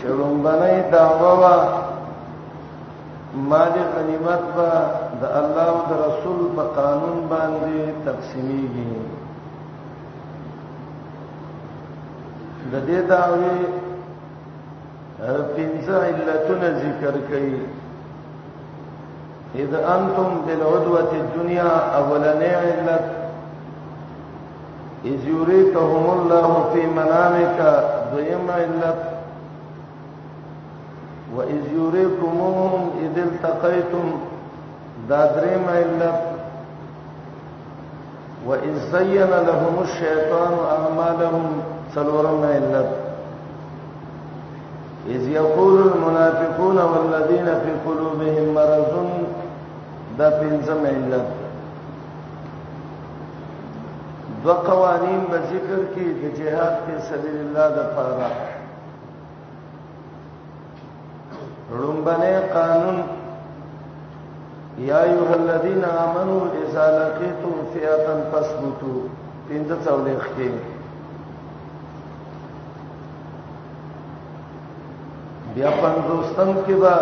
[0.00, 1.54] چرون باندې داوا
[3.52, 4.70] مال غنیمت با
[5.20, 9.00] د الله او د رسول په قانون باندې تقسیمیږي
[12.72, 13.56] د دې داوی
[15.24, 17.60] پنځه علتونه ذکر کړي
[19.62, 23.04] اذا انتم بالعدوه الدنيا اولنا علت
[25.10, 27.60] اذ يريكهم الله في منامك
[28.16, 29.02] ضيم علت
[31.36, 34.06] واذ يريكمهم اذ التقيتم
[35.08, 36.20] دادرم علت
[38.46, 41.62] واذ زين لهم الشيطان اعمالهم
[41.94, 43.03] سلورم علت
[45.34, 48.92] یقول المنافقون والذین فی قلوبهم مرض
[50.18, 51.28] دا پنځم علت
[54.44, 58.28] دو قوانین په ذکر کې د جهاد په سبیل الله د فارا
[61.78, 62.98] رومبنه قانون
[64.92, 69.00] یا ایه الذین آمنوا اذا لقیتم فئه فثبتوا
[69.48, 70.50] پنځه څولې خې
[75.54, 76.94] بیا پنځوستم کې به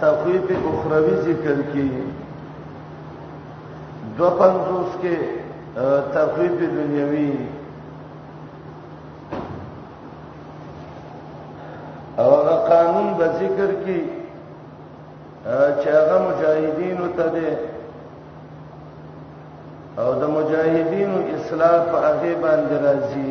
[0.00, 1.84] تخویف اخروی ذکر کی
[4.18, 5.16] دو پنځوس کې
[6.16, 7.32] تخویف دنیوی
[12.22, 13.98] او هغه قانون به ذکر کی
[15.80, 17.50] چې هغه مجاهدین ته ده
[20.02, 23.30] او د مجاهدینو اصلاح په هغه باندې راځي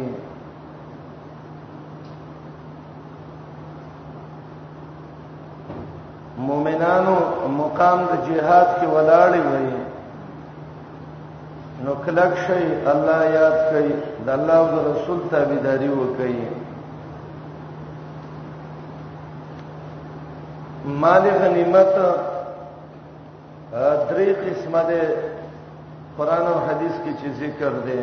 [7.73, 9.69] مقام د جهاد کې ولاړې وي
[11.85, 12.63] نو کلک شي
[12.93, 13.91] الله یاد کوي
[14.25, 16.35] د الله او رسول تابعداري وکړي
[21.05, 21.93] مال غنیمت
[24.09, 25.01] درې قسمه ده
[26.17, 28.01] قران او حديث کې چې ذکر دي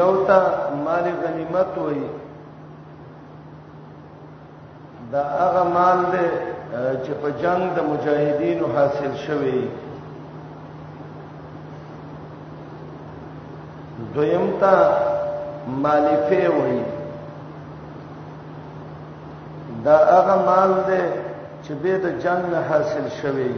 [0.00, 0.40] یو ته
[0.84, 2.08] مال غنیمت وایي
[5.16, 6.28] دا هغه مال دی
[7.04, 9.58] چې په جنگ د مجاهدینو حاصل شوی
[14.14, 14.72] دویم تا
[15.84, 16.82] مالفه وایي
[19.84, 21.00] دا هغه مال دی
[21.64, 23.54] چې به د جنگ حاصل شوی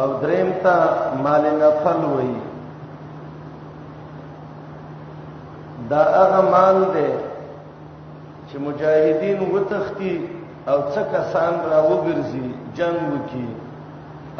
[0.00, 0.74] او دریم تا
[1.24, 2.45] مال نفل وایي
[5.90, 7.10] دا هغه مال دی
[8.50, 10.14] چې مجاهدین وتختی
[10.72, 12.46] او څه کسان را وګرځي
[12.76, 13.46] جنگ وکي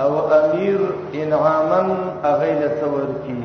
[0.03, 0.11] او
[0.41, 0.79] امیر
[1.23, 1.89] انعامن
[2.31, 3.39] اغیله تور کی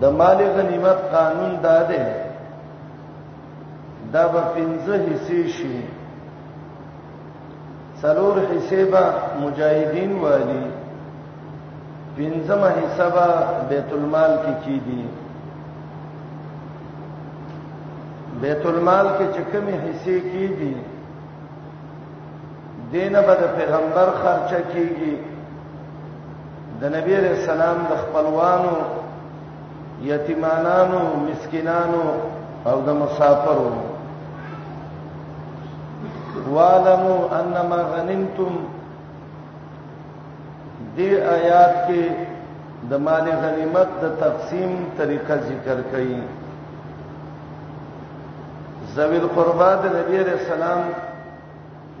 [0.00, 2.04] د مال غنیمت قانون داده
[4.12, 5.76] دا به پنځه حصے شي
[8.02, 9.04] څلور حصے به
[9.42, 10.67] مجاهدین والی
[12.18, 13.26] پنځمه حصہ به
[13.70, 15.02] بیت المال کې کی دي
[18.44, 20.72] بیت المال کې چې کومه حصے کی دي
[22.94, 25.14] دینه به د پیغمبر خرچه کیږي
[26.80, 28.74] د نبی رسول الله د خپلوانو
[30.12, 32.02] یتیمانانو مسکینانو
[32.72, 33.70] او د مسافرو
[36.56, 38.52] والمو انما غنمتم
[40.98, 42.02] دې آیات کې
[42.90, 46.18] د مال غنیمت د تقسیم طریقه ذکر کړي
[48.94, 50.80] ذوی القربا د نبی رسول الله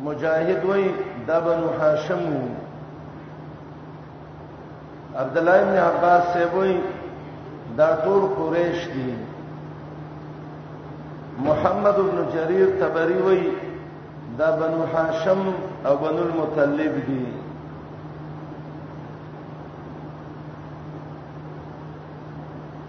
[0.06, 0.84] مجاهد وای
[1.28, 2.22] د بنو هاشم
[5.22, 6.74] عبد الله بن عباس سیبوی
[7.78, 9.10] دا ټول قریش دي
[11.48, 13.42] محمد بن جرير تبری وای
[14.38, 15.42] دا بنو هاشم
[15.86, 17.26] او بنو المطلب دي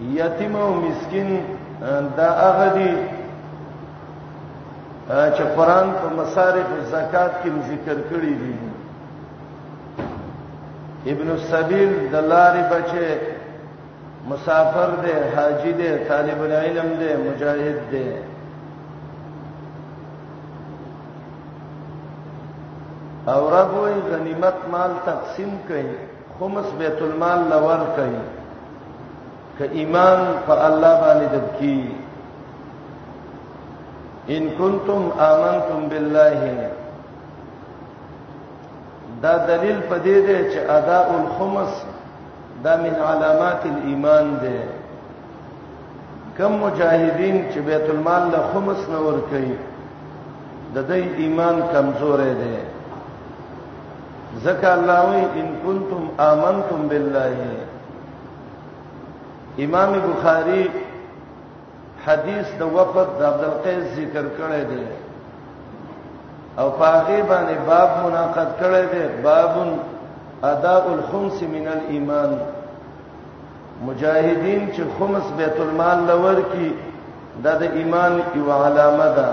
[0.01, 1.29] یتیم او مسكين
[2.17, 2.91] دا هغه دي
[5.35, 8.53] چې قران په مصارف زکات کې ذکر کړی دي
[11.11, 13.05] ابن السبيل دلاري بچي
[14.29, 18.07] مسافر دي حاجی دي طالب العلم دي مجاهد دي
[23.33, 25.89] او رب وي غنیمت مال تقسیم کړي
[26.39, 28.17] خمس بیت المال لور کړي
[29.61, 31.79] ک ایمان په الله باندې دبکی
[34.33, 36.39] ان کنتم آمنتم بالله
[39.23, 41.73] دا دلیل پدې دی چې ادا الخمس
[42.67, 44.59] دا من علامات الايمان دی
[46.37, 49.55] کم مجاهدین چې بیت المال له خمس نور کوي
[50.77, 52.55] د دې ایمان کمزورې دی
[54.43, 57.35] ځکه الله وی ان کنتم آمنتم بالله
[59.65, 60.63] امام بخاری
[62.07, 64.83] حدیث د وقت د عبد القیس ذکر کړی دی
[66.61, 69.69] او پاغي باندې باب مناقض کړی دی بابن
[70.51, 72.37] اداء الخمس من الايمان
[73.85, 76.69] مجاهدین چې خمس بیت المال لور کی
[77.43, 79.27] دا د ایمان یو علامه ده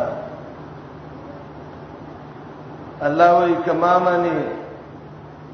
[3.09, 4.37] الله وی کما مانی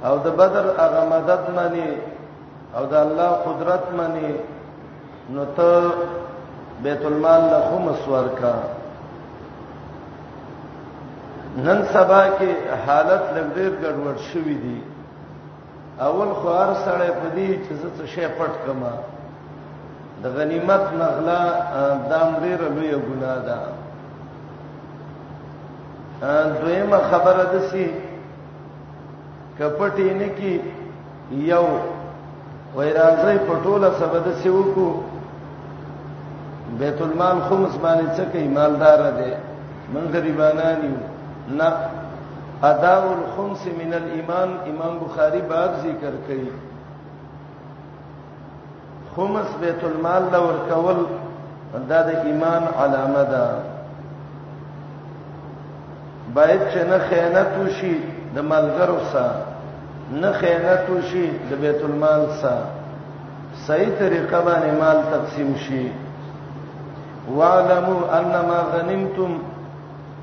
[0.08, 1.86] او د بدر هغه مدد مانی
[2.76, 4.34] او د الله قدرت مانی
[5.34, 5.75] نو ته
[6.82, 8.55] بیت المال له خمس ورکا
[11.56, 12.50] نن سبا کې
[12.87, 13.46] حالت لږ
[13.82, 14.79] ګډوډ شوې دي
[16.06, 18.94] اول خو هر سړی په دې چې څه شی پټ کما
[20.23, 21.43] د غنیمت نغلا
[22.11, 23.58] د امر لوی ګناه ده
[26.61, 27.87] دویمه خبره ده سي
[29.58, 30.55] کپټې نه کې
[31.52, 31.67] یو
[32.76, 34.88] وای راځي پټوله سبد سیوکو
[36.78, 39.32] بیت المال خمس باندې څه کوي مالدار دي
[39.94, 40.98] من غریبانان یو
[41.58, 41.70] نه
[42.70, 46.48] اداء الخمس من الايمان امام بخاری باب ذکر کوي
[49.16, 50.98] خمس بیت المال دا ورکول
[51.88, 53.46] دا د ایمان علامه ده
[56.34, 57.94] باید چې نه خیانت وشي
[58.36, 59.42] د مالګرو سره
[60.20, 62.67] نه خیانت وشي د بیت المال سره
[63.67, 65.88] صحیح طریقه باندې مال تقسیم شي
[67.31, 69.38] وَاعْلَمُوا أَنَّمَا غَنِمْتُمْ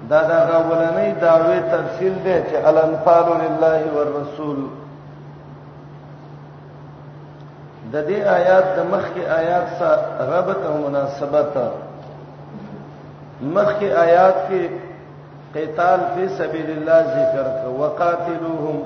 [0.09, 4.57] دا دا غولنې داوی تفصیل دی چې الانفال لله والرسول
[7.93, 10.01] د دې آیات د مخکې آیات سره
[10.33, 11.51] ربط او مناسبت
[13.55, 14.61] مخکې آیات کې
[15.57, 18.77] قتال فی سبیل الله ذکر کړه وقاتلوهم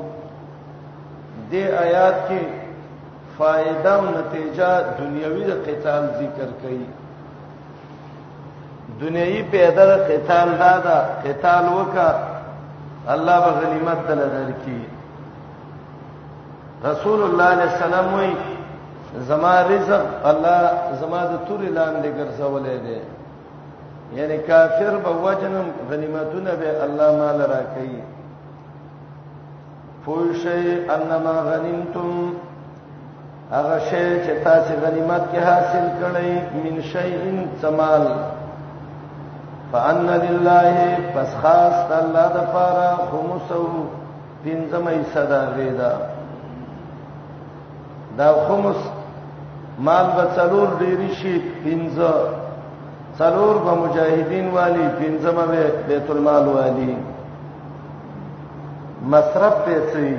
[1.51, 2.41] دې آیات کې
[3.38, 7.02] فائدہ او نتیجه دنیوي د قتال ذکر کړي
[9.03, 10.95] دنیوي پیدا د قتال دا دا
[11.25, 12.10] قتال وکا
[13.13, 14.79] الله به غنیمت دل درکې
[16.89, 18.36] رسول الله صلی الله علیه وسلم وی
[19.29, 20.69] زما رزق الله
[21.01, 23.01] زما د توري لاندې ګرځولې ده
[24.17, 28.01] یعنی کافر به وجنم غنیمتونه به الله مال راکړي
[30.05, 32.33] فوشی انما غنیمتم
[33.51, 36.27] هغه شی چې تاسو غنیمت کې حاصل کړئ
[36.63, 38.07] من شیء ثمال
[39.74, 40.77] فان لله
[41.15, 43.63] پس خاص الله د پاره خمسو
[44.44, 45.94] پنځمه صدا غیدا
[48.18, 48.82] دا خمس
[49.88, 52.13] مال به څلور ډیری شي پنځه
[53.20, 56.96] څلور به مجاهدین والی پنځمه به بیت المال والی
[59.13, 60.15] مصرف پیسې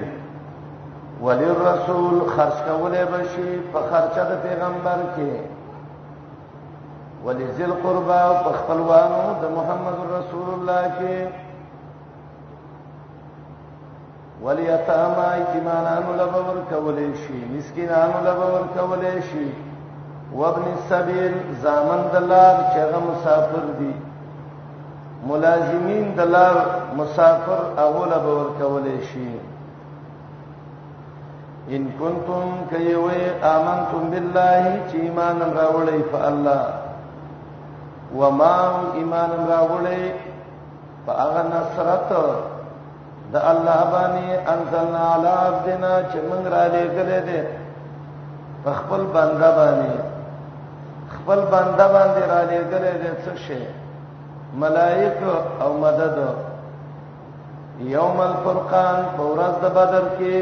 [1.25, 5.54] وللرسول خرج کوله بشي په خرچه د پیغمبر کې
[7.27, 11.17] ولذل قربا او خپلوانو د محمد رسول الله کې
[14.45, 19.47] ولیتاما ایتمانانو لبور کولې شي مسکینانو لبور کولې شي
[20.39, 23.93] وابن السبيل زامن دلار چغه مسافر دي
[25.33, 26.57] ملازمین دلار
[27.03, 29.33] مسافر اوله بور کولې شي
[31.77, 33.23] ان کنتم کایوه
[33.57, 35.13] امنتم بالله چې ایمان
[35.53, 36.63] راوړې په الله
[38.19, 38.55] و ما
[38.95, 40.15] ایمان راغله
[41.07, 42.11] په هغه نصرت
[43.33, 47.41] د الله باندې انزلنا علی عبدنا چې موږ را لېګلې دي
[48.65, 49.95] په خپل بنده باندې
[51.17, 53.63] خپل بنده باندې را لېګلې دي څه شي
[54.61, 55.19] ملائک
[55.65, 56.17] او مدد
[57.95, 60.37] یوم الفرقان په ورځ د بدر کې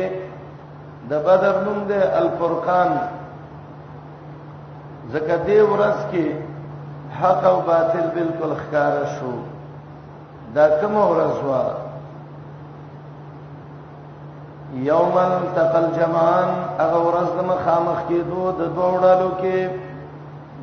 [1.11, 2.91] د بدر نوم دی الفرقان
[5.13, 6.27] زکه دې ورځ کې
[7.21, 9.33] حق او باطل بالکل ښکار شو
[10.57, 11.63] دا کوم ورځ وا
[14.91, 16.49] یوم التقل جمعان
[16.83, 19.59] هغه ورځ د مخامخ کېدو د دوړلو کې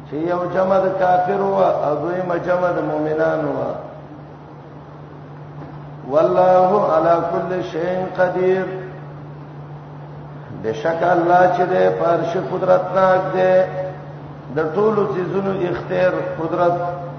[0.07, 3.67] چې یو جمع د کافر وو او دویمه جمع د مؤمنان وو
[6.11, 8.65] والله على كل شيء قدير
[10.63, 13.51] بشک الله چې د پرش قدرت ناک دی
[14.55, 16.75] د ټولو چیزونو اختیار قدرت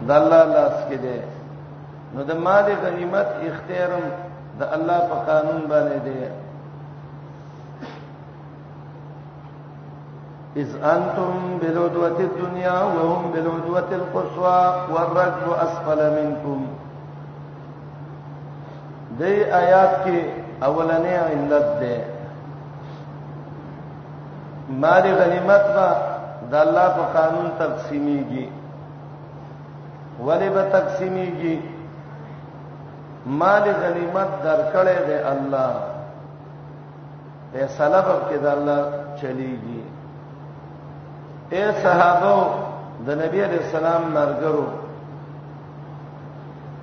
[0.07, 1.17] د الله لاس کې دی
[2.15, 4.07] نو د مال غنیمت اختیارم
[4.61, 6.17] د الله په قانون باندې دی
[10.63, 11.33] اذ انتم
[11.63, 16.61] بالعدوه الدنيا وهم بالعدوه القصوى والركب اسفل منكم
[19.19, 20.19] دې آیات کې
[20.69, 21.97] اولنې علت ده
[24.85, 25.91] مال غنیمت با
[26.51, 28.45] د الله په قانون تقسیمېږي
[30.27, 31.57] ولې به تقسیمېږي
[33.41, 35.73] مال غنیمت درکړې ده الله
[37.53, 38.83] په سلب کې ده الله
[39.21, 39.83] چلیږي
[41.55, 42.37] اے صحابه
[43.07, 44.67] د نبی عليه السلام مرګرو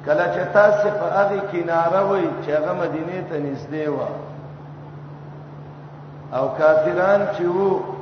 [0.05, 3.99] کله چې تاسو په هغه کیناره وای چې هغه مدینه ته نږدې و
[6.37, 7.96] او کافران چې وو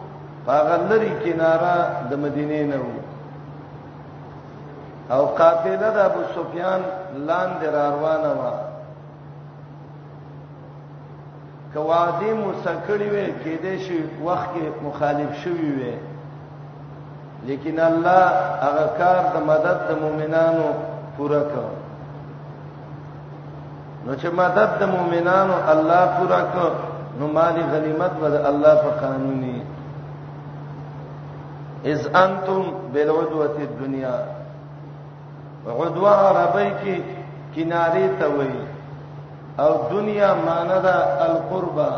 [0.48, 1.76] هغه لري کیناره
[2.10, 3.00] د مدینې نه وو
[5.16, 6.82] او قافله د ابو سفیان
[7.28, 8.44] لاندې را روانه و
[11.74, 15.96] کوادی مسکړی وې کېدې شي وخت کې مخالف شوی وې
[17.48, 18.24] لیکن الله
[18.66, 20.68] هغه کار د مدد د مؤمنانو
[21.18, 21.66] پوره کړ
[24.06, 26.72] نو چې مدد د مؤمنانو الله پوره کړ
[27.20, 29.62] نو مال غنیمت به الله په قانوني
[31.94, 32.62] اذ انتم
[32.94, 34.18] بالعدوه الدنيا
[35.68, 37.02] عدوه عربی کې
[37.56, 38.66] کناري ته وایي
[39.60, 40.96] او دنیا معنی دا
[41.28, 41.90] القربا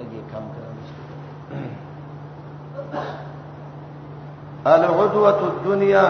[0.00, 0.78] لګي کم کړم
[4.66, 6.08] العدوه الدنيا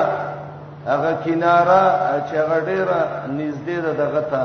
[0.86, 1.82] هغه کیناره
[2.30, 4.44] چې غډیره نږدې ده دغه ته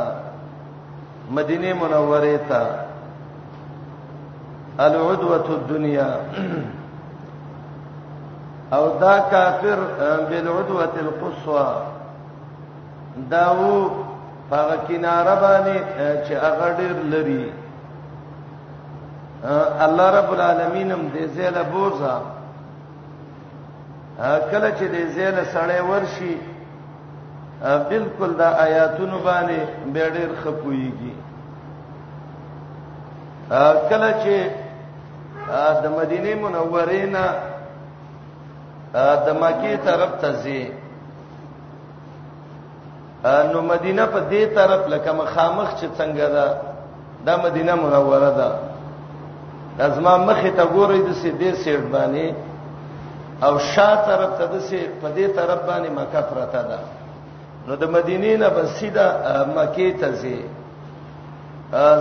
[1.31, 2.63] مدینه منوره ته
[4.79, 6.09] العدوه الدنيا
[8.73, 9.77] او دا کافر
[10.29, 11.69] بالعدوه القصوى
[13.29, 13.89] داو
[14.51, 15.77] هغه کیناره باندې
[16.27, 17.51] چې هغه ډیر لري
[19.79, 22.19] الله رب العالمین هم دې زیله بوزا
[24.51, 26.37] کله چې دې زیله سړې ورشي
[27.63, 29.59] بالکل دا آیاتونو باندې
[29.93, 31.13] به ډیر خپويږي
[33.89, 34.49] کله چې
[35.83, 37.27] د مدینه منورې نه
[38.93, 40.61] د مکی طرف ته ځي
[43.51, 46.47] نو مدینه په دې طرف لکه مخامخ چې څنګه ده
[47.27, 48.49] دا مدینه منوره ده
[49.79, 52.27] لازم مخه ته ګورئ د سیدې سیټ باندې
[53.45, 56.79] او شا طرف ته د سیټ په دې طرف باندې مکه پراته ده
[57.67, 59.05] نو د مدینې نه بسیده
[59.55, 60.37] مکه ته ځي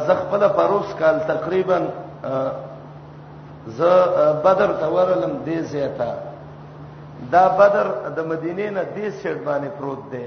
[0.07, 1.79] زغفله پروس کال تقریبا
[3.77, 3.81] ز
[4.45, 6.13] بدر ته ورلم دې زیاته
[7.33, 10.27] دا بدر د مدینې نه دې سیټ باندې پروت دی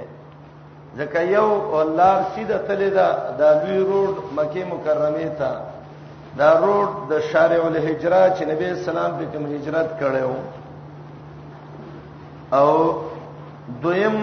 [0.97, 3.07] ځکه یو ولار سیده تللی دا
[3.39, 5.51] د لوی روډ مکه مکرمه ته
[6.39, 10.33] دا روډ د شارع الهجره چې نبی اسلام په کوم هجرت کړو
[12.59, 12.69] او
[13.83, 14.17] دویم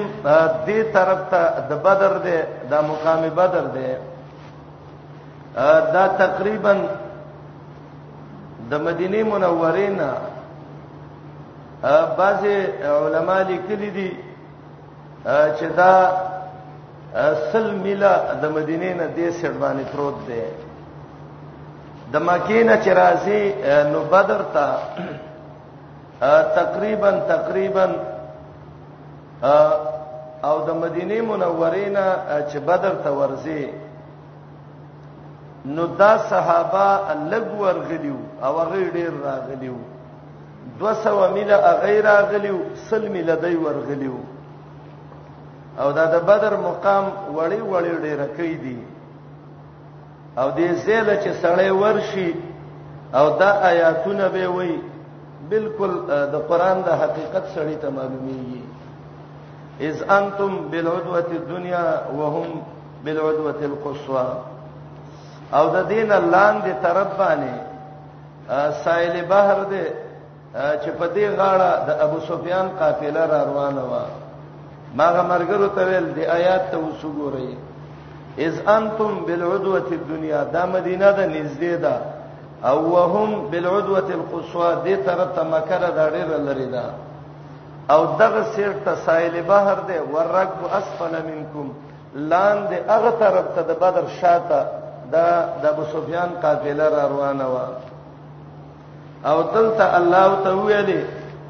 [0.66, 2.38] دې طرف ته د بدر دی
[2.70, 3.90] دا مقام بدر دی
[5.94, 6.72] دا تقریبا
[8.70, 10.10] د مدینه منورې نه
[11.82, 12.44] بعض
[12.82, 14.10] علما لیکلي دي
[15.26, 15.94] چې دا
[17.52, 20.42] سل میلا د مدینې نه د سړبانې پروت دی
[22.12, 23.42] د مکې نه چې راځي
[23.92, 24.68] نو بدر ته
[26.60, 27.86] تقریبا تقریبا
[30.48, 32.06] او د مدینه منورې نه
[32.50, 33.62] چې بدر ته ورځي
[35.66, 36.88] نو دا صحابه
[37.30, 39.76] لګ ورغلیو او هغه ډیر راغلیو
[40.78, 42.58] 200 مله غیر غلیو
[42.90, 44.18] سل مله دی ورغلیو
[45.78, 47.04] او دا د بدر مقام
[47.36, 48.78] وړي وړي ډیره کوي دي
[50.38, 52.34] او دې زیله چې سړی ورشي
[53.14, 54.74] او دا آیاتونه به وای
[55.50, 58.62] بالکل د قران د حقیقت سړی ته معلومیږي
[59.80, 62.62] اذ انتم بالعدوه الدنيا وهم
[63.04, 64.26] بالعدوه القصوى
[65.54, 67.54] او د دین لاندې تربانه
[68.84, 70.05] سائل بحر دې
[70.82, 73.92] چې په دې غاړه د ابو سفیان قافله را روانه و
[74.98, 77.48] ماغه مرګرو ته ویل دی آیات ته وسګورئ
[78.46, 81.94] اذ انتم بالعدوه الدنيا دا مدینه ده نږدې ده
[82.70, 86.84] او وهم بالعدوه القصوى دې طرف ته مکره ده ډېر لري ده
[87.90, 91.66] او دغه سیر ته سایل بحر ده ورغب اسفل منکم
[92.30, 94.60] لاندې هغه طرف ته د بدر شاته
[95.12, 95.28] دا
[95.62, 97.56] د ابو سفیان قافله را روانه و
[99.26, 101.00] او دلته الله ته ویلې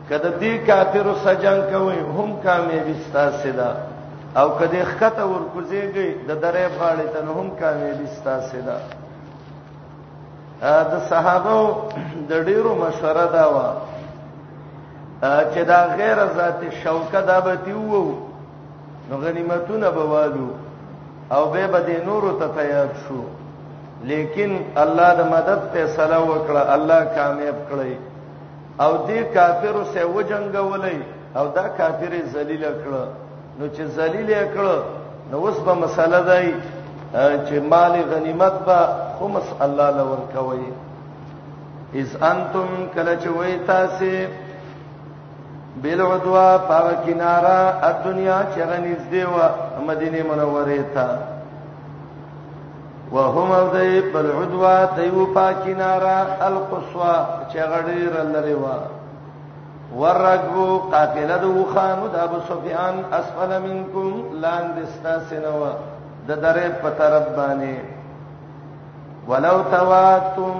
[0.09, 3.69] کله دې کافر سجن کوي هم کامیاب استاسه ده
[4.41, 8.79] او کله ښکته ورکوځيږي د درې پاړې ته هم کامیاب استاسه ده
[10.93, 11.59] د صحابه
[12.29, 13.59] د ډیرو مشوره دا و
[15.51, 18.05] چې دا غیر ذات شوکه دا به تیوو
[19.09, 20.49] نو غنیمتونه به والو
[21.37, 23.21] او به به د نورو ته تیار شو
[24.05, 27.97] لیکن الله د مدد فیصله وکړه الله کامیاب کړی
[28.85, 30.97] او دې کافرو سه وجنګولې
[31.37, 33.05] او دا کافر ذلیل کړه
[33.59, 34.77] نو چې ذلیل کړه
[35.31, 36.55] نو اوس به مسله دی
[37.47, 38.79] چې مال غنیمت به
[39.19, 40.67] خمس الله لور کوي
[42.01, 44.29] اذ انتم کله چې وې تاسو
[45.83, 49.49] بلعدوا پاو کینارا د دنیا چې غنځ دیوا
[49.89, 51.07] مدینه منوره ته
[53.13, 57.15] وهم ذی بل عدوا دیو پاکینارا القصوا
[57.51, 58.77] چې غډیر لری وا
[59.97, 64.09] ورغبو قافله دو خانو د ابو سفیان اسفل منکم
[64.43, 65.71] لاندې ستا سينوا
[66.29, 67.77] د درې په طرف باندې
[69.29, 70.57] ولو تواتم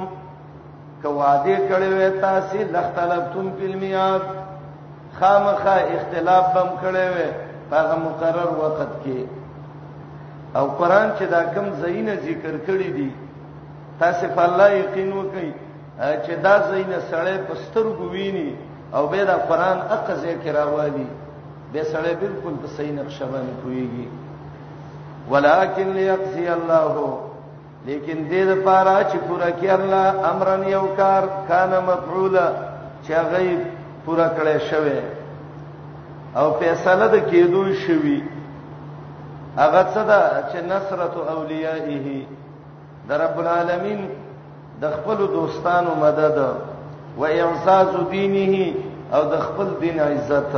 [1.03, 4.27] کوادې کړي وې تاسو لختلفتم فلمیات
[5.19, 7.29] خامخه اختلاف بم کړي وې
[7.75, 9.19] هغه مقرر وخت کې
[10.59, 13.11] او قران چې دا کم زینه ذکر کړی دي
[14.01, 15.49] تاسو په الله یقین وکئ
[16.25, 18.49] چې دا زینه سړی پستر ګوینی
[18.97, 21.09] او به دا قران اقا ذکر اوالي
[21.73, 24.07] به سړی بالکل په صحیح نقشه باندې کویږي
[25.33, 27.21] ولکن ليقضي الله
[27.89, 32.47] لیکن دې د پاره چې پورا کړي الله امرن یو کار کان مفعولا
[33.05, 33.61] چې غیب
[34.05, 35.01] پورا کړي شوی
[36.41, 38.19] او فیصله د کېدو شوی
[39.59, 40.21] هغه صدا
[40.53, 42.01] چې نصرت اولیائه
[43.09, 44.01] د رب العالمین
[44.83, 46.39] د خپل دوستانو مدد
[47.21, 48.75] و اعزاز دینه
[49.17, 50.53] او د خپل دین عزت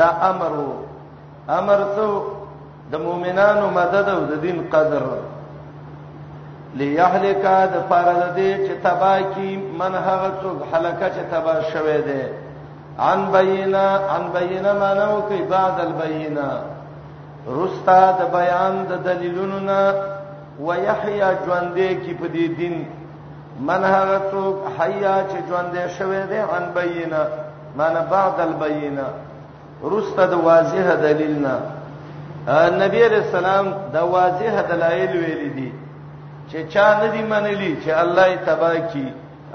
[0.00, 0.54] دا امر
[1.58, 2.08] امر ته
[2.92, 5.06] د مؤمنانو مدد او د دین قدر
[6.80, 12.22] ليهلك د فرض دي چې تبا کی من هغه څوک هلاکه چې تبا شوه دي
[13.06, 16.50] عن بینا عن بینا مانو کوي بعد البینا
[17.48, 19.80] رستا د بیان د دلیلونو نه
[20.66, 22.76] ويحيى ژوندې کې په دې دین
[23.68, 27.22] من هغه څوک حیا چې ژوندې شوی دی عن بینه
[27.78, 29.06] معنا بعد البینه
[29.92, 31.56] رستا د واضح دلیل نه
[32.82, 35.70] نبی رسول الله د واضح دلایل ویل دي
[36.50, 39.06] چې چا ندی منلی چې الله یې تبا کی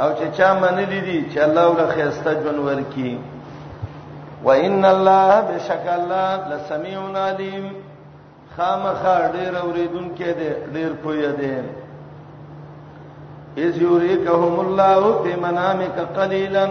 [0.02, 3.12] او چې چا منلی دي چې الله ولا خيسته جنور کی
[4.46, 7.66] وان الله بشک الله لسمیع علیم
[8.56, 11.52] خامخا ډیر اوریدونکو دی ډیر پوی دی
[13.68, 16.68] اذ یوریکهم الله فی منامک قلیلا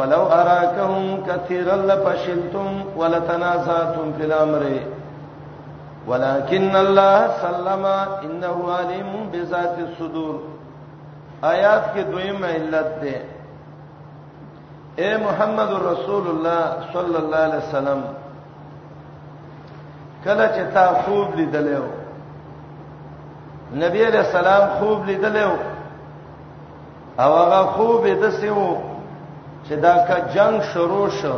[0.00, 2.70] ولو اراکهم کثیرا لفشلتم
[3.02, 4.64] ولتنازعتم فی الامر
[6.08, 7.84] ولكن الله سلم
[8.24, 10.34] انه علیم بذات الصدور
[11.42, 13.16] آیات کې دویم علت ده
[15.00, 17.98] اے محمد رسول الله صلی الله علیه وسلم
[20.24, 21.86] کله چې تا خوب لیدلې و
[23.82, 28.62] نبی علیہ السلام خوب لیدلې و او هغه خوب د سیو
[29.64, 31.34] چې دا کا جنگ شروع شو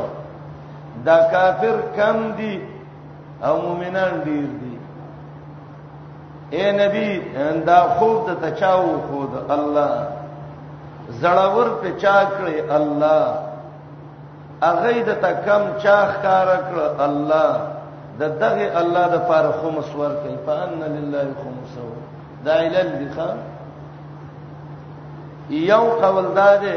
[1.11, 2.53] دا کافر کم دي
[3.45, 4.77] او مؤمنان ډیر دي
[6.57, 7.11] اے نبی
[7.73, 9.93] دا خوب د تچاو خود الله
[11.23, 13.21] زړاور په چا کړی الله
[14.63, 17.51] اغه د تکم چاخ کار کړ الله
[18.21, 21.87] د دغه الله د فار خمس ور کوي فان لله خمسو
[22.45, 23.29] دا علل دي ښا
[25.71, 26.77] یو قول دا دی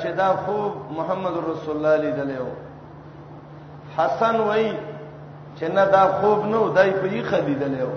[0.00, 2.50] چې دا خوب محمد رسول الله لیدلې و
[3.96, 4.70] حسن وای
[5.56, 7.94] چې نه دا خوب نو دای په یې خلیدلې و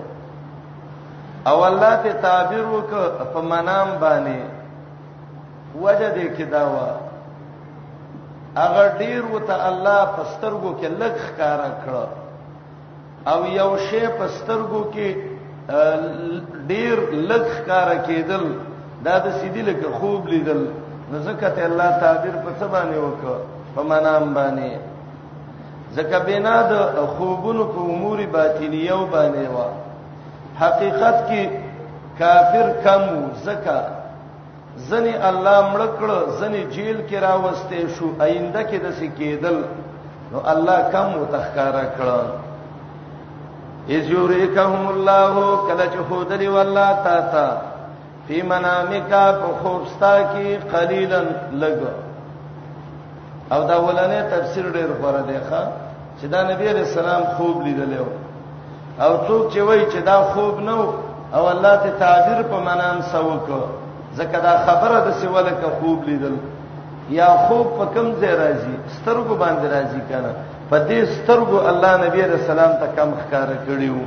[1.50, 2.90] او الله ته تعبیر وک
[3.34, 4.40] په منام باندې
[5.82, 6.76] وجه دې کې دا و
[8.56, 11.94] هغه ډیر وته الله پسترګو کې لګ ښکارا کړ
[13.32, 15.08] او یو شی پسترګو کې
[16.70, 16.96] ډیر
[17.30, 18.44] لګ ښکارا کېدل
[19.04, 20.60] دا د سیدی لکه خوب لیدل
[21.26, 23.36] ځکه ته الله تعبیر په څه باندې وکړ
[23.74, 24.72] په منام باندې
[25.96, 26.72] ځکه بنا د
[27.16, 29.58] خوبونو په امور باطنیه باندې و
[30.62, 31.42] حقیقت کې
[32.22, 33.02] کافر کم
[33.44, 33.78] زکه
[34.76, 39.58] زنی الله مړکړه زنی جیل کې راوستې شو آینده کې د سکیدل
[40.32, 42.20] نو الله کم متخکارا کړه
[43.94, 45.34] یذوریکهم الله
[45.68, 47.48] کله چې هودلی والله تا تا
[48.26, 51.80] فی منامکا په خوبستا کې قلیلن لګ
[53.54, 55.62] او دا ولنې تفسیر ډیر غوړه دی ښا
[56.20, 57.98] چې دا نبی رسول الله خوب لیدلی
[59.04, 60.78] او څوک چې وایي چې دا خوب نه
[61.36, 63.62] او الله ته تعبیر په منام سوکو
[64.18, 66.34] ځکه دا خبره د سیواله کا خوب لیدل
[67.20, 70.32] یا خوب په کم ځای راځي سترګو باندې راځي کنه
[70.70, 74.00] په دې سترګو الله نبی رسول الله ته کم ښکار کړیو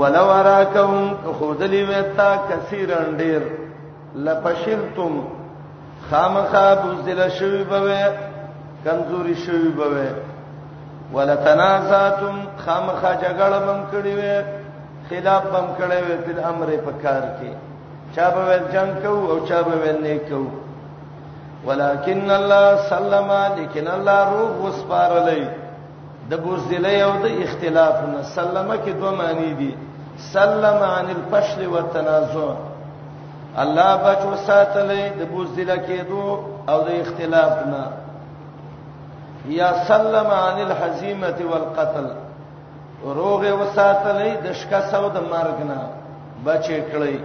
[0.00, 0.94] ولو اراکم
[1.38, 3.40] خودلی وتا کثیرن ډیر
[4.26, 5.12] لپشلتم
[6.10, 8.00] خامخا بوزل شوی بوي
[8.84, 10.08] کمزوري شوی بوي
[11.14, 14.36] ولتنازاتم خامخا جګړه بم کړی وې
[15.10, 17.52] خلاف بم کړی وې په امر په کار کې
[18.14, 20.42] چا به جنگ کو او چا به نه کو
[21.66, 25.42] ولکن الله سلم لیکن الله روح وسپارلې
[26.30, 29.70] د بوزدلې او د اختلاف نه سلمه کې دوه معنی دي
[30.36, 32.50] سلم عن الفشل والتنازع
[33.64, 36.22] الله بچو ساتلې د بوزدلې کې دو
[36.68, 37.84] او د اختلاف نه
[39.58, 42.06] یا سلم عن الحزیمه والقتل
[43.04, 45.80] روغه وساتلې د شکاسو د مرګ نه
[46.46, 47.16] بچې کړې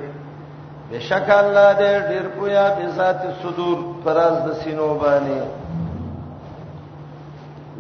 [0.91, 5.41] بشک الله دې ډېر پویا په ذات صدور فراز د سینو باندې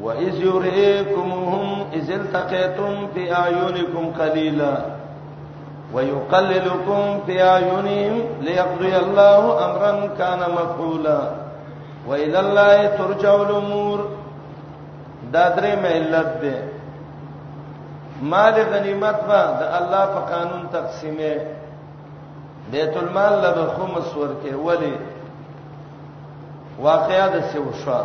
[0.03, 1.69] و اذ یریکمهم
[1.99, 4.73] اذ التقیتم فی اعینکم قلیلا
[5.93, 8.15] ويقللكم في اعينهم
[8.47, 11.21] ليقضي الله امرا كان مفعولا
[12.07, 13.99] والى الله ترجع الامور
[15.33, 16.55] دا درې ملت ده
[18.21, 21.33] مال غنیمت ما د الله په قانون تقسیمه
[22.71, 24.93] بیت المال له خمس ورکه ولی
[26.81, 28.01] واقعیا د سوشا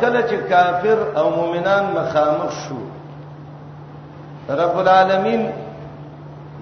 [0.00, 2.78] کله چې کافر او مؤمنان مخامخ شو
[4.62, 5.48] رب العالمین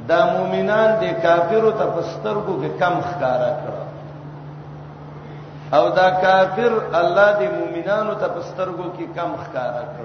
[0.08, 3.72] دا مؤمنان د کافرو ته پسترګو کې کم ښکارا کړ
[5.76, 10.04] او دا کافر الله د مؤمنانو ته پسترګو کې کم ښکارا کړ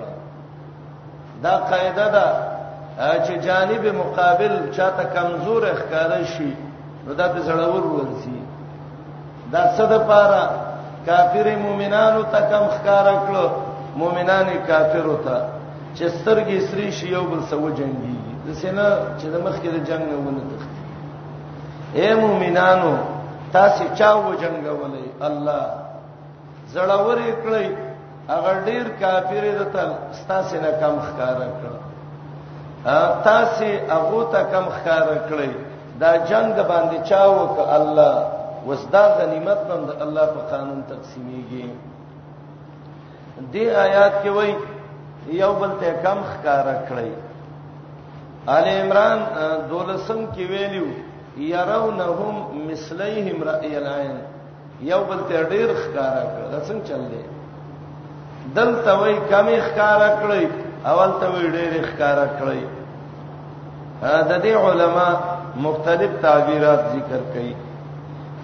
[1.44, 2.28] دا قاعده ده
[3.00, 6.52] چې جانب مقابل چاته کمزور ښکار شي
[7.06, 8.40] نو دا په زړور ورسی
[9.54, 10.42] دا صد پاره
[11.10, 13.46] کافر مومنانو ته کم ښکار کړو
[14.02, 15.38] مومنان کافر وته
[15.98, 18.16] چې سترګې سری شي یو بل سو جنگي
[18.48, 20.78] د سینه چې د مخ کې د جنگ نه ونه تخته
[21.98, 22.94] اے مومنانو
[23.54, 25.66] تاسو چا و جنگولې الله
[26.74, 27.68] زړور کړی
[28.30, 29.84] هغه ډیر کافر دته
[30.24, 31.78] ستاسو نه کم ښکار کړو
[33.28, 35.52] تاسو هغه ته کم خار کړی
[36.02, 38.18] دا جنگ باندې چا وک الله
[38.70, 41.70] وسدا غنیمت باندې الله په قانون تقسیمېږي
[43.54, 44.56] دې آیات کې وایي
[45.40, 47.12] یو بل ته کم خار کړی
[48.58, 49.20] آل عمران
[49.72, 50.88] دولسم کې ویلو
[51.38, 52.36] يرونهم
[52.70, 54.16] مثليهم رأي العين
[54.92, 57.22] یو بل ته ډیر خکارا کړ لسم چل دی
[58.62, 60.46] دلته وای کمی خکارا کړی
[60.96, 62.66] اول ته وای ډیر خکارا کړی
[64.02, 65.10] د دې علما
[65.66, 67.54] مختلف تعبیرات ذکر کړي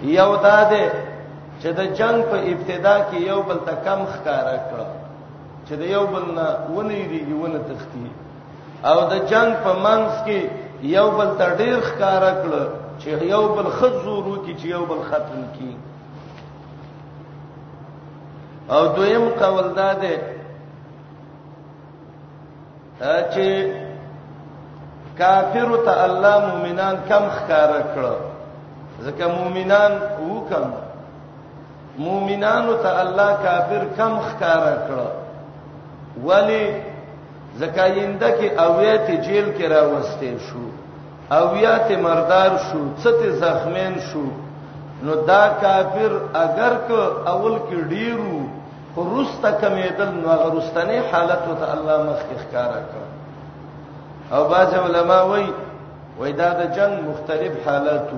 [0.02, 0.82] یو دا ده
[1.60, 4.80] چې د جنگ په ابتدا کې یو بل ته کم ښکارا کړ
[5.66, 8.06] چې د یو بل نه ونی دیږي ونه تختی
[8.90, 10.40] او د جنگ په منځ کې
[10.96, 12.52] یو بل ته ډیر ښکارا کړ
[13.00, 15.76] چې یو بل خزورو کې چې یو بل ختم کی
[18.74, 20.12] او دویم قول دا ده
[23.34, 23.46] چې
[25.18, 28.04] کافر ته الله مؤمنان کم ښکارا کړ
[29.06, 29.92] ځکه مؤمنان
[30.28, 30.66] وو کم
[32.06, 34.98] مؤمنان ته الله کافر کم ښکارا کړ
[36.28, 36.64] ولی
[37.60, 40.64] زکاینده کې اویات جیل کې راوستي شو
[41.40, 44.26] اویات مردار شو څته زخمین شو
[45.06, 46.12] نو دا کافر
[46.44, 47.00] اگر که
[47.32, 48.38] اول کې ډیرو
[48.94, 53.02] خو رسته کمیدل نو غرستنی حالت ته الله مخ ښکارا کړ
[54.32, 55.52] او بعض علما وایي
[56.18, 58.16] وای دا د جنگ مختلف حالاتو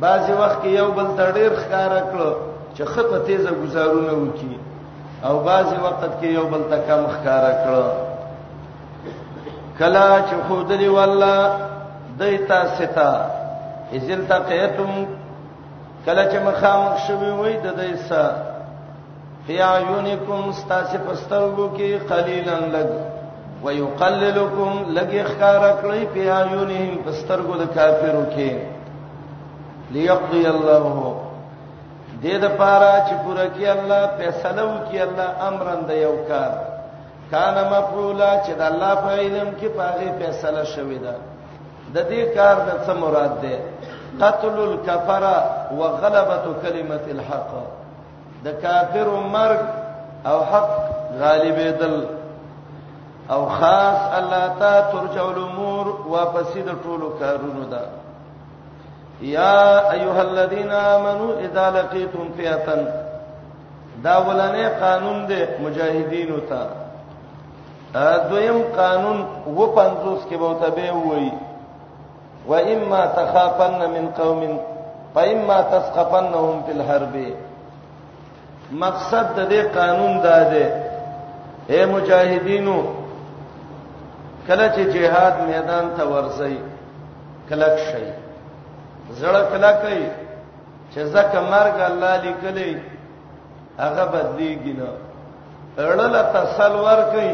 [0.00, 2.30] بعضی وخت کې یو بل تړیر ښکارا کړو
[2.76, 4.56] چې خپه تیزه گزارونه وکي
[5.28, 7.84] او بعضی وخت کې یو بل تکم ښکارا کړو
[9.78, 11.56] کلا چې خودلی والله
[12.18, 13.10] دایتا ستا
[13.96, 14.92] اذل تقیتم
[16.06, 18.24] کلا چې مخامخ شوی وای د دایسا
[19.46, 22.88] فی عیونکم استاسه پسترګو کې قلیلن لګ
[23.64, 28.50] ويقللكم لګي خکار کړی په عيونهم بسترګو د کافرو کې
[29.94, 31.14] ليقضي الله
[32.22, 36.50] دې د پاره چې پوره کې الله فیصله وکي الله امرند یو کار
[37.30, 41.14] کانه مفعولا چې د الله په علم کې پاره فیصله شوې ده
[41.94, 43.54] د دې کار د څه مراد ده
[44.20, 45.22] قتل الكفر
[45.78, 47.50] وغلبه كلمه الحق
[48.44, 49.62] د کافر مرګ
[50.30, 50.70] او حق
[51.20, 51.94] غالبېدل
[53.30, 57.80] او خاص الله ته ترجو الامور واپسې د ټولو کارونو ده
[59.20, 62.86] یا ایها الذین آمنو اذا لقیتم فئه
[64.04, 66.68] دا ولنې قانون دی مجاهدینو ته
[68.30, 71.32] دویم قانون و 50 کې به ته به وایي
[72.48, 74.60] و اما تخافن من قوم
[75.14, 77.16] فاما تسقفنهم في الحرب
[78.72, 80.66] مقصد د دې قانون دا دی
[81.74, 82.78] اے مجاهدینو
[84.46, 86.56] کله چې جهاد میدان ته ورځي
[87.48, 88.04] کلک شي
[89.20, 90.02] زړه کلک وي
[90.92, 92.72] چې زکه مرګ الله لیکلې
[93.78, 94.90] هغه بدلیږي نه
[95.86, 97.32] اړل تسل ور کوي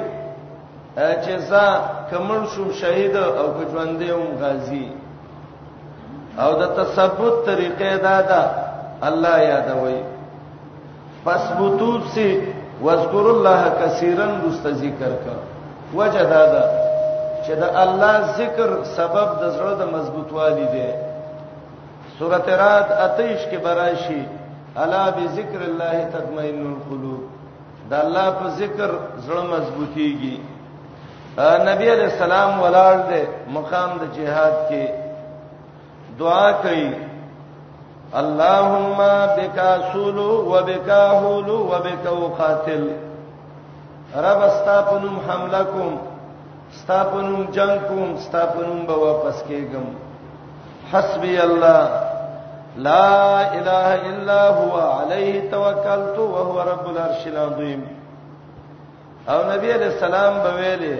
[1.25, 1.67] چې زه
[2.11, 4.87] کمن شوم شهید او ګژوندې هم غازی
[6.45, 8.43] او د تثبوت طریقې دا ده
[9.09, 9.99] الله یادوي
[11.25, 12.27] فثبتو سی
[12.85, 15.35] واذکر الله کثیرن مست ذکر کا
[15.99, 16.65] وجه دا ده
[17.47, 20.89] چې د الله ذکر سبب د زړه د مضبوطوالي دی
[22.19, 24.23] سورته رات اتیش کې براشي
[24.83, 27.23] الا بذکر الله تطمئن القلوب
[27.91, 28.91] د الله په ذکر
[29.27, 30.37] زړه مضبوطیږي
[31.71, 33.23] نبی علیہ السلام ولاړ دې
[33.57, 34.85] مقام د جهاد کې
[36.19, 36.91] دعا کوي
[38.15, 38.99] اللهم
[39.37, 40.19] بك اصول
[40.53, 42.83] وبك اهول وبك اقاتل
[44.25, 45.91] رب استغفر حملکم
[46.81, 49.89] ستاپنوم جنگ کوم ستاپنوم به واپس کېږم
[50.93, 51.91] حسبي الله
[52.87, 57.83] لا اله الا هو عليه توکلت وهو رب العرش العظیم
[59.29, 60.93] او نبی علیہ السلام به ویلي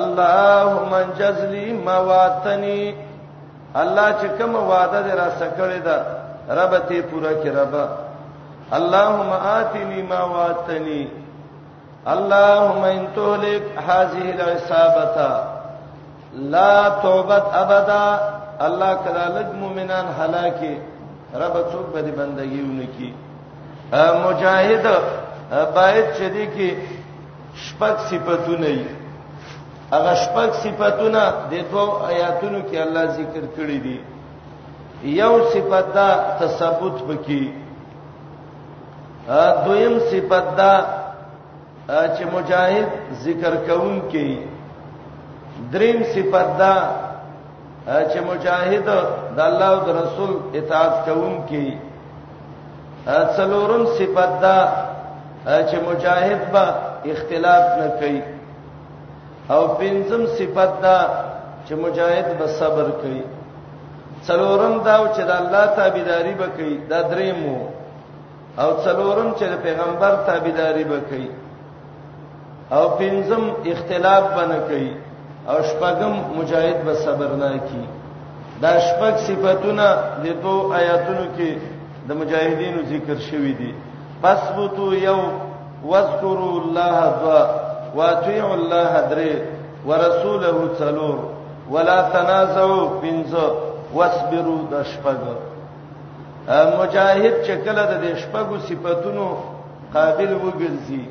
[0.00, 2.78] اللهم انجز لي ما وعدتني
[3.74, 6.06] الله چې کوم وعده در سره کړی دا
[6.60, 7.88] رب ته پورا کړه رب
[8.76, 11.00] اللهم آتني ما وعدتني
[12.14, 15.44] اللهم ان تولك هذه العصابه
[16.54, 18.06] لا توبت ابدا
[18.66, 20.74] الله کله لګ مؤمنان هلاکه
[21.40, 23.10] رب څوک به بندگی ونکي
[24.26, 24.86] مجاهد
[25.76, 26.70] باید چې دي کې
[27.66, 28.86] شپږ صفاتونه یې
[29.94, 34.00] هغه شپږ صفاتونه د دوه آیاتونو کې الله ذکر کړی دي
[35.20, 37.42] یو صفت دا تثبت وکي
[39.64, 40.72] دویم صفت دا
[41.88, 42.86] چې مجاهد
[43.24, 44.28] ذکر کوم کې
[45.72, 46.76] دریم صفات دا
[48.12, 48.74] چې مجاهد
[49.36, 51.66] د الله او د رسول اطاعت کوم کې
[53.36, 54.58] څلورم صفات دا
[55.68, 56.64] چې مجاهد به
[57.14, 58.20] اختلاف نه کوي
[59.54, 60.98] او پنځم صفات دا
[61.66, 63.22] چې مجاهد به صبر کوي
[64.28, 67.38] څلورم دا چې د الله تابعداري به کوي دا دریم
[68.62, 71.28] او څلورم چې د پیغمبر تابعداري به کوي
[72.70, 74.90] او پنځم اختلاف بنه کوي
[75.48, 77.86] او شپږم مجاهد به صبر نه کوي
[78.62, 79.86] دا شپږ صفاتونه
[80.22, 81.50] د دوو آیاتونو کې
[82.08, 83.70] د مجاهدینو ذکر شوی دي
[84.22, 85.20] فثبتوا یو
[85.90, 87.42] واذكروا الله دوا
[87.96, 89.32] واطيعوا الله درې
[89.88, 91.16] ورسوله څلور
[91.74, 93.44] ولا تنازعوا پنځه
[93.94, 95.18] واصبروا د شپږ
[96.80, 99.26] مجاهد چې کله د شپږو صفاتونو
[99.94, 101.02] قابل وګرځي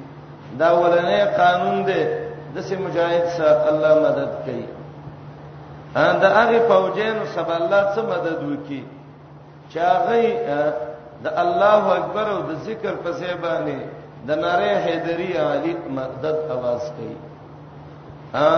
[0.60, 2.04] دا ولنې قانون دی
[2.54, 4.66] د سي مجاهد سره الله مدد کوي
[6.04, 8.82] ان دا هغه فوجین سب الله څخه مدد وکي
[9.72, 10.74] چې هغه
[11.24, 13.78] د الله اکبر او د ذکر په ځای باندې
[14.28, 17.16] د ناره حیدری علی مدد आवाज کوي
[18.38, 18.52] ها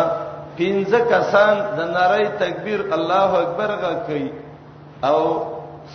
[0.57, 4.27] پنځه کسان د ناره تکبیر الله اکبر غا کوي
[5.09, 5.19] او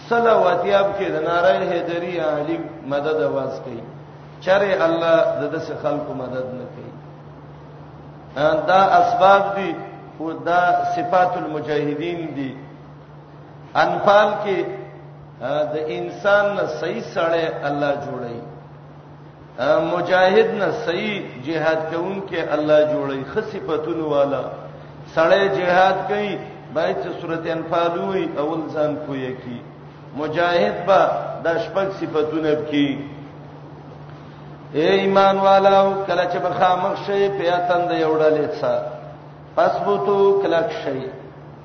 [0.08, 2.56] صلواتیاب کې د ناره حیدری علی
[2.92, 3.82] مدد आवाज کوي
[4.46, 6.90] چرې الله د دې خلکو مدد نه کوي
[8.70, 9.70] دا اسباب دي
[10.20, 10.62] او دا
[10.94, 12.50] صفات المجاهدین دي
[13.84, 14.58] انفال کې
[15.74, 18.38] د انسان نه صحیح سره الله جوړي
[19.92, 24.44] مجاهد نه صحیح jihad کوونکې الله جوړي خصيفتون والا
[25.14, 26.38] سره jihad کوي
[26.74, 29.56] باید چې صورت انفال وي اول ځان کوی کی
[30.20, 31.00] مجاهد با
[31.44, 32.92] د شپږ صفاتونه کوي
[34.78, 38.72] اے ایمان والو کله چې بخامخ شي په اتند یوړلې څه
[39.56, 41.00] پسبوتو کلک شي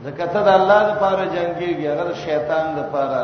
[0.05, 3.23] زکه ته د الله لپاره جنگيږي هغه شیطان لپاره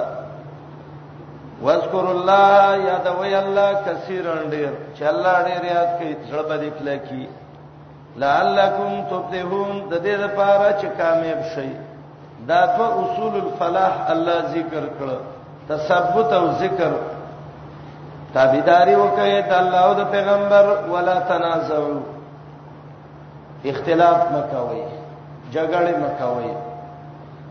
[1.65, 7.25] واذکر الله یاد وی الله کثیرن ډیر چې الله ډیر یاد کوي څړ باندې کلکی
[8.23, 11.69] لعلکم تفلحون د دې لپاره چې کامیاب شئ
[12.53, 15.09] دا په اصول الفلاح الله ذکر کړ
[15.73, 16.91] تثبت او ذکر
[18.33, 21.99] تابعداري وکړئ د الله او د پیغمبر ولا تنازعوا
[23.71, 24.81] اختلاف مکوئ
[25.53, 26.49] جګړه مکوئ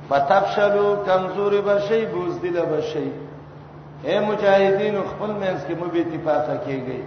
[0.09, 3.09] فتبشلوا کمزوري بشي بوزدل بشي
[4.07, 7.01] اے مجاهدین خپل مینس کې مبه اتفاقه کیږي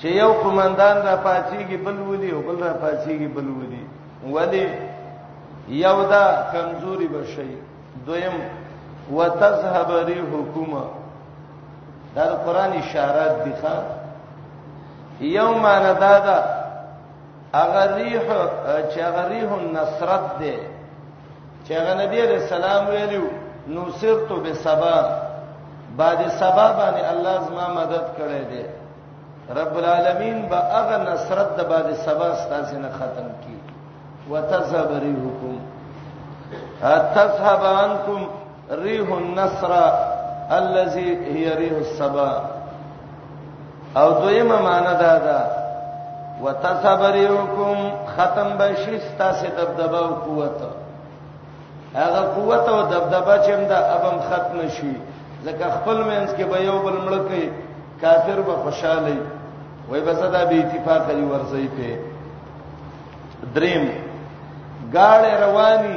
[0.00, 3.82] چې یو قومندان را پاتېږي بل ودی او بل را پاتېږي بل ودی
[4.32, 4.66] ودی
[5.84, 7.50] یو دا کمزوري بشي
[8.06, 8.36] دویم
[9.16, 11.05] وتذهب ری حکومت
[12.16, 13.76] دا د قران اشارات دي ښا
[15.38, 16.38] یوم ندادا
[17.64, 18.18] اغریح
[18.90, 20.56] چې اغریح النصرت دی
[21.66, 23.24] چې هغه نبی عليه السلام ویلو
[23.74, 24.96] نو سرت به سبا
[26.00, 28.64] بعد سبا باندې الله زما مدد کړی دی
[29.60, 33.54] رب العالمین با اغه نصرت د بعد سبا ستاسو نه ختم کی
[34.32, 35.58] وتذهب ريحكم
[36.96, 38.20] اتذهب عنكم
[38.84, 39.72] ريح النصر
[40.50, 42.46] الذي هي ريح الصبا
[43.96, 45.46] او دویمه معنا دا ده
[46.42, 47.76] وتصبريكم
[48.18, 50.58] ختم بشي ستاسو دبدبه او قوت
[51.94, 54.92] هغه قوت او دبدبه چې موږ د ابم ختم شي
[55.46, 57.50] ځکه خپل مینس کې به یو بل مړ کوي
[58.02, 59.16] کافر به خوشاله
[59.90, 61.88] وي به صدا به اتفاق لري ورسې په
[63.54, 63.88] دریم
[64.92, 65.96] گاڑی رواني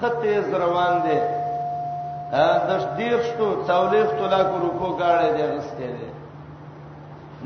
[0.00, 1.35] خطه روان دي
[2.32, 6.08] د ډیر شتو څولېخ تولا کو روکو گاړې دې غسته دې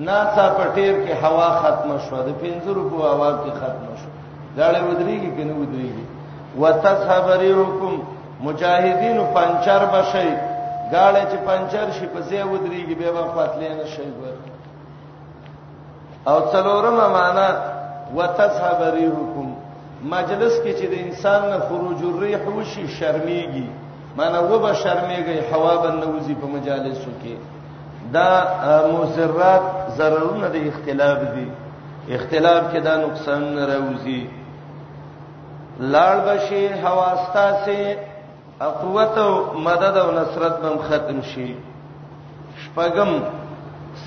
[0.07, 4.09] ناڅا پټیر کې هوا ختم شو د 50 روپو هوا کې ختم شو
[4.59, 6.05] گاړې ودرېږي کنه ودرېږي
[6.63, 7.93] وتذهب ريركم
[8.47, 10.31] مجاهدين پنچر بشي
[10.93, 14.37] گاړې چې پنچر شي په ځای ودرېږي به په قتل نه شي ګور
[16.31, 17.49] او څلورمه معنا
[18.17, 19.49] وتذهب ريركم
[20.15, 23.67] مجلس کې چې د انسان نه خروج الريح وشي شرمېږي
[24.19, 27.35] معنا وب شرمېږي حوا بنوزي په مجالسو کې
[28.15, 28.31] دا
[28.93, 29.65] مزرات
[29.99, 31.47] ضررونه د اختلاف دي
[32.17, 34.21] اختلاف کې دا نقصان راوځي
[35.93, 37.79] لاړ بشي حواستا سي
[38.81, 39.33] قوت او
[39.67, 41.53] مدد او نصرت بم ختم شي
[42.65, 43.13] شپغم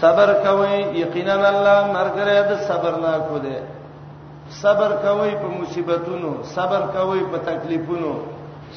[0.02, 3.58] صبر کوي یقینا الله مرګ لري د صبر نه کو دي
[4.62, 8.14] صبر کوي په مصیبتونو صبر کوي په تکلیفونو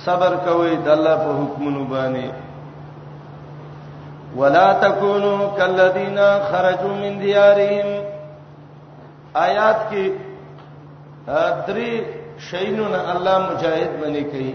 [0.05, 2.27] صبر کوي د الله په حکمونو باندې
[4.41, 6.19] ولا تکونو کالذین
[6.51, 7.89] خرجوا من دیارهم
[9.47, 10.05] آیات کې
[11.67, 11.93] درې
[12.49, 14.53] شینون الله مجاهد باندې کوي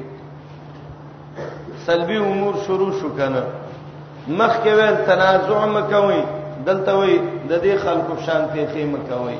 [1.85, 3.43] سلبي امور شروع شو کنه
[4.37, 6.21] مخ کې ول تنازع مکوي
[6.67, 7.15] دلته وي
[7.49, 9.39] د دې خلکو شان پیخي مکوي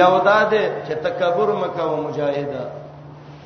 [0.00, 2.60] یو داده چې تکبر مکوي مجاهده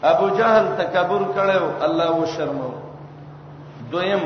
[0.03, 2.71] ابو جهل تکبر کړو الله و شرمو
[3.93, 4.23] دویم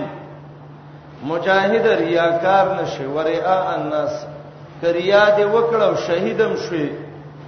[1.30, 4.14] مجاهد ریاکار نشي وریا الناس
[4.82, 6.86] کریا دې وکړو شهیدم شي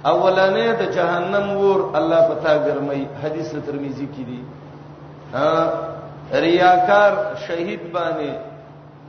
[0.05, 4.39] اولانې د جهنم ور الله پتا ګرمي حدیث ترمذی کې دی
[6.47, 7.11] ریاکار
[7.47, 8.31] شهید باندې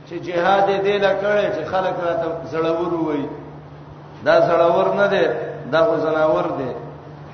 [0.07, 3.25] چې جهاد دې لا کړي چې خلک راته زړور وي
[4.27, 5.25] دا زړور نه دی
[5.73, 6.71] دا غو زناور دی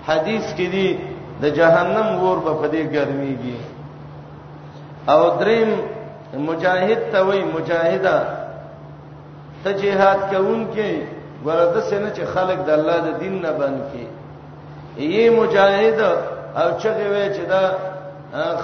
[0.09, 0.89] حدیث کې دی
[1.41, 3.57] د جهنم ور په پدې ګرميږي
[5.13, 5.69] او دریم
[6.49, 8.17] مجاهد ته وای مجاهده
[9.63, 10.91] ته جهاد کوونکې
[11.45, 14.03] ورته سينه چې خلق د الله د دین نه باندې
[15.15, 15.99] یي مجاهد
[16.61, 17.63] او چغه وای چې دا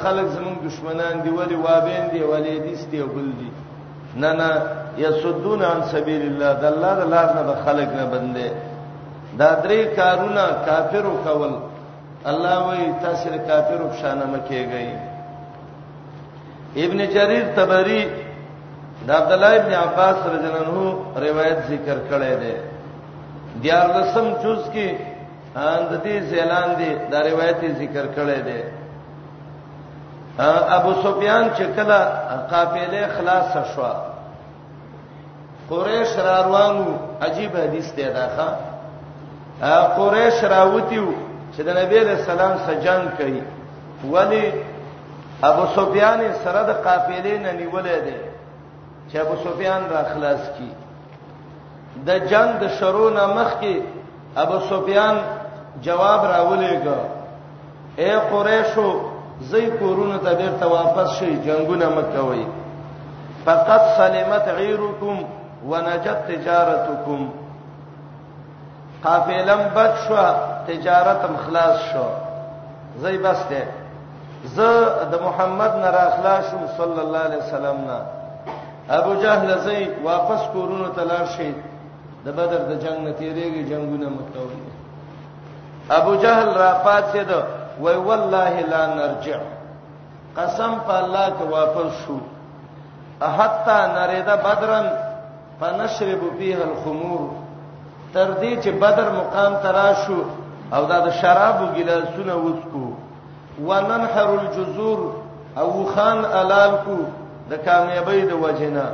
[0.04, 3.50] خلق زمون دشمنان دی ولی وابین دی ولی دیستی او بل دی
[4.22, 4.50] نه نه
[5.04, 8.48] یسدون عن سبیل الله د الله د لار نه خلق نه بندي
[9.40, 11.54] دا درې کارونه کافر او کول
[12.32, 14.90] الله وی تاسو کافر وبشانه مکیږئ
[16.76, 18.04] ابن جرير تبری
[19.08, 20.80] دا عبد الله ابن عباس رضی الله عنه
[21.28, 22.56] روایت ذکر کړی دی
[23.64, 24.88] دیار لسم جز کې
[25.56, 28.62] اند دې اعلان دی دا روایت ذکر کړی دی
[30.78, 32.02] ابو سفیان چې کله
[32.52, 33.84] قافله خلاص شو
[35.70, 36.86] قریش روانو
[37.22, 41.08] عجیب حدیث دی دا ښا قریش راوتیو
[41.58, 43.41] چې د نبی له سلام سجن کوي
[44.14, 44.45] ولی
[45.49, 48.18] ابو سفیان سره د قافلې نه نیولې ده
[49.12, 50.70] چې ابو سفیان را خلاص کی
[52.08, 53.76] د جنگ د شرونه مخ کې
[54.43, 55.16] ابو سفیان
[55.88, 56.99] جواب راولېګا
[57.97, 58.88] اے قریشو
[59.51, 62.45] زئی کورونه ته بیرته واپس شي جنگونه مکوي
[63.45, 65.18] فقط سلمت غیرکم
[65.70, 67.22] ونجت تجارتکم
[69.04, 70.28] قافلم بچوا
[70.68, 72.07] تجارت مخلاص شو
[73.03, 73.68] زئی بس ده
[74.55, 74.59] ز
[75.11, 77.97] د محمد نه راخلاصم صلی الله علیه وسلم نه
[78.97, 81.51] ابو جهل زئی واپس کورونو تلار شي
[82.26, 84.59] د بدر د جنگ نه تیریږي جنگونه متوي
[85.99, 87.43] ابو جهل را پاتې ده
[87.82, 89.39] وای والله لا نرجع
[90.38, 92.18] قسم په الله کې واپس شو
[93.39, 94.88] حتا نریدا بدرن
[95.59, 97.28] فنشرب فيه الخمور
[98.14, 100.24] تر دې چې بدر مقام تراشو
[100.76, 102.86] او دا د شرابو ګلاسونه وڅکو
[103.68, 105.00] وننحر الجذور
[105.62, 106.98] او خان الال کو
[107.52, 108.86] د کامیابی د وجنا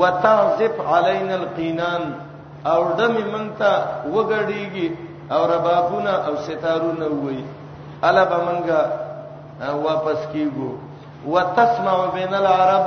[0.00, 2.02] وتعزف علينا القينان
[2.72, 3.74] او دم منتا
[4.14, 4.88] وګړیږي
[5.34, 7.40] او ربابونه او ستارونه وای
[8.08, 8.80] الا بمنګه
[9.84, 10.70] واپس کیګو
[11.32, 12.86] وتسمع بين العرب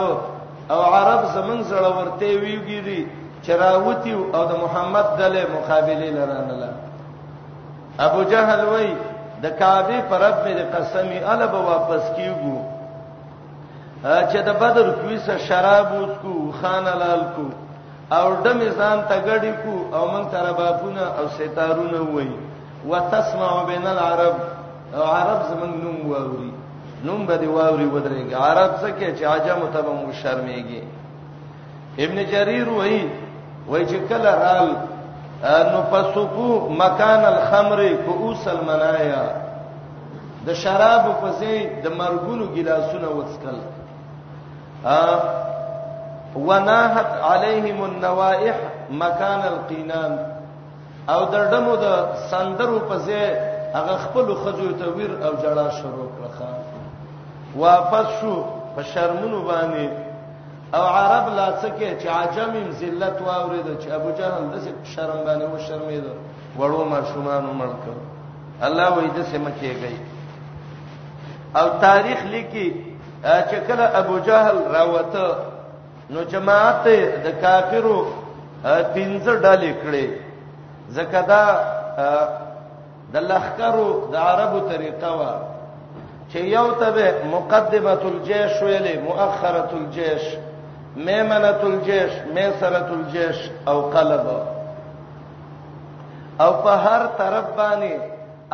[0.73, 2.99] او عرب زمون زړه ورته ویګی دي
[3.45, 6.74] چراوتی او د محمد دله مقابله لرانله
[7.99, 8.87] ابو جهل وای
[9.43, 12.57] د کعبه پر رب دې قسمی الا به واپس کیګو
[14.03, 17.45] چې د بدر کویسه شراب وڅکو خان لال کو
[18.15, 22.29] او دم ځان ته غړی کو او مون تر بابونه او ستارونه وای
[22.89, 24.35] وتسمع بین العرب
[24.95, 26.51] او عرب زمنګ نوم واوري
[27.05, 30.83] نوم به دی واوري ودرېږي عرب څخه چې عجم ته به مو شرمېږي
[32.03, 33.09] ابن جرير وای
[33.69, 34.71] وای چې کله رال
[35.47, 39.23] نو پسوکو مکان الخمر کووس المنایا
[40.47, 43.57] د شراب په ځای د مرګونو ګلاسونه وڅکل
[44.93, 48.57] ا وناحت عليهم النوائح
[49.03, 50.13] مکان القینان
[51.13, 51.95] او درډمو د
[52.31, 53.25] سندرو په ځای
[53.75, 56.49] هغه خپل خجو ته ویر او جړا شروع کړه
[57.65, 58.35] واپس شو
[58.75, 59.87] په شرمونو باندې
[60.73, 64.55] او عرب لا څکه چې عجمیم ذلت واورید چې ابو جهل د
[64.93, 66.13] شرم باندې و شرمېده
[66.59, 67.83] وړو ما شومان مړک
[68.61, 69.95] الله وې د سم کېږي
[71.59, 72.67] او تاریخ لیکي
[73.49, 75.27] چې کله ابو جهل راوته
[76.09, 76.87] نو جماعت
[77.25, 77.97] د کافرو
[78.95, 80.07] پنځه ډلې کړې
[80.89, 81.45] زکدا
[83.13, 85.33] د لخرو د عربو طریقه وا
[86.31, 90.23] چې یو ته مقدمه الجيش ویلې مؤخره الجيش
[90.95, 94.25] میمنه الجيش میسره الجيش او قلب
[96.43, 97.93] او په هر طرف باندې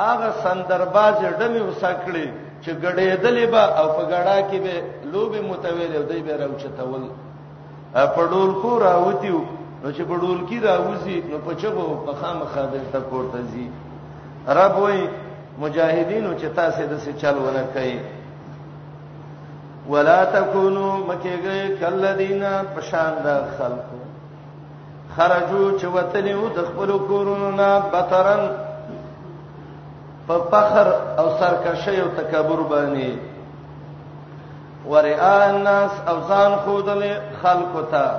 [0.06, 2.28] هغه سندرباز ډمې وسکړي
[2.64, 4.76] چې غړېدلې به او په غړا کې به
[5.14, 7.04] لوبي متویل او دای به راوچتول
[8.16, 9.40] پړول کو راوتیو
[9.84, 13.68] نو چې پړول کې راوځي نو په چغو په خامخا دلته کوړته زی
[14.58, 15.02] رب وای
[15.62, 18.00] مجاهدینو چې تاسو د څه چل ونه کوي
[19.90, 23.86] ولا تکونو مکیږي کلذینا پشان د خلق
[25.18, 28.42] خرجو چې وتلیو د خپل کورونو نه بترن
[30.28, 30.88] په فخر
[31.22, 33.12] او سرکشي او تکبر باندې
[34.92, 37.02] ورئا الناس او ځان خودل
[37.44, 38.12] خلق ته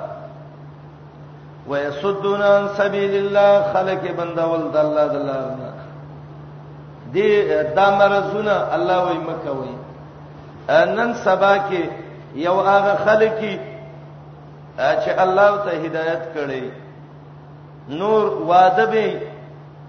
[1.68, 5.44] ويصدون عن سبيل الله خلق بندول د الله د الله
[7.14, 7.34] دې
[7.76, 9.74] دا مرزونه الله وي مکه وي
[10.68, 11.82] نن سبا کې
[12.46, 13.40] یو هغه خلک
[14.76, 16.64] چې الله ته هدایت کړي
[18.00, 19.06] نور واده به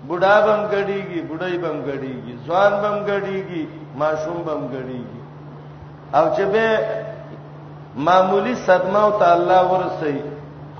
[0.07, 3.67] بډا بم غړيږي بډای بم غړيږي ځوان بم غړيږي
[4.01, 5.21] معصوم بم غړيږي
[6.13, 6.77] او چې به
[8.07, 10.17] معمولی صدمه او تعالی ورسي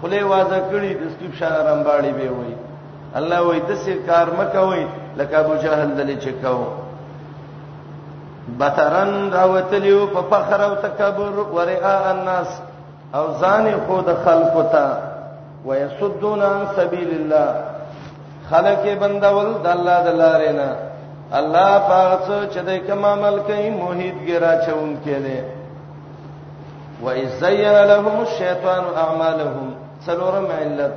[0.02, 2.54] خله واځه کړي د سټیپ شارم باړې به وي
[3.20, 4.86] الله وای د سیر کار مکوي
[5.18, 6.64] لکه ابو جهل دلی چکاو
[8.60, 12.62] بترن راوتلیو په فخر او تکبر ورئا الناس
[13.16, 14.86] او ځان خود خلق ته
[15.66, 17.56] ويصدون عن سبيل الله
[18.50, 20.72] خلک بندول د الله د لارې نه
[21.40, 25.40] الله پاتو چې د کوم عمل کوي موحد ګرا چون کړي
[27.04, 29.72] وَإِزَّيَّنَ لَهُمُ الشَّيْطَانُ أَعْمَالَهُم
[30.06, 30.96] څلورم علت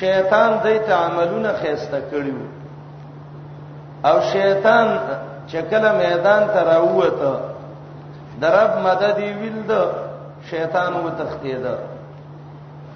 [0.00, 2.40] شیطان دې ته عملونه خېسته کړیو
[4.04, 4.88] او شیطان
[5.46, 7.32] چکله میدان ته راووته
[8.40, 9.72] درب مدد ویل د
[10.50, 11.66] شیطان و تختید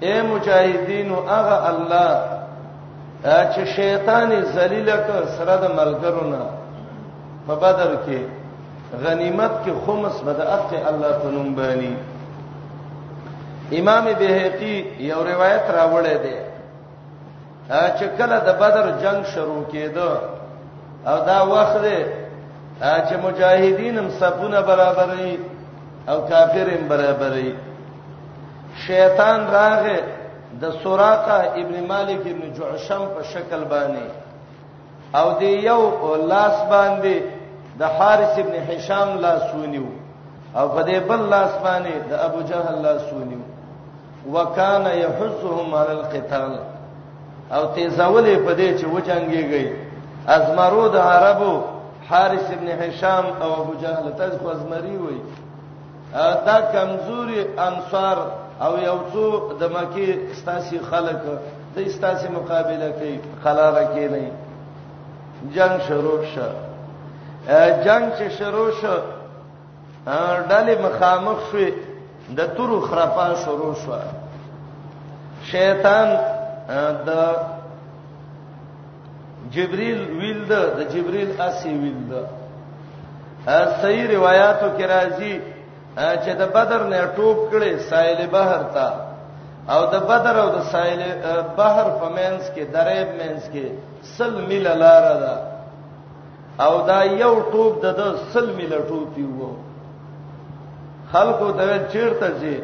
[0.01, 2.11] اے مجاهدین او هغه الله
[3.53, 6.41] چې شیطان ذلیل ک سره د ملګرونه
[7.47, 8.19] په بدر کې
[9.05, 11.95] غنیمت کې خمس بدات الله تنم بانی
[13.71, 16.35] امام بهقي یو روایت راوړی دی
[17.69, 20.09] چې کله د بدر جنگ شروع کېده
[21.09, 22.01] او دا وخت دی
[22.81, 25.39] چې مجاهدینم صفونه برابرې
[26.09, 27.49] او کافرین برابرې
[28.87, 29.97] شیطان راغه
[30.61, 35.81] د سوراقه ابن مالک ابن جعشم په شکل باندې او دی یو
[36.31, 37.21] لاس باندې
[37.79, 39.83] د حارث ابن هشام لاس ونیو
[40.55, 43.39] او په دې بل لاس باندې د ابو جهل لاس ونیو
[44.33, 46.59] وکانه يحثهم على القتال
[47.51, 49.67] او تیزولې په دې چې وجنګيږي
[50.27, 51.61] ازمرو د عربو
[52.11, 55.17] حارث ابن هشام او ابو جهل تاسو خزمری وای
[56.45, 58.17] دا کمزوري انصار
[58.65, 61.19] او یو څو د مکی استاسي خلک
[61.75, 64.31] د استاسي مقابله کوي خلاله کوي نه
[65.55, 66.47] جنگ شروع شه
[67.85, 68.95] جنگ چې شروع شه
[70.49, 71.73] ډلې مخامخ شوې
[72.37, 73.91] د تورو خرافه شروع شو
[75.51, 76.07] شیطان
[77.07, 77.09] د
[79.55, 82.21] جبريل ویل ده د جبريل اسی ویل ده
[83.81, 85.33] صحیح روایتو کې راځي
[86.23, 88.89] چې د بدر نه ټوپ کړي سایل بحر ته
[89.73, 91.01] او د بدر او د سایل
[91.59, 93.65] بحر په مینس کې دریب مینس کې
[94.17, 95.35] سل مل لار ده
[96.65, 98.01] او دا یو ټوپ د
[98.33, 99.49] سل مل ټوپ یو
[101.13, 102.55] خلکو ته چیرته ځي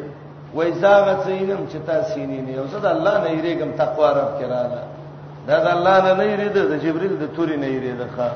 [0.56, 4.30] وای زاغه سینم چې تاسو سینې نه یو زه د الله نه یریګم تقوا رب
[4.40, 4.60] کړه
[5.48, 8.28] دا د الله نه نه یری ده د جبرئیل د توري نه یری ده ښا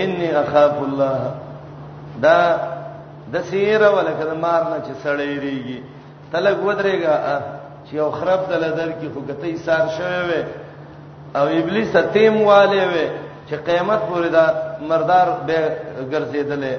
[0.00, 1.20] انی اخاف الله
[2.26, 2.38] دا
[3.32, 5.80] د سیره ولکه مار نه چې سړی ریږي
[6.32, 7.16] تلګ ودرېګا
[7.86, 10.42] چې یو خراب دل درکې خو کته یې سار شوی وي
[11.38, 13.06] او ابلیس تیم والے وي
[13.48, 14.46] چې قیامت پورې دا
[14.90, 15.60] مردار به
[16.12, 16.74] ګرځیدلې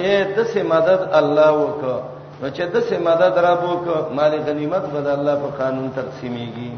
[0.00, 1.98] اے د سه مدد الله وکړه
[2.40, 3.84] نو چې د سه مدد را بوک
[4.18, 6.70] مال غنیمت به د الله په قانون تقسیمېږي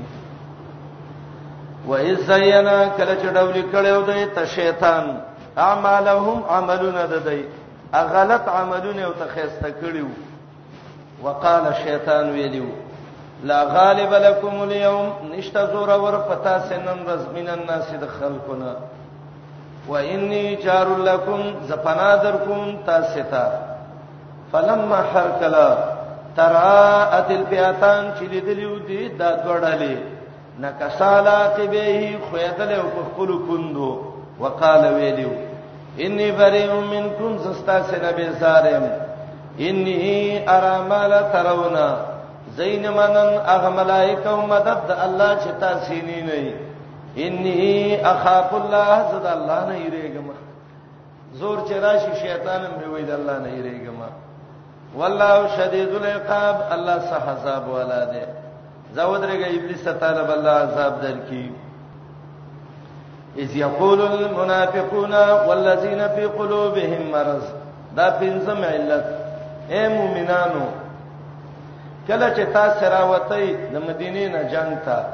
[1.87, 5.11] و اذ زینا کله چې ډول کړو دوی ته شیطان
[5.57, 7.43] اعمالهم عملون ددی
[8.14, 10.09] غلط عملونه او ته خسته کړیو
[11.24, 12.66] وقال شیطان ویلو
[13.45, 18.74] لا غالب لكم اليوم نشتا زور ور پتا سنن رزمن الناس د خلقنا
[19.89, 23.47] واني جار لكم زپناذركم تاستا
[24.53, 25.68] فلما حرکلا
[26.37, 30.22] ترى اتل فئتان چې لیدلو دي دا ډړلې
[30.61, 34.05] نکسالا قبه خویدل او خپل کندو
[34.41, 35.31] وقال ویلو
[35.99, 38.91] انی بریء منکم زستا سنا به زارم
[39.59, 41.77] انی ارى ما لا ترون
[42.57, 46.55] زین منن اغه ملائکه مدد الله چې تاسو نه نه
[47.17, 50.29] انی اخاف الله زد الله نه یریګم
[51.35, 53.99] زور چې راشي شیطانم به وای د الله نه یریګم
[54.97, 58.41] والله شدید العقاب الله صح حساب ولاده
[58.95, 61.43] زاود رګه ابلیس ته طالب الله عذاب درکې
[63.45, 65.12] اذ یقول المنافقون
[65.49, 67.45] والذین فی قلوبهم مرض
[67.97, 69.05] دا پنځم علت
[69.72, 70.66] اے مومنانو
[72.09, 75.05] کله چې تاسو راوتئ د مدینې نه جنگ ته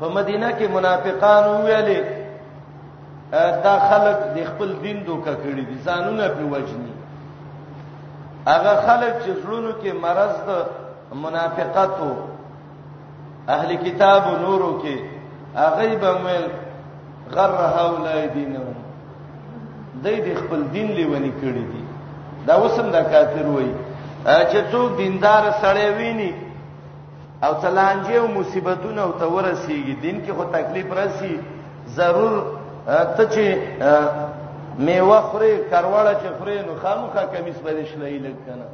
[0.00, 2.02] په مدینه کې منافقان ویلې
[3.64, 6.92] دا خلک د خپل دین دوکه کړی دي ځانونه په وجني
[8.46, 10.62] هغه خلک چې زړونو کې مرض ده
[11.16, 11.98] منافقت
[13.48, 14.96] اهل کتاب نورو کې
[15.76, 16.46] غیب مل
[17.34, 18.74] غر هؤلاء دینهم
[20.04, 21.84] دای د خپل دین لیونی کړی دي
[22.46, 23.70] دا وسم دا کافر وای
[24.24, 26.32] چې څوک دیندار سړی ویني
[27.42, 31.40] او تلانجه او مصیبتونه او تورسیږي دین کې خو تکلیف راسي
[31.94, 32.36] ضرور
[32.86, 33.46] ته چې
[34.78, 38.66] میوه خوري کروړه چې خوري نو خامخا کمیس بدې شلې لګ کنه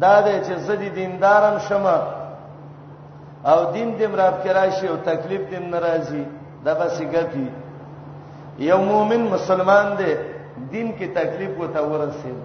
[0.00, 1.98] دا دې چې زدي دیندارم شمه
[3.52, 6.24] او دین دې مراد کرای شي او تکلیف دې ناراضي
[6.64, 7.48] دا بس غتی
[8.58, 10.12] یو مؤمن مسلمان دې
[10.70, 12.38] دین کې تکلیف وته ورسید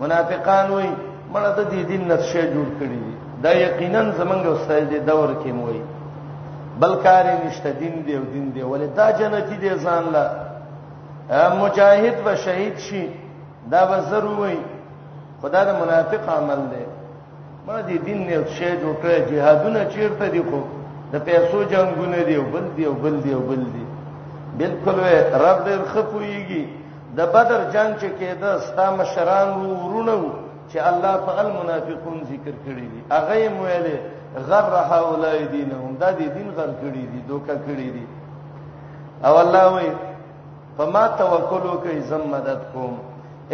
[0.00, 0.90] منافقان وای
[1.32, 3.00] مړه ته دې دین نشه جوړ کړی
[3.42, 5.82] دا یقینا زمونږ استاد دې دور کې موي
[6.80, 10.26] بلکار نشته دین دی او دین دی ولې دا جنتی دی ځان لا
[11.60, 13.08] مجاهد و شهید شي
[13.70, 14.58] دا به ضروري
[15.42, 16.84] خدا د منافق عمل دی
[17.66, 20.60] ما دي دین نه شی جوړه جهادونه چیرته دي خو
[21.12, 23.82] د پیسو جنگونه دی او بل دی او بل دی او بل دی
[24.60, 25.00] بالکل
[25.44, 26.64] رب دې خپويږي
[27.18, 29.48] د بدر جنگ چې کېده ستا مشران
[29.82, 30.14] ورونه
[30.70, 33.96] چې الله په المنافقون ذکر کړی دي هغه یې مویلې
[34.48, 38.04] غر هؤلاء دینهم دا دي دین غر کړی دي دوکا کړی دي
[39.26, 39.92] او الله وایي
[40.78, 42.94] فما توکلوا کای زم مدد کوم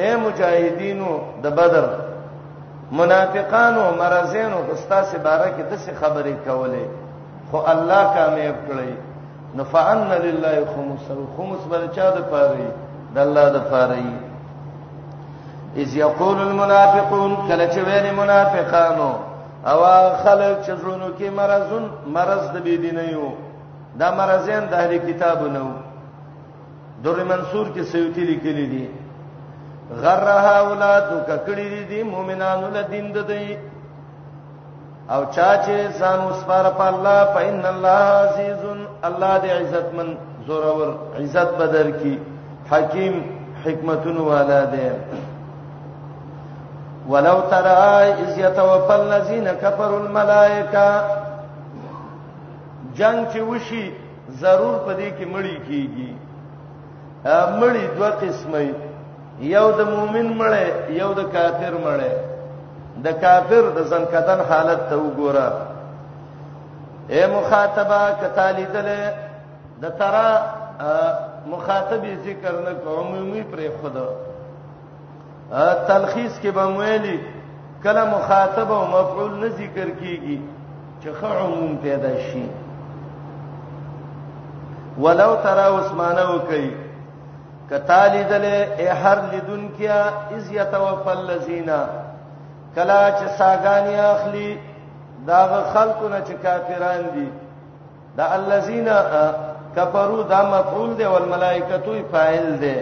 [0.00, 1.10] اے مجاهدینو
[1.44, 1.86] د بدر
[2.98, 6.86] منافقانو مرزینو خستا سي بارکه د څه خبرې کولې
[7.50, 8.92] خو الله کامیاب کړی
[9.60, 11.06] نفعنا لله خمس
[11.38, 12.68] خمس بل چا د پاره
[13.14, 13.96] د الله د پاره
[15.82, 19.10] اذ یقول المنافقون کله چې ویل منافقانو
[19.72, 19.80] او
[20.22, 21.84] خلک چې زونو کې مرزون
[22.18, 23.26] مرز د بيدینه یو
[24.02, 25.64] دا مرزین د اهل کتابونو
[27.04, 28.86] در منصور کې سیوتی لیکلي دي
[29.96, 33.56] غرها اولاد ککړی دي دی مؤمنانو له دین د دی
[35.14, 38.60] او چا چې ځان وسپار په الله فإن الله عزیز
[39.08, 40.08] الله دې عزتمن
[40.46, 42.18] زورور عزت بدر کی
[42.70, 43.14] حکیم
[43.64, 44.90] حکمتون والا دی
[47.10, 47.74] ولو ترى
[48.24, 50.88] اذ يتوفى الذين كفروا الملائكه
[52.96, 53.90] جنگ چې وشي
[54.40, 56.10] ضرور پدې کې مړی کیږي
[57.60, 58.72] مړی دوه قسمه
[59.40, 60.66] یو د مؤمن مړې
[61.00, 62.12] یو د کافر مړې
[63.04, 65.48] د کافر د زنکدن حالت ته وګوره
[67.12, 69.00] اے مخاطبه کتالی دله
[69.82, 70.32] د ترا
[71.52, 74.08] مخاطب ذکر نه کومي پرې خدا
[75.88, 77.18] تلخیص کې به مویلی
[77.82, 80.38] کله مخاطب او مفعول نه ذکر کیږي
[81.02, 82.44] چې خو عموم پیدا شي
[85.00, 86.87] ولو ترا عثمانه وکي
[87.70, 88.44] کتا لیدل
[88.80, 90.02] اے هر لیدون کیا
[90.36, 91.70] از یتوفل الذین
[92.74, 94.48] کلا چ ساګانی اخلی
[95.26, 95.40] دا
[95.72, 97.26] خلقونه چې کافران دي
[98.16, 98.88] دا الذین
[99.76, 102.74] کفروا دا مفعول دی والملائکتو فاعل دی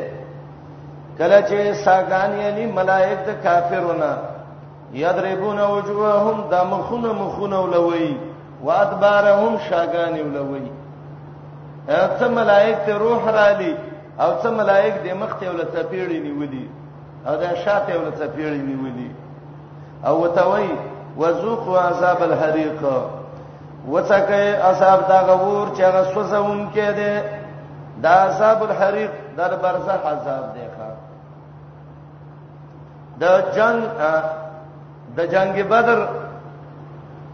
[1.19, 4.11] کله چې ساګان یعنی ملائک د کافرونه
[5.03, 8.17] یضربون وجوههم دا مخونه مخونه ولوي
[8.63, 10.73] وادبارهم شاګان ولوي
[11.89, 16.67] اته ملائک ته روح را لې او څه ملائک د مخ ته ولته پیړی نیولي
[17.27, 19.11] او د شاته ولته پیړی نیولي
[20.09, 20.71] او وتوي
[21.21, 22.81] وذوقوا عذاب الحريق
[23.93, 24.41] وڅکه
[24.71, 27.25] عذاب دا غور چې هغه سوزون کې ده
[28.05, 30.91] دا عذاب الحريق در برزخ عذاب دی ښا
[33.21, 33.83] د جنگ
[35.17, 36.01] د جنگ بدر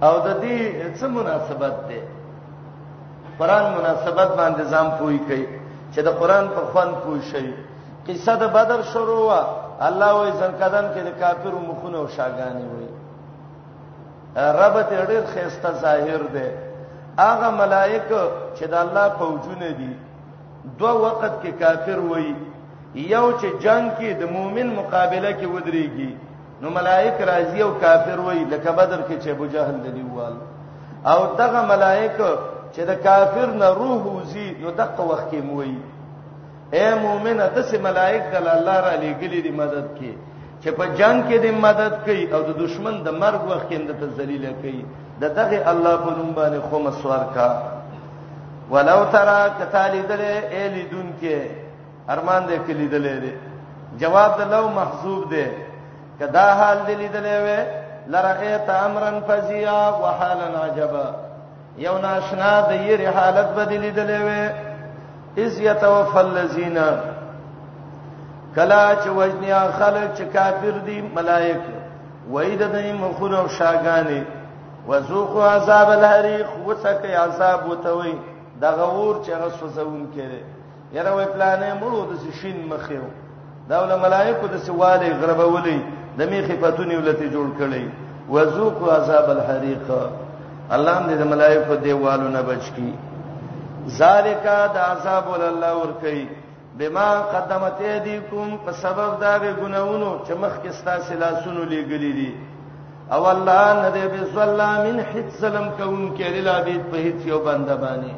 [0.02, 0.60] او د دې
[1.00, 2.02] څه مناسبت ده
[3.38, 5.61] قران مناسبت باندې ځم پوي کوي
[5.94, 7.48] چې د قران په خوان پوه شي
[8.08, 9.40] قصه د بدر شروع وا
[9.88, 12.86] الله وې زنکدن کې د کافر مخونه او شاګانی وې
[14.60, 16.46] رب ته ډېر خيسته ظاهر ده
[17.24, 18.08] هغه ملائک
[18.56, 19.92] چې د الله پوجونه دي
[20.78, 22.34] دوه وخت کې کافر وې
[22.94, 26.10] یو چې جنگ کې د مؤمن مقابله کې ودرېږي
[26.60, 30.34] نو ملائک راځي او کافر وې لکه بدر کې چې ابو جهل دی وال
[31.12, 32.16] او دغه ملائک
[32.76, 35.74] چې د کافر نه روح وزي نو دغه وخت کې موي
[36.76, 40.12] اے مؤمنه د سه ملائک د الله را لګلې د مدد کې
[40.62, 43.92] چې په جنگ کې د مدد کوي او د دشمن د مرګ وخت کې د
[44.18, 44.82] ذلیلې کوي
[45.22, 47.48] د دغه الله په نوم باندې خو مسوار کا
[48.72, 51.36] ولو ترى کتالیدلې اے لیدون کې
[52.14, 53.34] ارمان دې کې لیدلې دې
[54.02, 55.46] جواب د لو محذوب دې
[56.20, 57.80] کدا حال دې لیدلې و
[58.12, 61.06] لرا ایت امرن فزیا وحالن عجبا
[61.78, 66.78] یو ناشنا د یری حالت بدلی دلې وې اذ يتوفل الذين
[68.56, 71.62] کلا چې وجنیا خلق چې کافر دي ملائک
[72.32, 74.22] وې د دې مخور او شاګانی
[74.88, 78.14] وذوقوا عذاب الحریق وڅکه عذاب وتوي
[78.60, 80.40] د غور چې غسوسون کړي
[80.96, 83.06] یره وې پلانې مړو د شین مخیو
[83.68, 85.78] داول ملائکه د سواله غربولې
[86.18, 87.84] د میخه پتونی ولته جوړ کړي
[88.30, 89.86] وذوقوا عذاب الحریق
[90.76, 92.88] الله دې د ملایکو دیوالو نه بچ کی
[94.00, 96.22] ذالک د عذاب الله ور کوي
[96.78, 102.30] بما قدمت ایدیکم په سبب دا غ ګناونو چې مخ کې ستاسو لاسونو لګلې دي
[103.16, 107.76] او الله نه دې بسلامین حد سلام کوم کې لري لابد په هیڅ یو بنده
[107.84, 108.14] باندې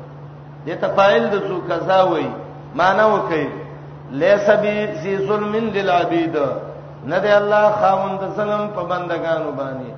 [0.67, 2.29] دې تفایل د سو قضا وای
[2.83, 3.45] معنی وکي
[4.23, 6.35] لیس بی ذی ظلم للعبید
[7.11, 9.93] نه دې الله خاوند ظلم په بندگانو باندې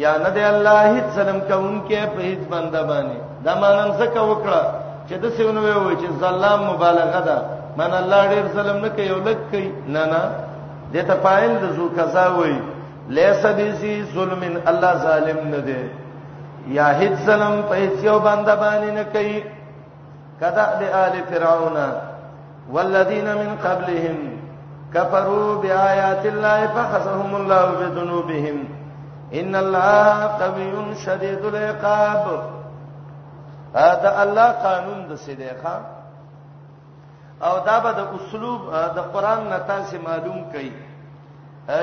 [0.00, 4.62] یا نه دی الله هیڅ ظلم کوونکې په هیڅ بنده باندې دا مانن څه وکړه
[5.08, 7.38] چې د سیونه وې چې ظلم مبالغه ده
[7.80, 10.22] من الله ډېر ظلم نه کوي یو لک کوي نه نه
[10.94, 12.56] دته پایل د زو قضا وې
[13.18, 15.80] لیس بیسی ظلم الله ظالم نه دی
[16.78, 19.40] یا هیڅ ظلم په هیڅ یو بنده باندې نه کوي
[20.40, 21.76] کدا د آل فرعون
[22.74, 24.18] والذین من قبلهم
[24.94, 28.56] کفروا بآیات الله فخسهم الله بذنوبهم
[29.40, 32.24] ان الله قوی شدید العقاب
[34.02, 35.76] دا الله قانون د سیدیخه
[37.46, 38.60] او دا به د اسلوب
[38.96, 40.68] د قران نه تاسو معلوم کړئ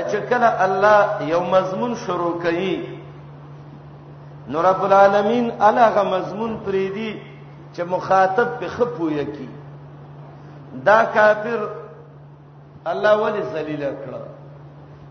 [0.10, 2.72] چې کله الله یو مضمون شروع کړي
[4.52, 7.22] نو رب العالمین الهغه مضمون پریدي
[7.76, 9.50] چې مخاطب په خپو یکی
[10.86, 11.60] دا کافر
[12.86, 14.29] الله ولی ذلیل کړ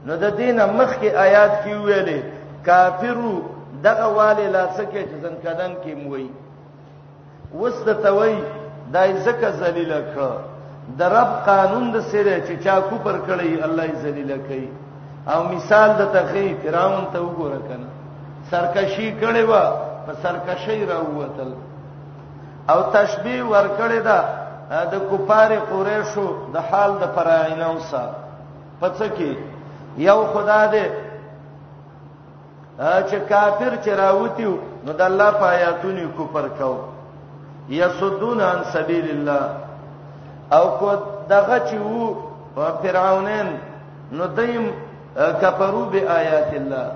[0.07, 2.20] نو د دینه مخ کې آیات کې ویلې
[2.66, 3.32] کافرو
[3.86, 6.28] دغه والي لا سکه چې ځن کدن کې موي
[7.61, 8.36] وسته توي
[8.94, 10.34] دای زکه ذلیل کړه
[10.99, 14.66] د رب قانون د سره چې چا کو پر کړی الله یې ذلیل کړي
[15.32, 17.88] او مثال د تخی فرعون ته وګوره کنه
[18.51, 19.64] سرکشي کړي وا
[20.07, 21.51] په سرکشي راووتل
[22.72, 24.20] او تشبیه ور کړی دا
[24.92, 28.03] د کفار قریشو د حال د فراعنه اوسه
[28.80, 29.36] پڅ کې
[29.97, 30.84] یو خدا دې
[33.09, 34.53] چې کافر چې راوتیو
[34.84, 36.70] نو د الله په آیاتونو کفر کو
[37.80, 39.57] یسدون عن سبیل الله
[40.57, 40.91] او کو
[41.28, 42.14] دغه چې وو
[42.82, 43.49] فرعونین
[44.12, 44.70] نو دیم
[45.41, 46.86] کفرو به آیات الله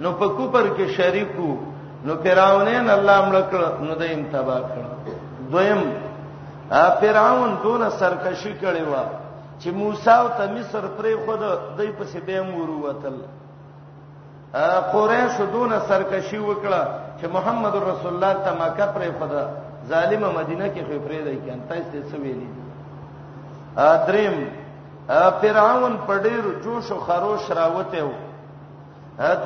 [0.00, 1.50] نو په کوپر کې شریکو
[2.04, 4.84] نو فرعونین الله ملک نو دیم تبا کړ
[5.52, 5.80] دویم
[7.00, 9.04] فرعون دون سرکشي کړي وا
[9.62, 11.40] چې موسی او ته مصر پرې خود
[11.78, 13.16] دای په سیبه مورو وتل
[14.68, 16.82] ا قریش دونه سرکشي وکړه
[17.18, 19.32] چې محمد رسول الله ته مکه پرې خود
[19.90, 22.48] ظالم مدینه کې خو پرې دی کان تاسو څه ویلي
[23.76, 24.36] ا دریم
[25.40, 28.10] فرعون په ډیر جوش او خروش راوته و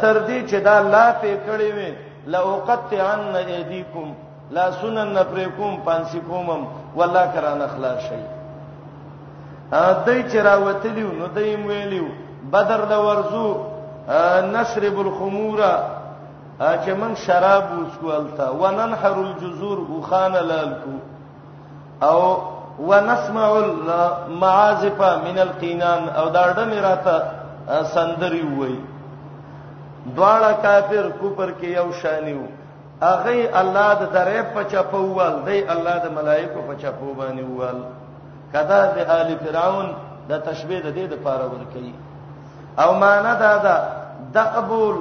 [0.01, 1.93] تر دې چې دا لا په کړې وې
[2.27, 4.15] لا وقت عن ايديكم
[4.59, 6.65] لا سنن پرې کوم پانسي کومم
[6.97, 8.23] والله کران اخلاص شي
[9.71, 12.05] دای چې راوتلیو نو دایم ویلیو
[12.53, 13.47] بدر د ورزو
[14.55, 15.61] نشرب الخمور
[16.61, 20.97] چې من شراب وسولتا وننحر الجذور وخان لالکو
[22.09, 22.21] او
[22.89, 27.23] ونسمع المعازف من القینان او دا ډمې راته
[27.95, 28.77] سندري وای
[30.17, 32.43] دواړه کافر کوپر کې یو شانیو
[33.03, 37.77] اغه الله د درې په چپوال دی الله د ملائکه په چپو باندې وال
[38.55, 39.87] کذا به آل فرعون
[40.29, 41.93] دا تشبیه د دې د پاره ورکړي
[42.85, 43.77] او معنا دا دا
[44.35, 44.97] د قبول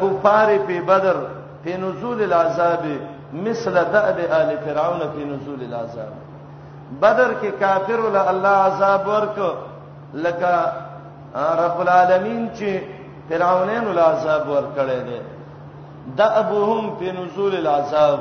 [0.00, 1.16] کفار په بدر
[1.64, 2.84] په نزول العذاب
[3.32, 6.12] مثل دأب آل فرعون په نزول العذاب
[7.02, 9.38] بدر کې کافر ول الله عذاب ورک
[10.14, 10.72] لکه
[11.62, 12.70] رب العالمین چې
[13.28, 15.20] فرعونین ول عذاب ورکړي دي
[16.16, 18.20] دأبهم په نزول العذاب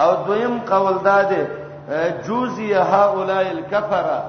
[0.00, 1.44] او دویم قول دا دی
[2.26, 4.22] جوزی هؤلاء الكفر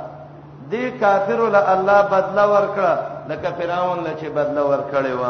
[0.69, 2.95] دی کافر له الله بدلا ورکړه
[3.29, 5.23] لکه فرعون له چې بدلا ورکړې و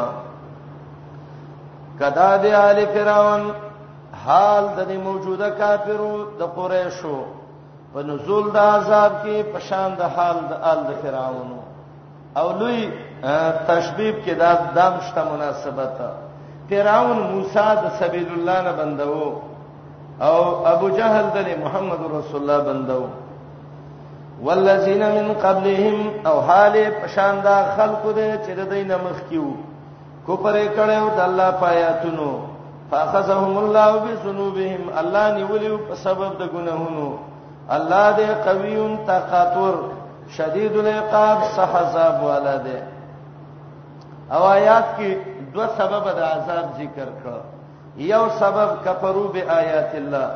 [1.99, 3.51] کدا دی آل فرعون
[4.26, 7.23] حال د دې موجوده کافرو د قریشو
[7.93, 11.51] په نزول د عذاب کې په شان د حال د آل فرعون
[12.38, 12.91] او لوی
[13.67, 15.93] تشبیب کې دا دمشته مناسبت
[16.69, 19.34] فرعون موسی د سبیل الله نه بندو
[20.22, 23.03] او ابو جهل دنه محمد رسول الله بندو
[24.43, 25.95] والذین من قبلهم
[26.28, 29.45] او حاله پشاندا خلق دې چې د دین مخ کیو
[30.28, 32.39] کوپر کړهو د الله پایاتونو
[32.91, 37.13] فاخذهم الله بذنوبهم الله نیولیو په سبب د ګناهونو
[37.70, 39.74] الله دې قویون طاقتور
[40.38, 42.80] شدید العقاب صحذاب والا دې
[44.34, 45.11] او آیات کې
[45.53, 47.55] دوه سبب د عذاب ذکر کړه
[47.98, 50.28] یو سبب کفرو به آیات الله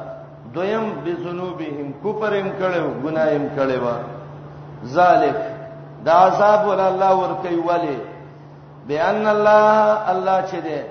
[0.54, 3.96] دویم به ذنوبهم کفرم کړو ګنایم کړو
[4.96, 5.36] ذالک
[6.06, 7.98] دا عذاب ول الله ور کوي ولی
[8.90, 10.84] بان الله الله چې ده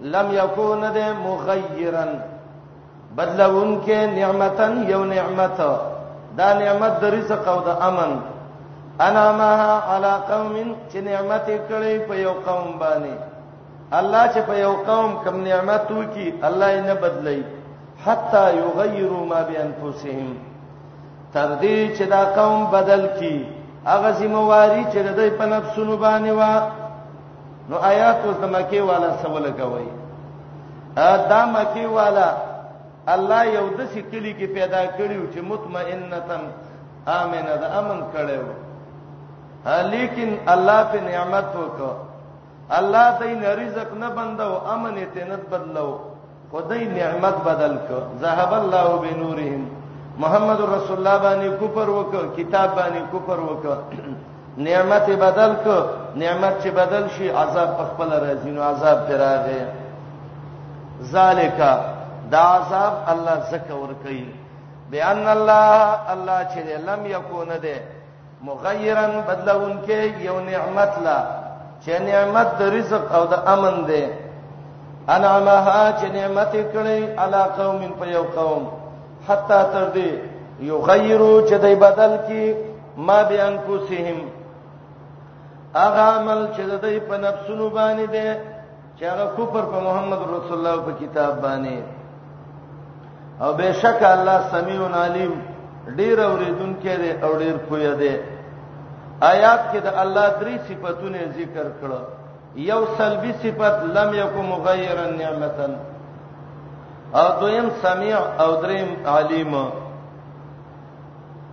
[0.00, 2.06] لم یکون ده مغیرا
[3.16, 5.56] بدلون کې نعمتن یو نعمت
[6.38, 8.12] دا نعمت د رزق او د امن
[9.00, 9.52] انا ما
[9.94, 13.16] علی قوم چې نعمت کړي په یو قوم باندې
[13.92, 17.42] الله چې په یو قوم کم نعمت وکي الله یې نه بدلی
[18.04, 20.34] حتا یغیروا ما بانفسهم
[21.32, 23.46] تر دې چې دا قوم بدل کی
[23.84, 26.68] هغه زمواري چې د دوی په نفسونو باندې وا
[27.68, 29.88] نو آیات اوس د مکی والا سوال کوي
[30.96, 32.30] ا د مکی والا
[33.14, 36.42] الله یو د سکلی کې پیدا کړیو چې مطمئنتن
[37.06, 38.46] امنه د امن کړو
[39.94, 42.05] لیکن الله په نعمت وکړه
[42.70, 45.98] الله دین رزق نه بندو امن ته نه بدلو
[46.52, 49.66] خدای نعمت بدل کو ذهب الله بنورهم
[50.18, 53.64] محمد رسول الله باندې کفر وک کتاب باندې کفر وک
[54.68, 55.76] نعمت بدل کو
[56.18, 59.68] نعمت چې بدل شي عذاب خپل راځي نو عذاب پراغه
[61.02, 61.58] ذالک
[62.30, 64.26] دا عذاب الله زکه ور کوي
[64.90, 67.76] بیان الله الله چې لم یکون ده
[68.44, 71.18] مغیرا بدلون کې یو نعمت لا
[71.86, 74.04] چې نعمت د رزق او د امن ده
[75.16, 78.62] انعامها چې نعمت کړي علا قوم په یو قوم
[79.28, 80.10] حتا تر دې
[80.70, 82.44] یغیروا چې دای بدل کی
[83.06, 84.18] ما بیان کوسهم
[85.82, 88.28] هغه عمل چې دای په نفسونو باندې ده
[88.96, 91.78] چې هغه کفر په محمد رسول الله په کتاب باندې
[93.42, 95.34] او بهشکه الله سميع عليم
[95.98, 98.14] ډیر اوریدونکو دی او ډیر پوهه دی
[99.20, 102.00] آیات کې د الله درې صفاتونه ذکر کړه
[102.56, 105.74] یو سلبي صفت لم یکو مغیرا نعمتن
[107.14, 109.54] او دویم سمیع او دریم علیم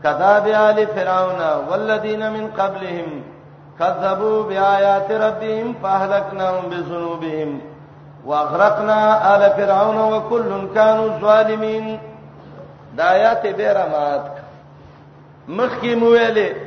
[0.03, 3.11] کذا بیال فرعون والذین من قبلهم
[3.79, 7.61] کذبوا بیاات ربهم فاهلکناهم بذنوبهم
[8.25, 8.99] واغرقنا
[9.35, 11.97] آل فرعون وكل كانوا ظالمين
[12.97, 14.27] دا آیات بیرمات
[15.47, 16.62] مخکې مویلې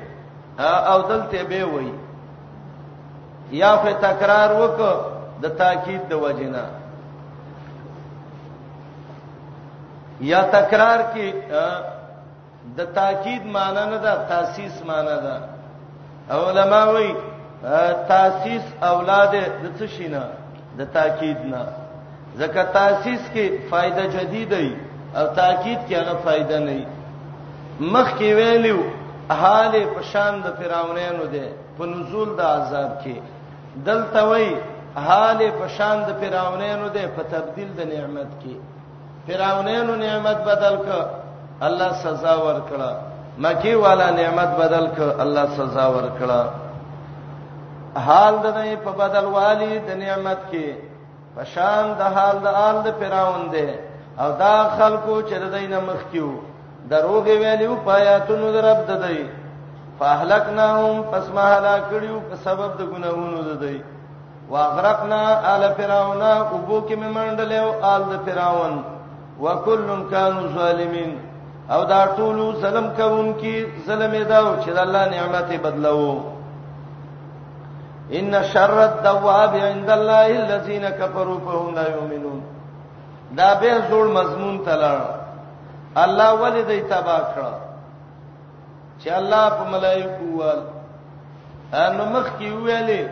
[0.59, 1.93] او دلته به وای
[3.53, 4.79] یا په تکرار وک
[5.43, 6.65] د تاکید د وجینا
[10.31, 11.27] یا تکرار کې
[12.77, 15.37] د تاکید معنی نه ده تاسیس معنی ده
[16.37, 17.09] علما وای
[18.09, 20.25] تاسیس اولاد د څه شینه
[20.79, 21.63] د تاکید نه
[22.41, 24.69] ځکه تاسیس کې فائدہ جدید ای
[25.19, 26.85] او تاکید کې هغه فائدہ نه ای
[27.93, 28.81] مخ کې ویلو
[29.31, 31.47] حال په شان د فراونانو ده
[31.79, 33.17] په نزول د عذاب کې
[33.87, 34.47] دلته وای
[35.07, 38.55] حال په شان د فراونانو ده په تبديل د نعمت کې
[39.27, 40.89] فراونانو نعمت بدل ک
[41.67, 42.91] الله سزا ورکړه
[43.39, 46.43] مکی والا نعمت بدل ک الله سزا ورکړه
[48.07, 50.67] حال د نه په بدل والی د نعمت کې
[51.35, 53.69] په شان د حال د آل د فراون ده
[54.23, 56.31] او دا خلکو چې د دینه مخ کیو
[56.91, 59.19] دروغ ویلو پیاتونو در رب ددی
[59.99, 63.77] فاهلکناهم پس ما هلاکړیو په سبب د ګناہوں ددی
[64.51, 65.19] واغرقنا
[65.55, 68.75] آل فرعون او بو کې ممندلې او آل فرعون
[69.45, 71.11] وکلن کانوا ظالمین
[71.71, 73.55] او دا ټول ظلم کوونکی
[73.87, 76.21] ظلم دا چې د الله نعمت بدلو
[78.21, 82.43] ان شر الدواب عند الله الذين كفروا فهم لا يؤمنون
[83.39, 85.01] دا به زول مضمون تلل
[86.05, 87.53] الله ولید تبا کړ
[89.03, 90.59] چې الله په ملایکو وال
[91.85, 93.07] انو مخ کې ویلې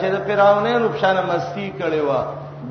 [0.00, 2.20] چې د پیراونې روپشانه مستی کړي وا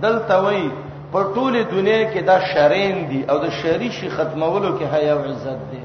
[0.05, 0.65] دلته وای
[1.13, 5.19] په ټوله دنیا کې دا شرین دي او د شری شي ختمولو کې حیا او
[5.19, 5.81] عزت دي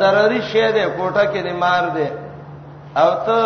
[0.00, 2.06] ضروري شی دی کوټه کې نه مار دی
[3.02, 3.38] او ته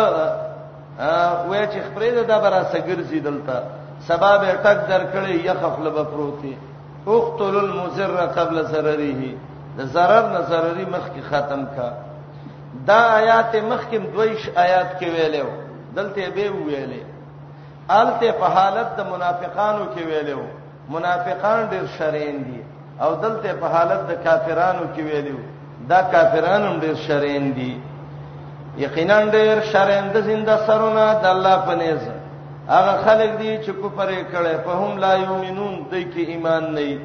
[1.49, 3.57] وای چې خبرې ده د برا سګرځي دلته
[4.09, 6.55] سبب ټک درکړې یخ خپل به پروتي
[7.07, 9.31] اقتل المزر قبل سرره
[9.77, 11.93] د zarar نه zarari مخکې ختم کا
[12.87, 15.47] دا آیات مخکې دویش آیات کې ویلو
[15.95, 17.03] دلته به ویلې
[17.91, 20.43] آلته په حالت د منافقانو کې ویلو
[20.89, 22.63] منافقان ډېر شرین دي
[23.01, 25.37] او دلته په حالت د کافرانو کې ویلو
[25.89, 27.79] دا کافرانو ډېر شرین دي
[28.77, 32.18] یقینا ډېر شرین د زنده سرونه د الله په نيزه
[32.75, 36.99] هغه خلک دي چې کفر کړي په هم لا یؤمنون دوی کې ایمان نه وي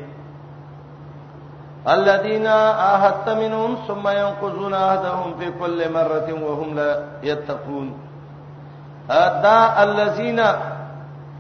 [1.93, 2.47] الذين
[2.85, 6.91] عاهدت منهم ثم ينقضون عهدهم في كل مره وهم لا
[7.31, 7.89] يتقون
[9.17, 10.41] ادا الذين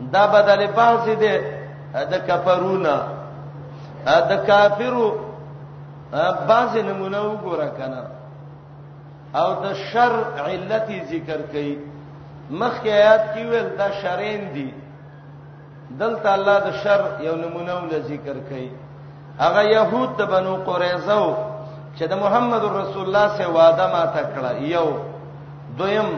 [0.00, 1.38] دا بدل بعض دي
[2.10, 2.96] دا کفرونا
[4.04, 5.08] دا کافرو
[6.48, 8.04] بعض نمونه وګوره کنه
[9.34, 10.14] او د شر
[10.46, 11.93] علت ذکر کړي
[12.50, 14.70] مخکې آیات کې ویل دا شرین دي
[16.00, 18.68] دلته الله د شر یو نمونه ول ذکر کړي
[19.38, 21.20] هغه يهود د بنو قریظه
[21.98, 24.86] چې د محمد رسول الله سره وعده ماته کړه یو
[25.78, 26.08] دویم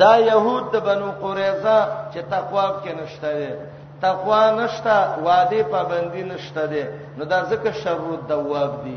[0.00, 1.76] دا يهود د بنو قریظه
[2.12, 3.50] چې تقوا کې نشته دي
[4.00, 6.84] تقوا نشته وعده پابندي نشته دي
[7.16, 8.96] نو دا ځکه شر او دواب دي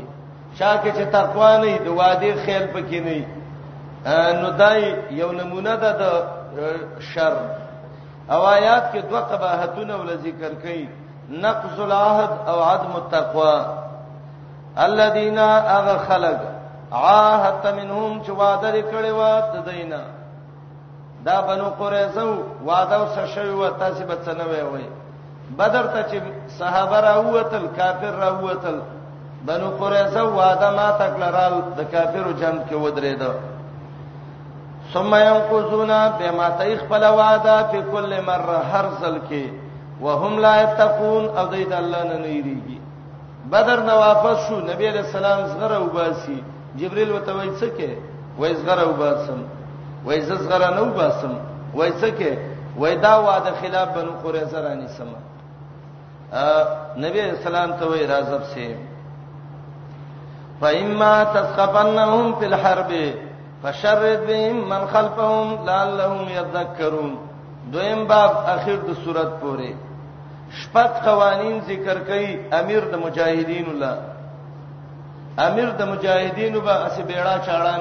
[0.58, 3.35] شاکه چې تقوا نه دي وعده خیال پکې نه دي
[4.06, 6.02] نو دای یو نمونه ده د
[7.12, 7.36] شر
[8.32, 10.82] او آیات کې دوه قباحتونه ول ذکر کړي
[11.44, 13.56] نقض العهد او عدم التقوى
[14.88, 16.38] الذين اغ خلق
[16.92, 19.22] عاهدت منهم چې وعده کړي و
[19.54, 20.00] تدینا
[21.24, 22.24] دا بنو قریزه
[22.66, 24.84] وعده وسه شوی و تاسو به څه نه وای
[25.58, 28.78] بدر ته چې صحابه راوتل کافر راوتل
[29.50, 33.54] بنو قریزه وعده ما تک لرال د کافرو جنگ کې ودرېده
[34.96, 35.88] ثم ينقذون
[36.18, 39.44] بما تيخ بل وعده په کل مره هر ځل کې
[40.00, 42.78] وهم لا يتقون او دې د الله نه نېریږي
[43.50, 46.42] بدر نه واپس شو نبی عليه السلام زغره وباسي
[46.80, 47.90] جبريل وته وایي څه کې
[48.38, 49.38] وایي زغره وباسم
[50.06, 51.34] وایي زه زغره نه وباسم
[51.74, 52.32] وایي څه کې
[52.80, 55.10] وایي دا وعده خلاف بنو قریظه رانی سم
[57.04, 58.76] نبی عليه السلام ته وایي رازب سي
[60.60, 62.90] فإما تسقفنهم في الحرب
[63.66, 67.18] فشرد بهم من خلفهم لعلهم يذكرون
[67.72, 69.70] دویم باب اخر د صورت پورې
[70.60, 72.28] شپږ قوانین ذکر کړي
[72.60, 73.96] امیر د مجاهدین الله
[75.48, 77.76] امیر د مجاهدینو به اسې بیڑا چاړه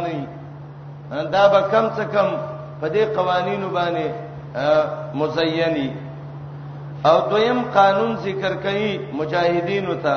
[1.12, 2.28] نه دا به کم څه کم
[2.82, 4.08] په دې قوانینو باندې
[5.22, 5.90] مزینی
[7.08, 10.16] او دویم قانون ذکر کړي مجاهدینو ته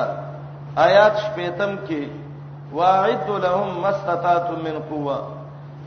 [0.86, 2.02] آیات شپیتم کې
[2.72, 5.18] واعد لهم مستطاعتم من قوه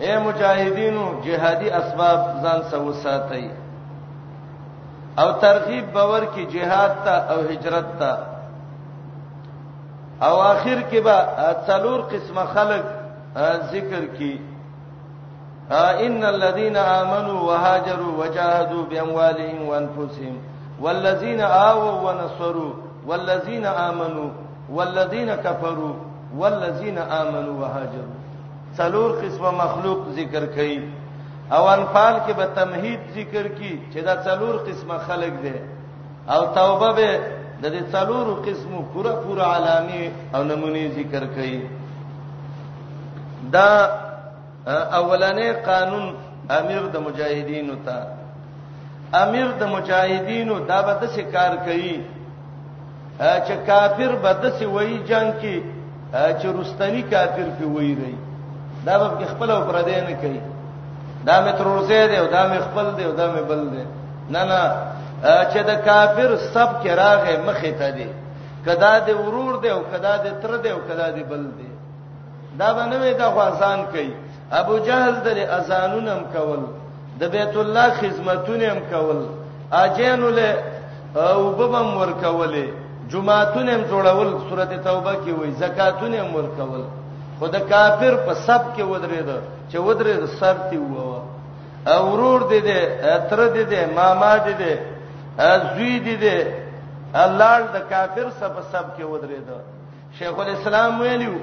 [0.04, 3.48] اے مجاهدینو جهادي اسباب ځان سو ساتي
[5.22, 8.14] او ترغیب باور کی جهاد ته او هجرت ته
[10.28, 11.18] او اخر کې به
[11.68, 12.86] څلور قسمه خلق
[13.74, 14.32] ذکر کی
[16.06, 20.36] ان الذين امنوا وهاجروا وجاهدوا باموالهم وانفسهم
[20.88, 22.74] والذين آووا ونصروا
[23.12, 24.30] والذين امنوا
[24.80, 25.94] والذين كفروا
[26.42, 28.20] والذين امنوا وهاجروا
[28.80, 30.78] څلور قسمه مخلوق ذکر کړي
[31.56, 35.56] او انفال کې به تمهید ذکر کړي چې دا څلور قسمه خلق دي
[36.34, 37.12] او توبه به
[37.64, 40.02] د دې څلور قسمه پورا پورا علامه
[40.36, 41.56] او نمونه ذکر کړي
[43.56, 43.70] دا
[45.00, 46.06] اولنې قانون
[46.60, 47.98] امیر د مجاهدینو ته
[49.24, 51.96] امیر د مجاهدینو دا به د شکار کوي
[53.46, 55.56] چې کافر به د سی وای جنگ کې
[56.40, 58.14] چې رستنی کافر په وای دی
[58.86, 60.40] دا به خپل او پر دې نه کوي
[61.26, 63.84] دا مې تروسه دی او دا مې خپل دی او دا مې بل دی
[64.30, 64.60] نه نه
[65.52, 68.10] چې دا کافر سب کې راغې مخې ته دی
[68.66, 71.70] کدا دې ورور دی او کدا دې تر دی او کدا دې بل دی
[72.60, 74.14] دا به نه وې دا خو آسان کوي
[74.52, 76.60] ابو جهل درې اذانونم کول
[77.20, 79.20] د بیت الله خدمتونه هم کول
[79.72, 80.50] اجینو له
[81.16, 82.66] او ببم ور کولې
[83.10, 86.84] جمعهتونه هم جوړول سورته توبه کې وای زکاتونه هم ور کول
[87.42, 89.30] خود کافر په سب کې ودرېد
[89.70, 91.14] چې ودرېد سر تی وو
[91.94, 92.82] او ورور دې دې
[93.30, 94.74] تر دې دې ماما دې دې
[95.76, 96.38] زوی دې دې
[97.24, 99.50] الله د کافر سب سب کې ودرېد
[100.18, 101.34] شیخ الاسلام ویلو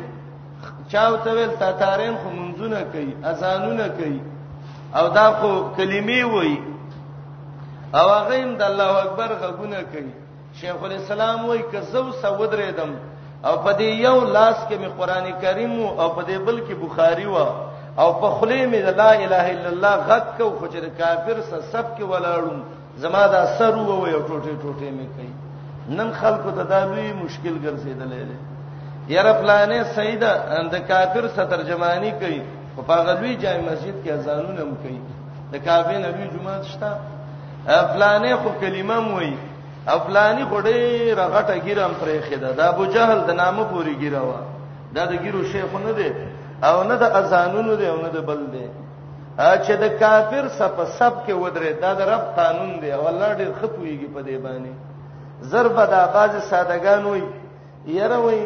[0.93, 4.21] چاو ته ویل تاتارین خو منځونه کوي اذانونه کوي
[5.01, 6.53] او دا خو کلمې وای
[7.99, 10.13] او هغه هم د الله اکبر غوونه کوي
[10.61, 12.91] شیخ الاسلام وای که زو سودرېدم
[13.45, 15.73] او په دې یو لاس کې می قران کریم
[16.03, 17.37] او په دې بل کې بخاری و
[18.03, 22.03] او په خلی می لا اله الا الله غک کو خجر کافر سره سب کې
[22.11, 22.59] ولاړم
[23.03, 25.31] زما دا سر و یو ټوټه ټوټه می کوي
[25.97, 28.39] نن خلکو ته دا لوی مشکل ګرځیدلې ده
[29.15, 30.25] یاره پلانې سید
[30.73, 32.43] د کافر سره ترجمانی کوي
[32.77, 34.99] په پاغلوی جای مسجد کې اذانونه هم کوي
[35.53, 36.91] د کعبه نبی جمعه شته
[37.95, 39.35] پلانې خو کلمه موي
[39.95, 40.81] افلانی خړې
[41.19, 44.41] رغټه ګیرم پرې خېدا د ابو جهل د نامه پوری ګیروا
[44.95, 46.09] دا د ګیرو شیخونه دی
[46.69, 48.67] او نه د اذانونو دی او نه د بل دی
[49.65, 53.51] چې د کافر صف سب کې ودرې دا د رب قانون دی او الله ډېر
[53.61, 54.73] خپويږي په دې باندې
[55.53, 57.23] ضرب دا باز سادهګان وي
[57.99, 58.41] یره وي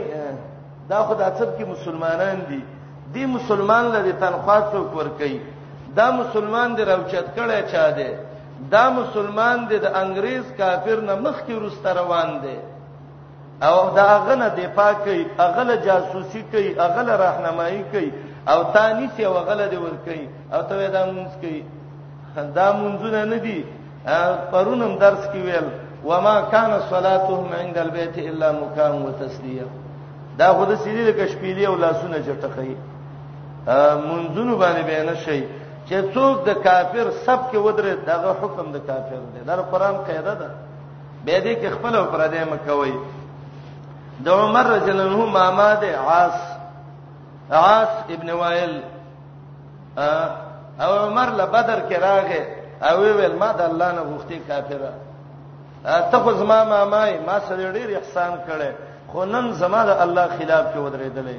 [0.91, 2.61] دا خدای اصل کې مسلمانان دي
[3.13, 5.39] دی مسلمان لري تنخواه څوک ور کوي
[5.99, 8.11] دا مسلمان دی راوچت کړي چا دی
[8.75, 12.57] دا مسلمان دی د انګريز کافر نه مخ کې روسته روان دی
[13.69, 18.11] او دا غنه دی پاکي اغله جاسوسي کوي اغله راهنمایي کوي
[18.53, 21.61] او تانی سی وغله دی ور کوي او ته دا مونږ کوي
[22.57, 23.59] دا مونږونه نه دي
[24.53, 25.69] پرونم درس کې ویل
[26.05, 29.67] وما كان صلاتهم عند البيت الا مكاء وتسليه
[30.39, 32.71] دا خود سړي د کشپیلې او لاسونه چټخې
[34.09, 35.41] مونږونو باندې بیان شي
[35.89, 40.35] چې څوک د کافر سب کې ودره دغه حکم د کافر دی دا قرآن قاعده
[40.41, 40.49] ده
[41.25, 42.95] به دې کې خپل او پردې مکوي
[44.25, 46.39] د عمر رجل الله ماما ده عاص
[47.63, 48.73] عاص ابن وائل
[50.85, 52.43] او عمر له بدر کې راغې
[52.91, 54.93] او ویل ما د الله نه غوښتي کافره
[56.11, 58.71] ته خو زما مامای ما سره ډېر احسان کړي
[59.13, 61.39] خو نن زما د الله خلاف کې ودرېدلې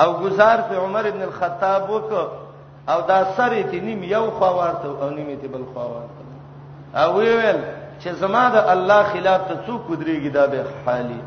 [0.00, 2.24] او گزار په عمر ابن الخطاب وکړه
[2.88, 6.18] او دا سره تی نیم یو خوا ورته او نیم تی بل خوا ورته
[7.02, 7.60] او ویل
[8.02, 11.20] چې زما د الله خلاف ته څوک ودرېږي دا به حالي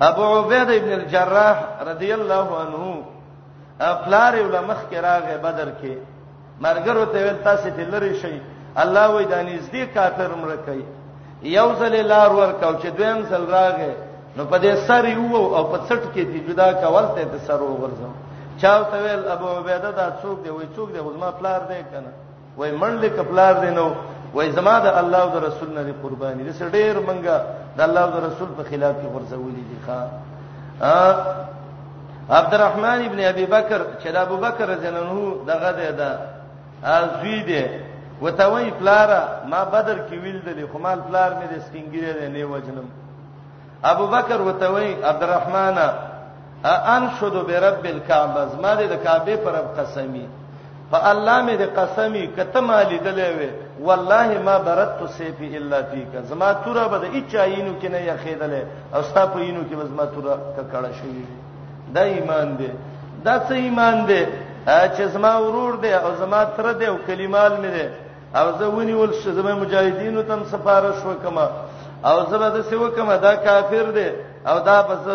[0.00, 1.56] ابو عبید ابن الجراح
[1.90, 2.84] رضی الله عنه
[3.92, 5.92] افلار ول مخ کې راغه بدر کې
[6.64, 8.36] مرګرو ته ویل تاسو ته لری شي
[8.82, 10.84] الله وې د نږدې کافر مړ کوي
[11.58, 13.92] یو ځل لار ور کو چې دویم ځل راغه
[14.36, 18.12] نو په دې سر یو او په څټ کې دې جدا کول ته سر وګرځم
[18.60, 22.10] چاو تویل ابو عبیده دا څوک دی وای څوک دی زما پلار دی کنه
[22.58, 23.86] وای منډه کپلار دی نو
[24.34, 27.36] وای زما د الله او د رسول نه قرباني دې ډېر منګه
[27.76, 30.00] د الله او د رسول په خلاف کې ورزولې دي ښا
[32.30, 36.10] عبدالرحمن ابن ابي بکر چې د ابو بکر جننه دغه دی دا
[36.82, 37.64] ازوی دی
[38.22, 42.26] وته وای پلارا ما بدر کې ویل دي خو مال پلار مې د سپینګری دی
[42.34, 42.88] نه وجنم
[43.82, 45.86] ابو بکر وته وای عبدالرحمنه
[46.64, 50.26] ان شود برب الکعبه زما د کعبه پر رب قسمی
[50.90, 53.50] په الله مې د قسمی کته مالی دلې وې
[53.86, 58.62] والله ما برت سیفی الا فیک زما تورا به د اچاینو کې نه یخېدلې
[58.94, 61.24] او ستا په یینو کې زما تورا ککړه شوی
[61.94, 62.70] دا ایمان دی
[63.24, 64.22] دا څه ایمان دی
[64.66, 67.88] چې زما ورور دی او زما تر دی او کلمال مې دی
[68.38, 71.38] او زه ونیول شم زما مجاهدینو تم سفارش وکم
[72.10, 74.08] او زه به د سیو کما دا کافر دی
[74.46, 75.06] او دا بس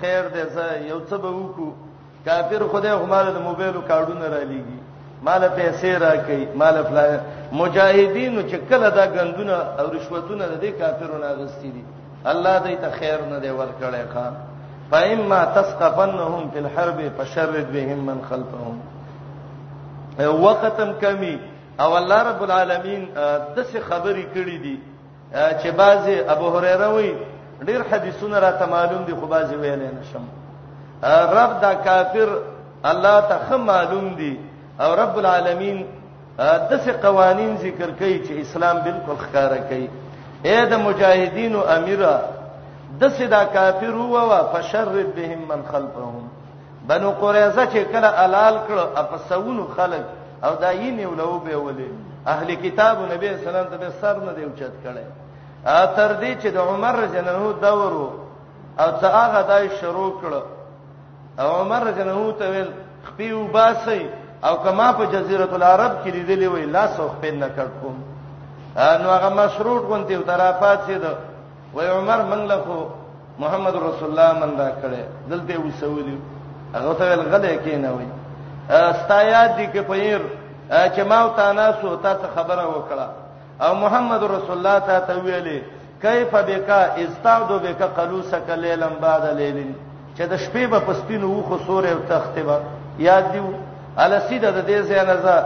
[0.00, 1.70] خیر دې زه یو څه به وکړو
[2.26, 4.78] کافر خدای هماله د موبایل کارډونه را لېږي
[5.22, 7.04] مال پیسې را کوي مال فلا
[7.60, 11.84] مجاهدینو چې کله دا غندونه او رشوتونه د دې کافرونو اغستې دي
[12.32, 14.26] الله دې ته خیر نه دی ورکړی ښا
[14.90, 18.76] فإما تسقفنهم في الحرب فشرد بهم من خلفهم
[20.42, 21.36] وقتم کمی
[21.82, 23.02] او الله رب العالمین
[23.56, 24.78] دغه خبرې کړې دي
[25.60, 27.14] چې بعضی ابو هريره وایي
[27.64, 30.24] ډیر حدیثونه را ته معلوم دي خو بازي ویل نه شم
[31.36, 32.28] رب دا کافر
[32.90, 34.38] الله ته خه معلوم دي
[34.80, 35.86] او رب العالمین
[36.70, 39.88] دسه قوانین ذکر کوي چې اسلام بالکل خکاره کوي
[40.44, 42.14] اې د مجاهدینو امیره
[43.00, 46.30] دسه دا کافر هوا فشرب بهم من خلفهم
[46.88, 50.04] بنو قریظه چې کله الال کړ افسونو خلق
[50.44, 51.88] او دایینه ولو به ولې
[52.26, 55.04] اهل کتاب نبی اسلام ته سر نه دی اوچت کړي
[55.66, 58.06] تر دې چې د عمر جنو دورو
[58.82, 60.32] او څه هغه دای شروع کړ
[61.40, 62.70] او عمر جنو ته ویل
[63.08, 64.10] خپي وباسي
[64.44, 67.96] او کما په جزیره العرب کې لیدلې وې لاس او خپل نه کړ کوم
[69.02, 71.06] نو هغه مشروط غونتی وترافات سي د
[71.74, 72.78] وې عمر منله خو
[73.38, 76.16] محمد رسول الله من دا کړي دلته وسولې
[76.76, 78.06] هغه ته ویل غلې کې نه وې
[78.72, 80.20] استایا دي کې پیر
[80.94, 83.25] چې ما او تاسو ته خبره وکړه
[83.60, 85.60] او محمد رسول الله ته تویلې
[86.02, 89.72] کیف بک استعذ بک قلوسک لیلن بعد لیلن
[90.16, 92.58] چې د شپې به پسپینو وخو سورې او تخته به
[92.98, 93.44] یاد دیو
[94.04, 95.36] السی د دې ځای نه ځه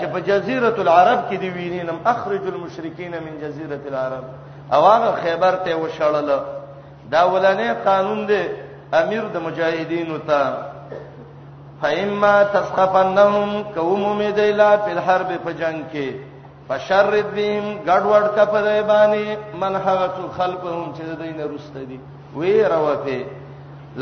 [0.00, 4.24] چې په جزیره العرب کې دی وینینم اخرج المشرکین من جزیره العرب
[4.72, 6.28] او هغه خیبر ته وشړل
[7.12, 8.42] دا ولنې قانون دی
[9.02, 10.42] امیر د مجاهدینو ته
[11.82, 16.10] فإما تسخفنهم قوم مدیلا فی الحرب فجنگ کې
[16.72, 19.24] فشرد بهم ګډوډ کا په دی باندې
[19.62, 21.98] من هغه خلقهم چې دینه رسته دي
[22.38, 23.20] وی راوته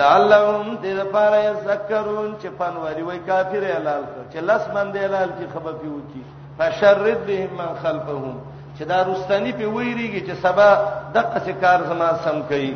[0.01, 5.47] لعلهم دې لپاره یذکرون چې پنوري وای کافر حلال کړ چې لاس باندې حلال کی
[5.55, 6.23] خبر پیو کی
[6.61, 8.37] فشرد بهم من خلقهم
[8.79, 10.71] چې دا رستنی په ویریږي چې سبا
[11.17, 12.75] دغه څه کار زما سم کوي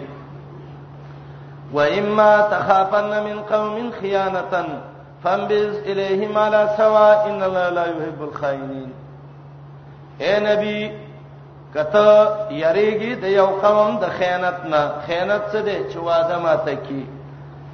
[1.73, 4.67] و اما تخافن من قوم خيانه
[5.23, 8.91] فانبذ اليهم على سواء ان الله لا يحب الخائنين
[10.21, 10.79] اے نبی
[11.75, 12.11] کته
[12.51, 17.03] یریږي د یو قوم د خیانت نه خیانت څه دی چې وعده ماته کی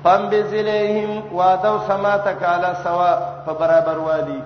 [0.05, 3.13] پم بذلیهم وعده سماته کالا سوا
[3.47, 4.43] په برابر والی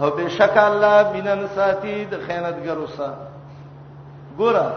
[0.00, 3.14] او بشک الله مینن ساتي د خیانتګرو سره
[4.38, 4.68] ګوره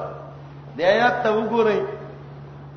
[0.76, 1.82] د آیات ته وګورئ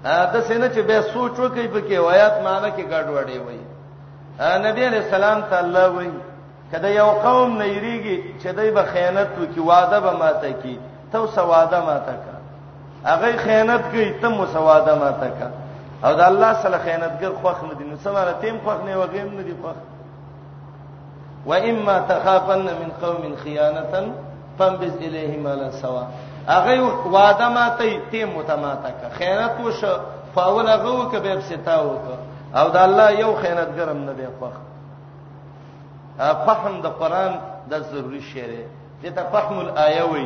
[0.05, 3.65] دا څنګه چې به سوچ وکړي په کې آیات معنی کې ګډوډي وایي
[4.67, 6.13] نبی علیہ السلام تعالی وایي
[6.73, 10.75] کله یو قوم نه یریږي چې دوی به خیانت وکي وعده به ماته کی
[11.13, 12.35] ته سواده ماته کا
[13.11, 15.49] هغه خیانت کوي ته مو سواده ماته کا
[16.09, 19.43] او د الله سره خیانتګر خوښ نه دي نو سماره تیم خوښ نه وغیم نه
[19.43, 19.79] دي خوښ
[21.47, 24.01] و اما تخافن من قوم خیانتا
[24.59, 26.03] فانبذ الیهم على سوا
[26.49, 26.81] هغه
[27.13, 29.95] وعده ماته تیم متماته کا خیانت وشو
[30.35, 32.07] فاول هغه وکبه بستا وک
[32.57, 34.55] او د الله یو خیانتګرم نه دی خوښ
[36.19, 37.33] فهم د قران
[37.71, 40.25] د ضروری شی دی دته فهم الایه وای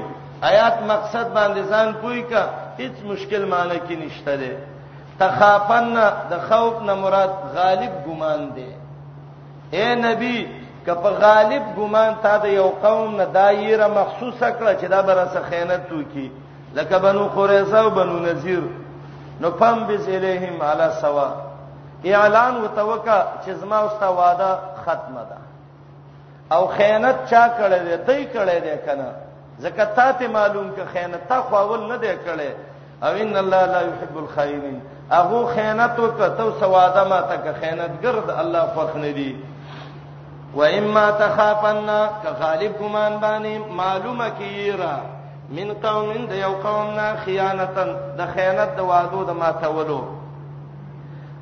[0.51, 2.43] آیات مقصد باندې ځان پوی کا
[2.81, 4.53] هیڅ مشکل معنی کې نشته دی
[5.21, 5.95] تخافن
[6.31, 8.71] د خوف نه مراد غالب ګمان دی
[9.77, 10.37] اے نبی
[10.87, 15.41] کله غالب ګمان تا د یو قوم نه دایره مخصوصه کړه چې دا بره سه
[15.51, 16.31] خیانت وکي
[16.75, 18.62] لکه بنو قریظه او بنو نذیر
[19.41, 21.29] نو پم بز الیهم علی سوا
[22.05, 24.51] اعلان وتوکا چې زما واست واده
[24.85, 25.39] ختمه ده
[26.55, 29.09] او خیانت چا کړی دی دای کړی دی کنه
[29.64, 32.51] زکه تا ته معلوم ک خیانت تا خواول نه دی کړی
[33.06, 38.31] او ان الله لا يحب الخائنین هغه خیانت وک ته سواده ما ته خیانت ګرد
[38.43, 39.36] الله خوښ نه دی
[40.55, 41.86] و اما تخافن
[42.24, 44.97] ک غالب ګمان باندې معلومه کیرا
[45.60, 50.01] من قوم د یو قوم نه خیانتن د خیانت د وادو د ما تولو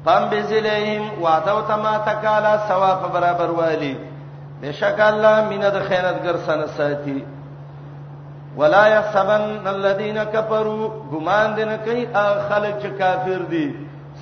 [0.04, 3.92] پم بذلیهم وعدو تما تکالا ثواب برابر والی
[4.62, 7.24] بشک الله مینه د خیانتګر سره ساتي
[8.56, 12.06] ولا يحسبن الذين كفروا غمان دین کوي
[12.48, 13.66] خلک چې کافر دي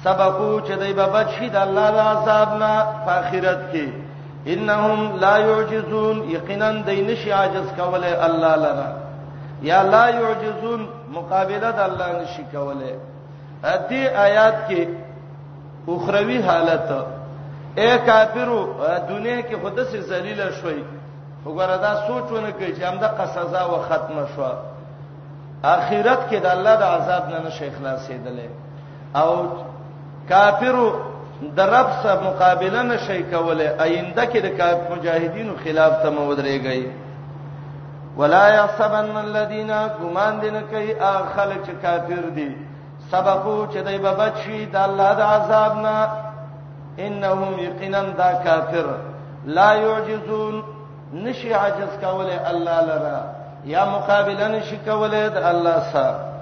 [0.05, 3.89] سبقو چې دای په بچی د الله د عذاب نه په آخرت کې
[4.47, 8.89] انهم لا يعجزون یقینا دین شي عاجز کوله الله لره
[9.73, 10.87] یا لا يعجزون
[11.19, 12.95] مقابله د الله نشي کوله
[13.63, 14.87] دې آیات کې
[15.95, 16.89] اخروی حالت
[17.79, 18.59] اے کافرو
[19.09, 20.83] دنیا کې خود سه ذلیل شوي
[21.47, 24.43] وګوره دا سوچونه کوي چې همدا قصزا و ختمه شو
[25.75, 28.51] اخرت کې د الله د عذاب نه نشه اخلاص ایدلې
[29.21, 29.31] او
[30.31, 30.89] کافرو
[31.59, 36.83] د رب سره مقابله نشي کوله آینده کې د کاف مجاهدینو خلاف ته مودريږي
[38.23, 39.71] ولا يحسبن الذين
[40.01, 42.51] غمان دین کوي اخلک کافر دي
[43.11, 45.97] سبقو چې دای بابا شي د الله د عذاب نه
[46.99, 48.99] انهم يقينا دا کافر
[49.47, 50.63] لا يعجزون
[51.13, 53.33] نشي عجز کوله الله لرا
[53.65, 56.33] یا مقابل نشي کوله د الله سره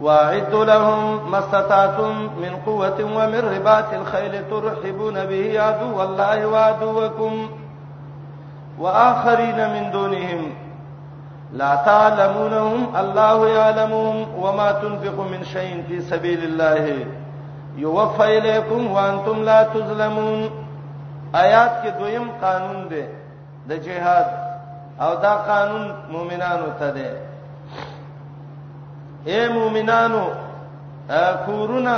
[0.00, 7.48] واعد لهم ما استطعتم من قوه ومن رباط الخيل ترحبون به عدو الله وعدوكم
[8.78, 10.52] واخرين من دونهم
[11.52, 17.06] لا تعلمونهم الله يعلمهم وما تنفقوا من شيء في سبيل الله
[17.82, 20.48] یوفى الیکم وانتم لا تظلمون
[21.42, 23.02] آیات کې دویم قانون دی
[23.68, 24.28] د جهاد
[25.04, 27.08] او دا قانون مؤمنانو ته دی
[29.30, 30.24] اے مؤمنانو
[31.46, 31.96] کورونا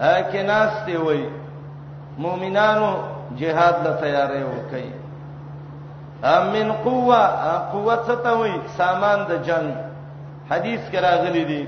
[0.00, 1.26] کې ناس دی وای
[2.18, 2.92] مؤمنانو
[3.40, 4.90] جهاد له تیارې وکي
[6.30, 7.22] امن قوه
[7.72, 9.74] قوت ستوي سامان د جنگ
[10.50, 11.62] حدیث کرا غلي دي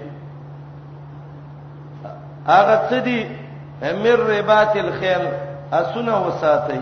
[2.46, 3.28] هغه څه دي
[4.02, 5.24] مر ربات الخيل
[5.72, 6.80] اسونه وساتي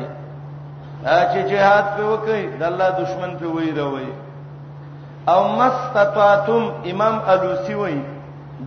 [1.33, 4.11] چې جهاد په وکي د الله دشمن په وای راوي
[5.35, 7.99] او مستطاعتم امام الوسی وای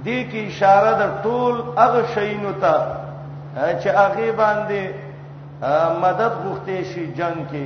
[0.06, 2.76] دې کې اشاره د ټول هغه شینو ته
[3.82, 4.82] چې هغه باندې
[6.04, 7.66] مدد غوښتې شي جنگ کې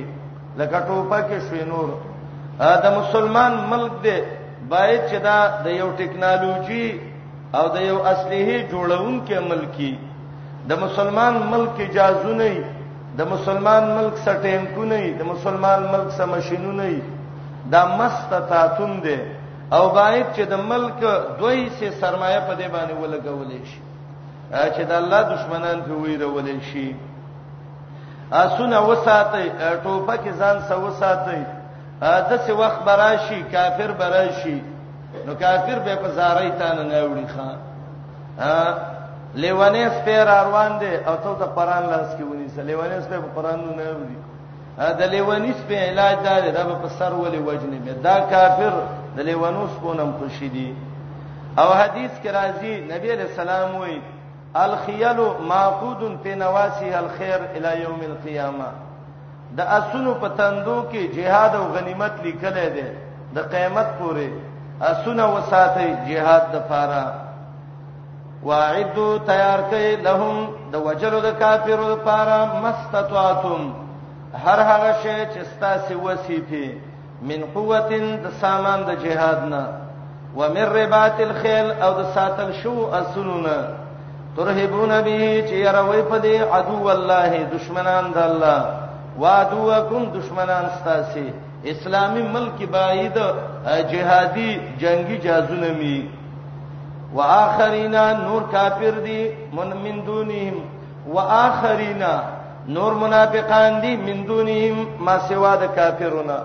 [0.58, 1.88] لکه ټوپه کې شینور
[2.82, 4.16] دا مسلمان ملک دی
[4.68, 6.86] باید چې دا د یو ټکنالوژي
[7.56, 8.42] او د یو اصلي
[8.72, 9.92] جوړون کې عمل کی
[10.68, 12.50] د مسلمان ملک اجازه نه
[13.18, 16.90] د مسلمان ملک سټیم کو نه د مسلمان ملک سمشینو نه
[17.72, 19.18] دا مستطاعتون دي
[19.76, 20.98] او باید چې د ملک
[21.40, 23.80] دوی سه سرمایه په دې باندې ولګولې شي
[24.74, 26.86] چې د الله دشمنان په ویرولې شي
[28.44, 29.44] اسونه وساتي
[29.82, 31.42] ټوپه کې ځان سوساتي
[32.28, 34.58] د څه وخت براشي کافر براشي
[35.26, 37.58] نو کافر به په زارای تانه نه وړي خان
[38.38, 38.62] ها
[39.34, 43.30] لیوانه سپیر روان دي او ته د قران لاس کې ونی سه لیوانه سپیر په
[43.40, 44.18] قران نه وړي
[44.78, 48.72] ا د لیوانی سپیر علاج دار دا په سر ولې وجنه به دا کافر
[49.16, 50.70] د لیوانوس کو نم خوشي دي
[51.60, 54.00] او حدیث کې راځي نبی علیہ السلام وایي
[54.56, 55.18] الخيل
[55.52, 58.66] معقود في نواسي الخير الى يوم القيامه
[59.56, 62.84] د اسونو پتندو کې جهاد او غنیمت لیکل دي
[63.34, 64.30] د قیامت پورې
[64.82, 67.06] اسونه وساتي jihad د فاره
[68.42, 70.36] واعدو تیار کړي لهم
[70.72, 73.62] د وجلو د کافرو لپاره مستطاعتم
[74.44, 76.68] هر هغه شی چې تاسو وسیفي
[77.28, 79.64] من قوتن د سامان د jihad نه
[80.38, 83.58] ومن رباط الخيل او د ساتل شو اسنونه
[84.36, 85.18] ترهبون به
[85.48, 88.60] چې يروي په دې عدو الله دشمنان د الله
[89.22, 91.28] وادوکم دشمنان ستاسي
[91.72, 93.14] اسلامي ملک باید
[93.92, 96.08] جهادي جنگي جازونه می
[97.14, 100.54] واخرینا نور کافر دي من من دونهم
[101.08, 102.14] واخرینا
[102.68, 106.38] نور منافقان دي من دونهم ما سوا د کافرونه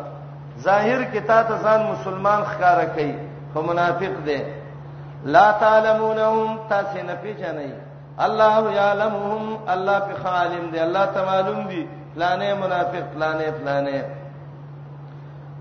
[0.61, 3.13] ظاهر کې تا ته ځان مسلمان ښکارا کوي
[3.53, 4.37] خو منافق دي
[5.25, 7.69] لا تعلمونهم تاسو نه پیژنئ
[8.19, 14.05] الله يعلمهم الله په عالم دي الله تعالی معلوم دي لانه منافق لانه فلانه, فلانه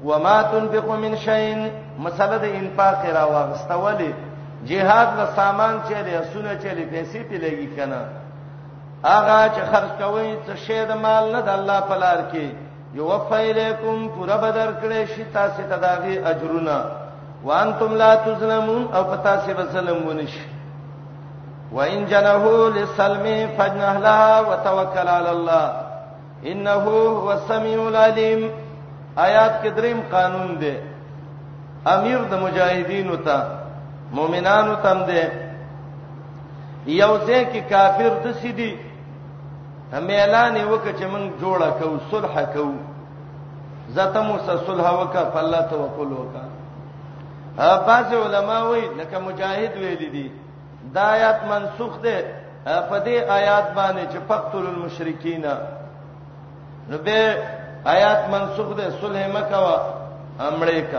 [0.04, 4.12] وما تنفق من شيء مسله د انفاق را واغستولې
[4.68, 8.02] jihad له سامان چلې اسونه چلې پیسې پیلېږي کنه
[9.04, 12.46] اغه چې خرج کوي څه شی د مال نه د الله په لار کې
[12.94, 16.84] یوفیلکم پورا بدر کړې شي تاسو ته داغي اجرونه
[17.44, 20.44] وانتم لا تظلمون او پتا سي بسلمون شي
[21.72, 25.72] وان جنحوا للسلم فجنح لها وتوكل على الله
[26.46, 28.50] انه هو السميع العليم
[29.16, 30.74] آیات کې دریم قانون دی
[31.94, 33.42] امیر د مجاهدینو ته
[34.18, 35.22] مؤمنانو تم دی
[36.86, 38.72] یو ځای کې کافر د سیدی
[39.92, 42.78] هم اعلان وکړ چې موږ جوړه کوو صلح کوو
[43.94, 50.28] زته مو سره صلح وکړه فالله توکل وکړه بعض علما وایي لکه مجاهد ویل دي
[50.94, 52.22] دا آیات منسوخ ده
[52.64, 55.44] په دې آیات باندې چې فقتل المشرکین
[56.90, 57.38] نو به
[57.84, 59.76] آیات منسوخ ده صلح مکه وا
[60.48, 60.98] امریکا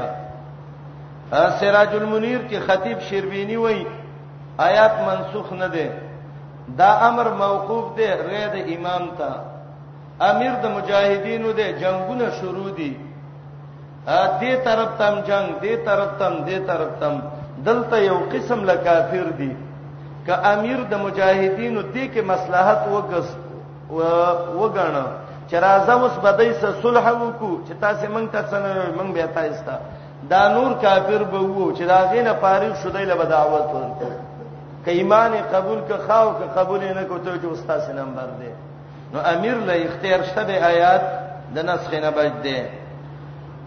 [1.59, 3.85] سراج المنیر کې خطیب شیربینی وای
[4.57, 5.91] آیات منسوخ نه ده
[6.77, 9.29] دا امر موقوف ده رید امام ته
[10.29, 12.97] امیر د مجاهدینو ده جنگونه شروع دي
[14.41, 17.19] دې طرف تم جنگ دې طرف تم دې طرف تم
[17.65, 19.51] دلته یو قسم له کافر دي
[20.27, 23.27] ک امیر د مجاهدینو دې کې مصلحت وګس
[24.59, 25.05] وګڼه
[25.53, 29.63] چې راځه اوس بدای سه صلح وکړو چې تاسو مونږ ته څنګه مونږ به تاسو
[29.67, 29.75] ته
[30.31, 34.09] دا نور کافر به وو چې دا غینه فارغ شیدای له دعوت ورته
[34.85, 38.51] ک ایمان قبول ک خاو ک قبول نه کو ته چې استاد سي نمبر دی
[39.13, 41.03] نو امیر له اختیار شته به آیات
[41.59, 42.55] د نسخ نه بچ دی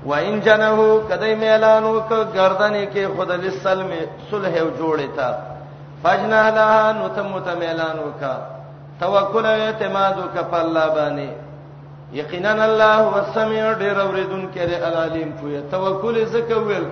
[0.08, 0.76] و ان جنه
[1.10, 3.90] کدی اعلان وک گردنې کې خود للسلم
[4.30, 5.28] صلح او جوړه تا
[6.02, 8.22] فجنا لها نو تم تم اعلان وک
[9.00, 11.45] توکل اعتماد وک په الله باندې
[12.12, 16.84] یقینا الله هو السميع ډیر اوریدونکې دی العلیم پوهه توکل زکه ویل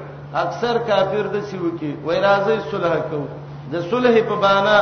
[0.45, 3.21] اکثر کافر د سیو کې وای راځي صلح کو
[3.73, 4.77] د صلح په بانه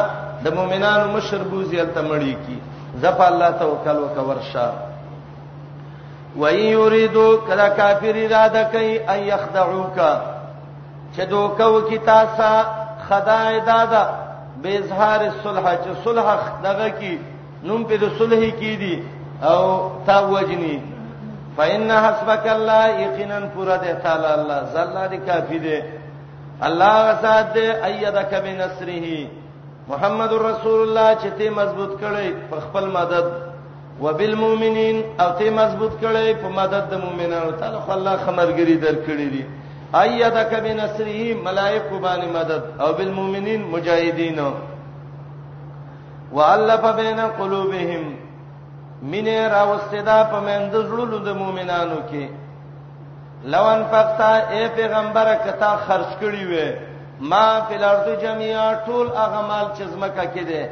[0.44, 2.58] د مؤمنانو مشربوزي التمړی کی
[3.02, 4.66] زف الله توکل وکورشا
[6.36, 9.98] وای یریدو کلا کافر اراده کوي ای یخدعوک
[11.16, 12.66] چې دوکو کی تاسو
[13.08, 14.02] خدای دادا
[14.62, 17.18] به اظهار صلح چې صلح دغه کی
[17.64, 18.94] نوم په د صلح کې دی
[19.42, 20.82] او تا وجنی
[21.58, 25.80] فإن حسبك الله یقینا پورا دے تعالی الله زلا دی کافی دے
[26.62, 29.06] الله غزاد دے ایدک بنصره
[29.88, 33.24] محمد رسول الله چې ته مضبوط کړي په خپل مدد
[34.00, 39.44] وبالمؤمنین او ته مضبوط کړي په مدد د مؤمنانو تعالی خو الله خمرګری درکړي دي
[39.98, 44.54] ایدک بنصره ملائکه باندې مدد او بالمؤمنین مجاهدین
[46.34, 48.04] والف بین قلوبهم
[49.10, 52.24] مینه راوسته دا په مند زړلو د مؤمنانو کې
[53.52, 56.68] لون فقتا اے پیغمبر کتا خرج کړی وې
[57.30, 60.62] ما فلارض جميعا ټول هغه مال چې زمکه کې ده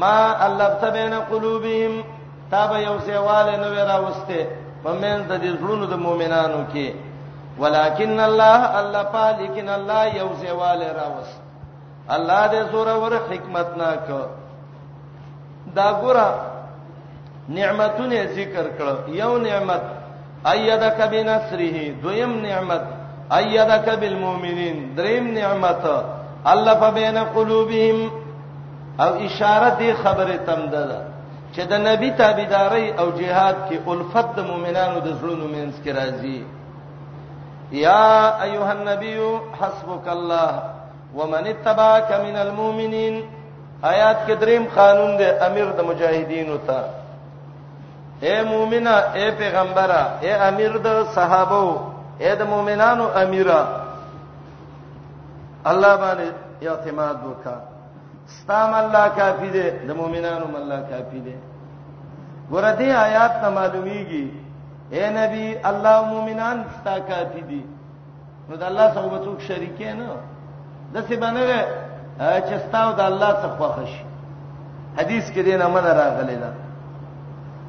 [0.00, 1.94] ما الفت بین قلوبهم
[2.50, 4.40] تاب یو سیواله نو راوسته
[4.84, 6.88] په مند د زړلو د مؤمنانو کې
[7.58, 11.36] ولکن الله الله پالیکن الله یو سیواله راوست
[12.16, 14.08] الله دې زوره ور حکمت ناک
[15.76, 16.50] دا ګوره
[17.48, 19.82] نعمتونه ذکر کړ یو نعمت
[20.54, 22.82] ايدک بنصره دویم نعمت
[23.36, 25.84] ايدک بالمؤمنین دریم نعمت
[26.52, 27.98] الله بین قلوبهم
[29.00, 31.00] او اشاره دی خبره تم ده
[31.54, 36.42] چې د نبی تابعداري او جهاد کې الفت د مؤمنانو د زړونو مینس کې راځي
[37.72, 39.18] یا ایها النبی
[39.60, 40.52] حسبک الله
[41.14, 43.22] ومن اتبعك من المؤمنین
[43.84, 47.01] آیات کې دریم قانون دی امیر د مجاهدینو ته
[48.26, 51.64] اے مؤمنه اے پیغمبره اے امیر د صحابه
[52.22, 53.60] اے د مؤمنانو امیره
[55.70, 56.28] الله باندې
[56.70, 57.56] اعتماد وکا
[58.36, 61.34] ستام الله کافی دی د مؤمنانو الله کافی دی
[62.50, 64.24] ګوره دې آیات ته معلومیږي
[64.94, 67.62] اے نبی الله مؤمنان ستا کافی دي
[68.48, 70.08] نو د الله سره وڅوک شریک نه
[70.94, 71.60] د څه باندې
[72.48, 73.92] چې ستاو د الله څخه خوښ
[74.98, 76.70] حدیث کې دینه من راغلی ده را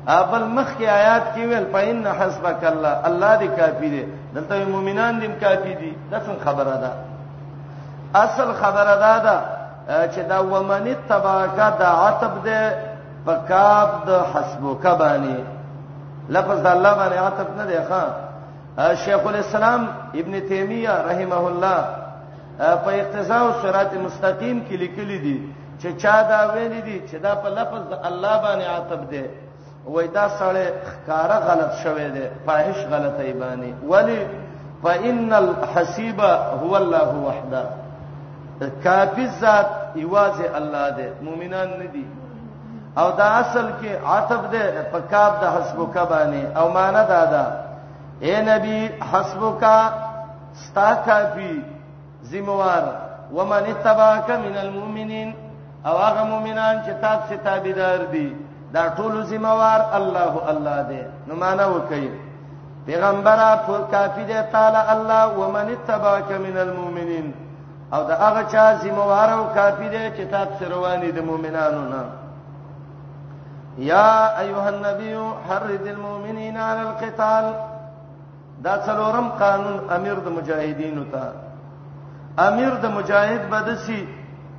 [0.07, 4.03] ابل مخ کې آیات کې ویل پاین حسبک الله الله دې کافی دی
[4.35, 6.91] دلته مؤمنان دې کافی دي دا څنګه خبره ده
[8.23, 9.37] اصل خبره ده دا
[10.13, 12.61] چې دا ومن تباکا دا عتب دې
[13.25, 15.37] پکاب د حسبک باندې
[16.35, 18.01] لفظ د الله باندې عتب نه دی ښا
[19.03, 19.87] شیخ الاسلام
[20.19, 21.79] ابن تیمیه رحمه الله
[22.57, 25.37] په اقتضاء صراط مستقیم کې لیکلي دي
[25.81, 29.23] چې چا دا ویلي دي چې دا په لفظ د الله باندې عتب دی
[29.85, 34.27] وای دا سړی ښکارا غلط شوی دی فاحش غلطی باندې ولی
[34.83, 36.19] فإن الحسيب
[36.61, 37.63] هو الله وحده
[38.83, 39.65] کافی ذات
[39.95, 42.05] ایواز الله دی مؤمنان ندي
[42.97, 47.45] او دا اصل کې عتب دی په کاف د حسبک باندې او معنا دا ده
[48.21, 49.63] اے نبی حسبک
[50.55, 51.61] ستا کافی
[52.23, 52.83] زموار
[53.33, 55.35] ومن تبعك من المؤمنين
[55.85, 58.35] او هغه مؤمنان چې تاسو تابعدار دي
[58.75, 62.07] دا ټول ذمہوار الله الله دی نو معنا وکي
[62.85, 63.37] پیغمبر
[63.93, 67.27] کافی دی تعالی الله ومن تبعک من المؤمنین
[67.93, 72.03] او دا هغه چا ذمہوار او کافی دی چې تاسو رواني د مؤمنانو نه
[73.91, 74.09] یا
[74.43, 75.11] ایها النبی
[75.49, 77.45] حرد المؤمنین علی القتال
[78.63, 81.23] دا څلورم قانون امیر د مجاهدینو ته
[82.49, 84.01] امیر د مجاهد بدسي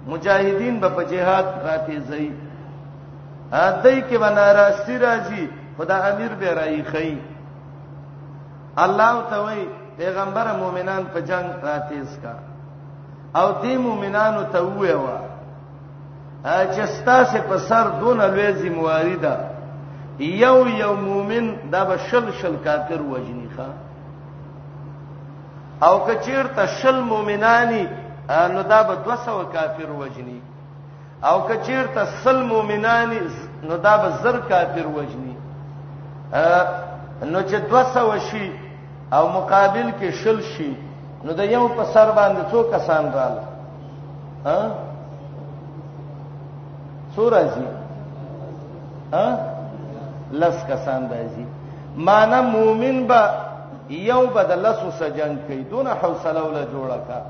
[0.07, 2.29] مجاهدین به په jihad راته زئی
[3.55, 5.45] دای کې بناراستی راځي
[5.79, 7.19] خدا امیر به راي خي
[8.77, 9.67] الله تعالی
[9.99, 12.33] پیغمبر مومنان په جنگ راتیز کا
[13.41, 15.19] او دې مومنانو ته ویوا
[16.45, 19.37] چې ستاسو په سر دون لوی ذمہواری ده
[20.19, 23.69] یو یو مومن دا به شل شل کافر وجنی ښا
[25.87, 27.87] او کچیر ته شل مومنانی
[28.55, 30.41] نو دا به 200 کافر وجنی
[31.31, 33.11] او کچیر ته سل مؤمنان
[33.63, 35.37] نو دا به زر کافر وجني
[37.33, 38.53] نو چې 200 شي
[39.13, 40.73] او مقابل کې شل شي
[41.25, 43.39] نو د یو په سر باندې څو کسان رال
[44.47, 44.59] ها
[47.17, 47.67] سورځي
[49.13, 49.27] ها
[50.45, 51.45] لس کسان راځي
[52.09, 53.31] معنی مؤمن به
[54.13, 57.23] یو بدل لسو سجن کوي دون حوصله ول جوړه کا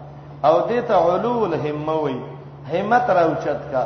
[0.48, 2.33] او دې ته علو الهمه وایي
[2.72, 3.84] همت راوچت کا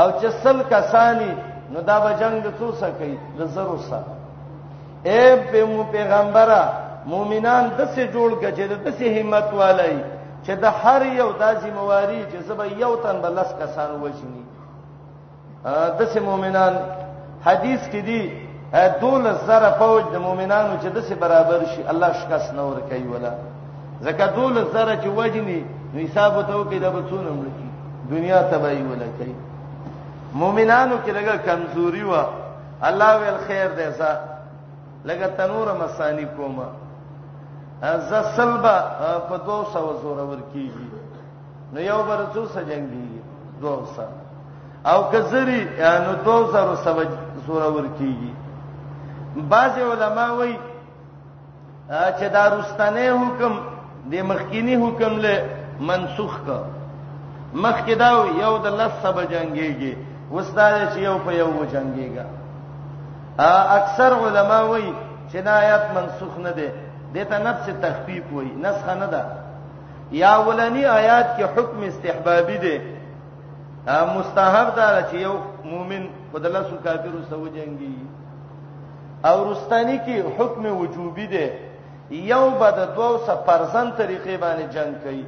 [0.00, 1.30] او چې سل کسانی
[1.72, 4.12] نو دا به جنگ څو سکی د زرو سره
[5.10, 6.60] اے په پیغمبره
[7.12, 9.96] مؤمنان د څه جوړ کړي د څه همت والي
[10.44, 14.42] چې د هر یو د ځمواري چې زبې یو تن بلس کسان وښني
[15.98, 16.74] د څه مؤمنان
[17.46, 18.22] حدیث کې دی
[19.00, 23.32] دول زره فوج د مؤمنانو چې د څه برابر شي الله شکاس نور کوي ولا
[24.06, 25.60] زکه دول زره چې وجني
[25.94, 27.38] نو حساب ته وکي د بڅونم
[28.10, 29.30] دنیا تبای ولکې
[30.42, 32.14] مؤمنانو کې لګه کمزوري و
[32.88, 34.10] الله ویل خیر دی ځا
[35.04, 36.68] لګه تنور مسانی کوما
[37.90, 38.02] از
[38.36, 38.76] سلبا
[39.28, 40.88] په 200 زور ور کیږي
[41.72, 43.20] نو یو بر څو سجنګ دی
[43.62, 45.60] 200 او کزری
[46.06, 46.94] نو 200 سو
[47.46, 48.32] زور ور کیږي
[49.54, 50.58] بعض علما وایي
[51.88, 53.54] چې دا رستنه حکم
[54.12, 55.50] د مخکینی حکم له
[55.90, 56.79] منسوخ کړه
[57.54, 58.10] مخ کې دا
[58.42, 59.92] یو د لس سبا جنگيږي
[60.34, 62.24] وستاد چې یو په یو وجنګيږي
[63.78, 64.92] اکثر علما وایي
[65.32, 66.68] چې دا آیات منسوخ نه ده
[67.14, 69.22] دته نفس تخفیف وایي نسخ نه ده
[70.22, 72.74] یا ولنی آیات کې حکم استحبابي ده
[74.14, 78.06] مستحب ده چې یو مؤمن په دلسو کافرو سره وجنګيږي
[79.28, 81.46] او رستانی کې حکم وجوبي ده
[82.32, 85.24] یو بد دوه سفرزن طریقې باندې جنگ کوي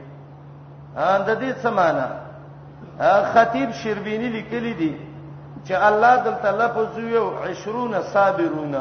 [0.98, 2.08] د دې سمانه
[3.32, 4.92] خطیب شربینی لیکلی دی
[5.66, 7.26] چې الله دلته لفظ یو
[7.64, 8.74] 20 صابرون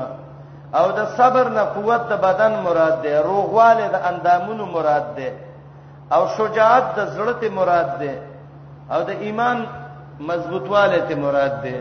[0.74, 5.30] او د صبر نه قوت د بدن مراد ده روغواله د اندامونو مراد ده
[6.16, 8.14] او شجاعت د زړه ته مراد ده
[8.94, 9.66] او د ایمان
[10.20, 11.78] مضبوطواله ته مراد ده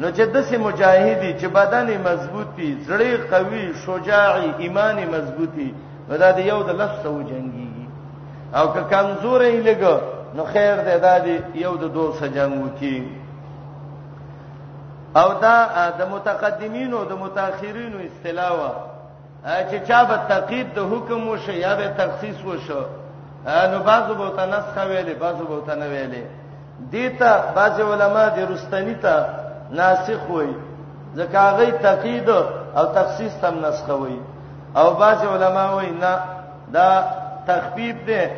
[0.00, 5.68] نو چې دسه مجاهدی چې بدن مضبوطي زړه قوي شجاعي ایمان مضبوطي
[6.10, 7.55] ودا د یو د لفظ سو جنگ
[8.58, 9.84] او که کمزورې لګ
[10.36, 12.96] نو خیر دې دادی یو د دوه سجنګ وکي
[15.16, 15.56] او دا
[15.98, 18.70] د متقدمینو د متأخرینو استلاوه
[19.70, 22.82] چې چا به تقید د حکم وشه یا به تخصیص وشه
[23.72, 26.24] نو بعضو به ته نسخه ویلې بعضو به ته نه ویلې
[26.92, 29.24] دیتا بعض علما د رستنی ته
[29.70, 30.50] ناسخ وای
[31.16, 34.16] ځکه هغه تقید او تخصیص تم نسخه وای
[34.76, 36.14] او بعض علما وای نه
[36.72, 36.88] دا
[37.48, 38.30] تخفیف ده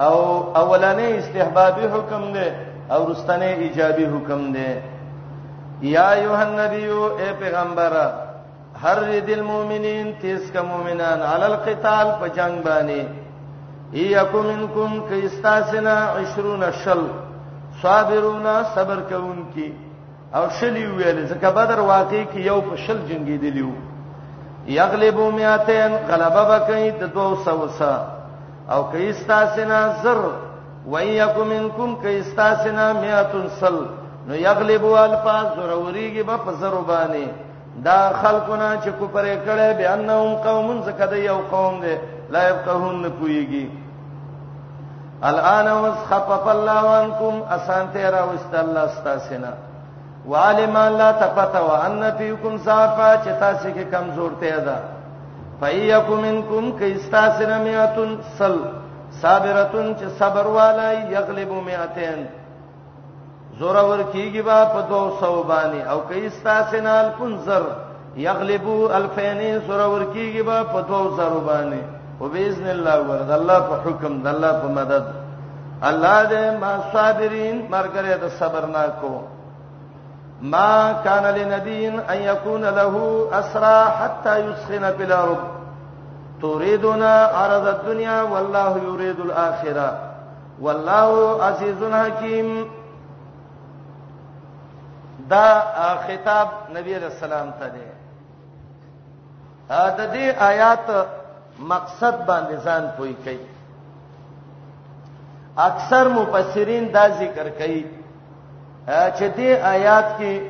[0.00, 0.22] او
[0.56, 2.48] اولنې استحبابي حکم دی
[2.92, 4.70] او رستنې ایجابي حکم دی
[5.94, 7.08] یا ایه النبی او
[7.40, 7.92] پیغمبر
[8.82, 8.98] هر
[9.28, 13.02] دل مؤمنین تیس کا مؤمنان علی القتال په جنگ باندې
[13.92, 17.00] یکو منکم کیستاسنا 20 شل
[17.82, 19.72] صابرون صبر کوونکی
[20.34, 23.70] او شل ویل زکه بدر واقع کې یو په شل جنگی دیلیو
[24.78, 28.15] یغلبو میاتن غلبه بکید 200 وسه
[28.74, 30.20] او کایستا سنا زر
[30.90, 33.76] وایکو منکم کایستا سنا میاتن سل
[34.28, 37.26] نو یغلب الفاظ ضروریږي به په زرو باندې
[37.84, 41.92] دا خلقونه چې کو پرې کړي به انهم قوم زکد یو قوم دی
[42.36, 43.66] لا يفقهون کویږي
[45.30, 49.52] الان وسخف الله عنكم اسانته را واست الله استاسنا
[50.34, 54.76] وعلم لا تفتوا ان فيكم ضعفا چې تاسو کې کمزورته ده
[55.60, 58.56] فایکو منکم کایستا سنمیاتن سل
[59.20, 62.24] صابرتن چې صبر والای یغلب مئتین
[63.58, 67.62] زورا ور کیږي با په 200 باندې او کایستا سنال پنزر
[68.24, 71.82] یغلبو الفین زورا ور کیږي با په 200 باندې
[72.20, 75.04] وباذن الله ورد الله په حکم د الله په مدد
[75.92, 79.14] الله دې ما صابرین مرګره د صبر ناکو
[80.42, 85.38] ما كان لنبي ان يكون له اسرى حتى يسخن في الارض
[86.42, 89.98] تريدون عرض الدنيا والله يريد الاخره
[90.60, 92.66] والله عزيز حكيم
[95.18, 95.60] دا
[96.08, 97.80] خطاب نبی رسول الله ته دی
[99.70, 100.90] دا دې آیات
[101.58, 103.38] مقصد باندې ځان پوي کوي
[105.58, 107.84] اکثر مفسرین دا ذکر کوي
[108.86, 110.48] چې دې آیات کې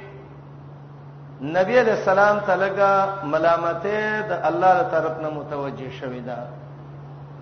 [1.43, 2.93] نبی علیہ السلام ته لګه
[3.25, 6.37] ملامتې د الله تر طرف نه متوجه شوې ده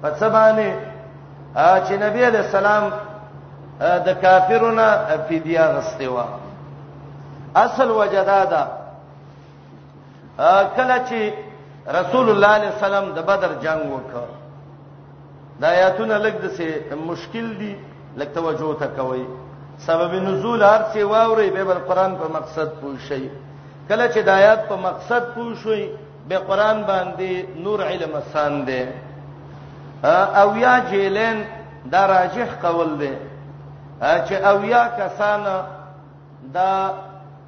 [0.03, 0.75] په سبانه
[1.87, 2.89] چې نبی علیہ السلام
[4.07, 4.89] د کافرونو
[5.29, 6.23] فدیه غسته و
[7.55, 8.67] اصل وجدادا
[10.77, 11.33] کله چې
[11.95, 14.25] رسول الله علیه السلام د بدر جنگ وکړ
[15.61, 17.77] دا آیاتونه لګ د څه مشکل دي
[18.17, 19.25] لکه توجه ته کوي
[19.79, 23.31] سبب نزول هر څه واوري به بل قران په مقصد پوه شي
[23.89, 25.89] کله چې د آیات په مقصد پوه شي
[26.29, 28.87] به قران باندې نور علم آسان دي
[30.43, 31.43] او یا جیلن
[31.93, 33.13] دا راجح قول دی
[34.01, 35.43] چې او یا کسان
[36.55, 36.91] دا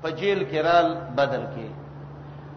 [0.03, 1.69] په جیل کې رال بدل کې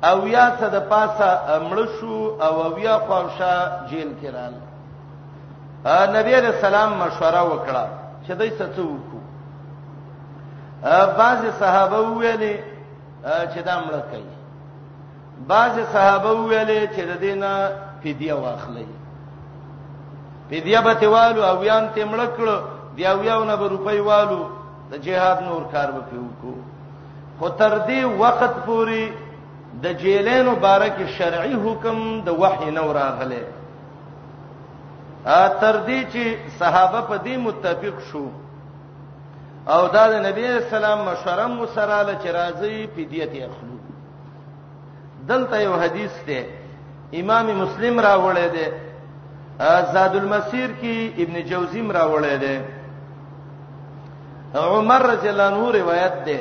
[0.09, 1.29] او یا څه د پاسه
[1.69, 3.55] مړ شو او او یا قوشا
[3.89, 4.53] جیل کې رال
[6.17, 7.85] نبی رسول الله مشوره وکړه
[8.27, 9.08] چې دای څه څه
[11.17, 12.59] بعض صحابه ویلي
[13.23, 14.37] چې دا مړ کوي
[15.47, 17.53] بعض صحابه ویلي چې د دینه
[18.03, 18.85] فدیه واخلي
[20.49, 22.57] فدیه به تیوالو او یان ته مړ کړو
[22.95, 24.41] دی او یاونه به روپۍ والو
[24.91, 26.55] د جهاد نور کار به وکړو
[27.39, 29.11] خو تر دې وخت پوري
[29.83, 33.43] د جیلین مبارک شرعي حکم د وحي نور راغله
[35.25, 36.23] ا تر دې چې
[36.59, 38.31] صحابه په دې متفق شوه
[39.75, 43.77] او دا د نبی اسلام مشوره مو سره ل چرایي فدیت اخلو
[45.29, 46.39] دلته یو حدیث ده
[47.21, 48.65] امام مسلم راوړی دی
[49.93, 52.55] زاد المسیر کې ابن جوزی راوړی دی
[54.77, 56.39] عمر رضی الله عنه روایت ده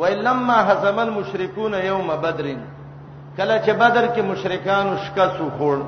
[0.00, 2.50] ولما هزم المشركون يوم بدر
[3.36, 5.78] کله چې بدر کې مشرکان شکاسو خور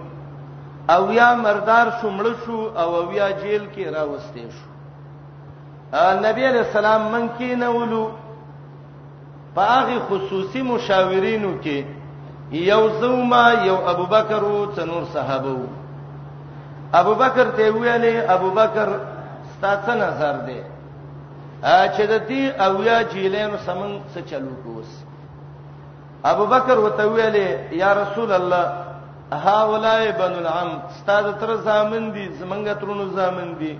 [0.89, 4.67] او یا مردار شومړ شو او یا جیل کې راوستي شو
[6.25, 8.09] نبی علیہ السلام من کې نه ولو
[9.55, 11.83] باغی خصوصي مشاورینو کې
[12.71, 15.57] یو زوما یو ابوبکر او څنور صحابه
[17.01, 18.89] ابوبکر ته ویلې ابوبکر
[19.57, 20.61] ستاسو نظر دی
[21.63, 24.89] چې د دې اویا جیلانو سمون څه چلو کوس
[26.31, 28.80] ابوبکر وته ویلې یا رسول الله
[29.33, 33.79] ها ولای بن العم استاد تر زامن دي زمنګ ترونو زامن دي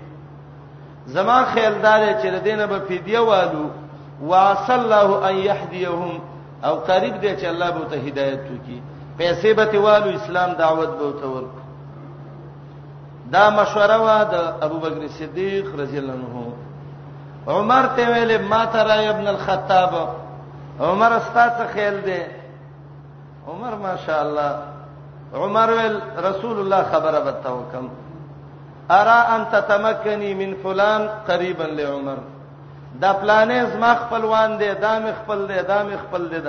[1.06, 3.64] زما خیالدار چې د دینه به فدیه والو
[4.22, 6.18] واصل الله ان يهديهم
[6.64, 8.82] او قریب دی چې الله به ته هدایت وکي
[9.18, 11.56] پیسې به تیوالو اسلام دعوت به ته ورک
[13.32, 14.34] دا مشوره وا د
[14.64, 16.52] ابو بکر صدیق رضی الله عنه
[17.48, 20.08] عمر ته ویل ما ترى ابن الخطاب
[20.80, 22.22] عمر استاد خیال دی
[23.48, 24.71] عمر ماشاء الله
[25.34, 27.86] عمر ول رسول الله خبره بتوکم
[28.90, 32.18] ارا ان تتمکنی من فلان قریبا لعمر
[33.00, 36.40] دا پلانې زما خپلوان دي دا مې خپل دي دا مې خپل دي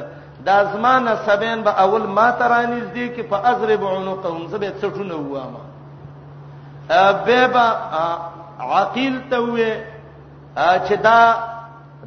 [0.46, 5.64] دا زمانه سبین به اول ما ترانیز دي کې فازرب عنقهم زبې څټونه وامه
[6.90, 7.68] ابيبا
[8.60, 9.74] عقیل ته وې
[10.88, 11.36] چې دا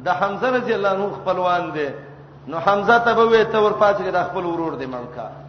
[0.05, 1.89] د حمزه رضی الله عنه خپلوان دي
[2.47, 5.46] نو حمزه ته به وې ته ورپاسې د خپل ورور دی ملکه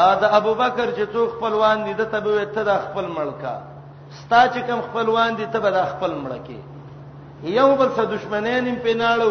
[0.00, 3.54] ا د ابوبکر چې څو خپلوان دي د تبه ته د خپل ملکا
[4.20, 6.60] ستا چې کوم خپلوان دي تبه د خپل ملکي
[7.58, 9.30] یو بل څه دشمنان هم پیناړو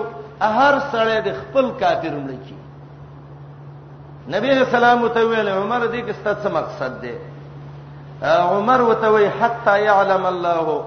[0.57, 2.57] هر سړی د خپل کافر ملکي
[4.35, 7.13] نبی رسول الله متویل عمر دې کې ستاسو مقصد دی
[8.53, 10.83] عمر وتوي حتا يعلم الله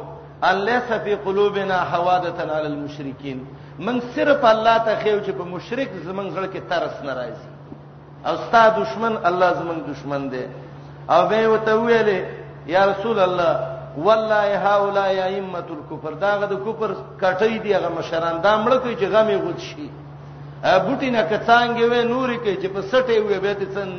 [0.51, 3.45] ان ليس في قلوبنا حوادثا على المشركين
[3.79, 7.55] من صرف الله ته خيو چې په مشرک زمنګړ کې ترس ناراضي
[8.29, 10.45] او ستا دشمن الله زمنګ دشمن دی
[11.15, 12.21] او به وته ویلې
[12.67, 13.55] یا رسول الله
[14.05, 16.91] والله هاولا یا ائمه الكفر داغه د کفر
[17.21, 19.89] کټی دی هغه مشران دا مړ کوي چې غمه غوت شي
[20.85, 23.91] بوټی نه کڅانګې وې نورې کې چې په سټې وې به ته څن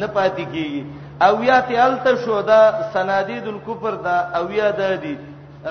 [0.00, 0.84] نه پاتې کیږي
[1.26, 2.60] او یا ته الته شو دا
[2.92, 5.14] سنادید الکفر دا او یا د دې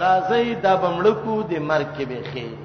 [0.03, 2.57] راځي دا بمړکو د مرګ کې به خیر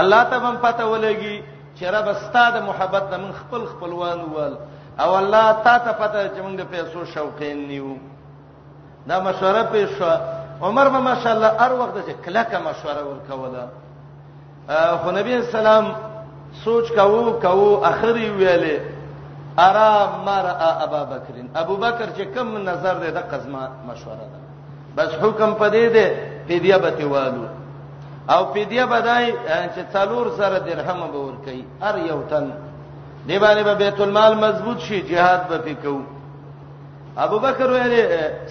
[0.00, 1.38] الله ته هم پته ولګي
[1.78, 4.54] چې رب ستاده محبت د من خپل خپلوان وال
[5.02, 7.94] او الله تا ته پته چې موږ د پیسو شوقین نیو
[9.08, 10.10] دا مشوره پیښه
[10.62, 13.68] عمر به ماشاءالله هر وخت چې کلکه مشوره ورکوله
[15.02, 15.92] خو نبی سلام
[16.64, 18.80] سوچ کاوه کاوه اخري ویلې
[19.64, 19.90] ارا
[20.26, 21.34] مرا ابا بکر
[21.64, 24.40] ابو بکر چې کم نظر دی د قزما مشوره ده
[24.96, 27.46] بس حکم پدې ده پیډیا به تیوالو
[28.30, 29.32] او فدیه بدای
[29.74, 32.52] چې څلور سره درهم به ور کوي هر یو تن
[33.26, 36.00] دی باندې به بیت المال مضبوط شي jihad به وکاو
[37.18, 38.08] ابو بکر ویل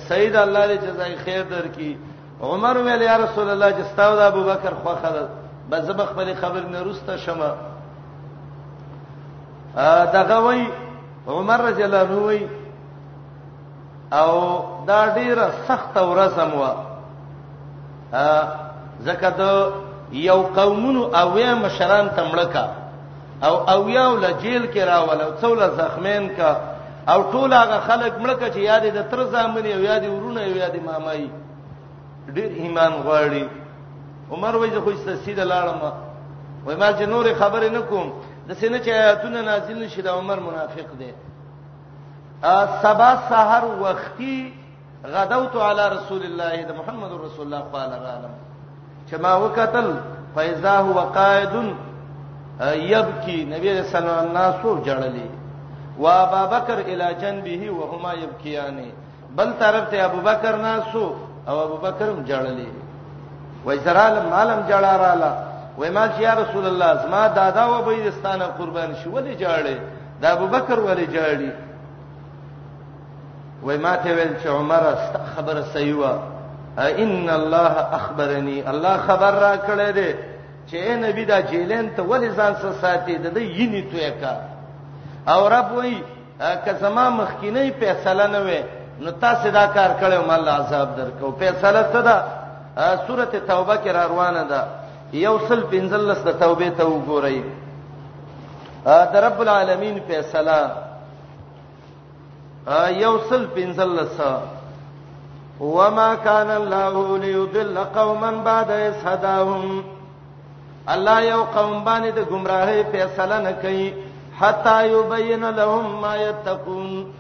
[0.08, 1.98] سید الله له جزای خیر درکې
[2.44, 5.26] عمر ویل یا رسول الله جستاو د ابو بکر خو خل
[5.72, 7.52] بزبخ خپل خبر نه روسته شمه
[9.78, 10.68] ا دغه وی
[11.28, 12.48] عمر رضی الله عنه وی
[14.18, 16.66] او دا ډیره سخت ورسم و
[18.16, 18.40] ا
[19.02, 19.42] زکه د
[20.12, 22.66] یو قومونو اویا مشران تمړکا
[23.48, 26.52] او اویا ول جیل کې راول او څول زخمین کا
[27.14, 30.76] او ټول هغه خلک مړکه چې یاد د تر ځامن یو یاد ورونه یو یاد
[30.86, 31.28] مامای
[32.36, 33.44] ډیر ایمان غواړي
[34.32, 34.92] عمر وایي خو
[35.26, 35.80] سید لاړم
[36.66, 38.08] وای ما چې نور خبرې نکوم
[38.50, 41.12] د سینې چې آیاتونه نازل نشي د عمر منافق دی
[42.84, 44.54] سبا سحر وختي
[45.04, 48.53] غدوت علی رسول الله د محمد رسول الله صلی الله علیه وسلم
[49.18, 49.96] ما وکتل
[50.36, 51.54] فاذا هو قائد
[52.92, 55.28] یبکی نبی رسول الله سو جړلې
[56.00, 58.78] و ابا بکر الی جنبه وهما یبکیان
[59.36, 61.04] بل طرف ته ابو بکر ناسو
[61.48, 62.68] او ابو بکرم جړلې
[63.66, 65.32] و زرال مالم جړاراله
[65.78, 69.78] وای ما چې یا رسول الله زما دادا و بيدستانه قربان شو ولې جړلې
[70.22, 71.52] دا ابو بکر ولې جړلې
[73.64, 76.14] وای ما ته ویل چې عمر است خبر سیوا
[76.80, 80.14] ان الله اخبرني الله خبر را کړی دی
[80.68, 84.34] چې نبی دا جیلین ته ولې ځان سره ساتي د یینی توې کا
[85.34, 85.96] او رب وای
[86.40, 88.62] که زما مخکینی فیصله نه وې
[89.04, 92.16] نو تاسو دا کار کړو مله عذاب درکو فیصله څه ده
[93.08, 94.62] سوره توبه کې را روانه ده
[95.14, 97.42] یو سل پنځلس د توبې ته وګورئ
[98.86, 100.58] د رب العالمین فیصله
[103.04, 104.18] یو سل پنځلس
[105.60, 109.84] وما كان الله ليضل قوما بعد إذ هداهم
[110.90, 113.94] الله یو قوم باندې د گمراهۍ فیصله نه کوي
[114.40, 117.14] حتا یبین لهم ما یتقون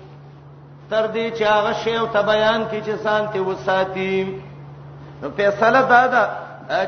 [0.90, 4.42] تر دې چې هغه شی او ته بیان کړي چې سانتي وساتي
[5.24, 6.24] نو فیصله دا ده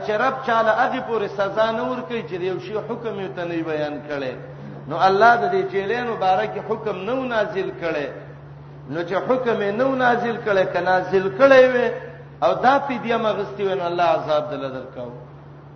[0.07, 3.63] چې رب چاله اږي پورې سزا نه ورکړي چې یو شی حکم یې ته نه
[3.71, 4.33] بیان کړي
[4.89, 8.07] نو الله د دې چیلې مبارک حکم نو نازل کړي
[8.89, 11.87] نو چې حکم یې نو نازل کړي ک نازل کړي وي
[12.43, 15.11] او دا فدیه مغستی وین الله عذاب دل درکاو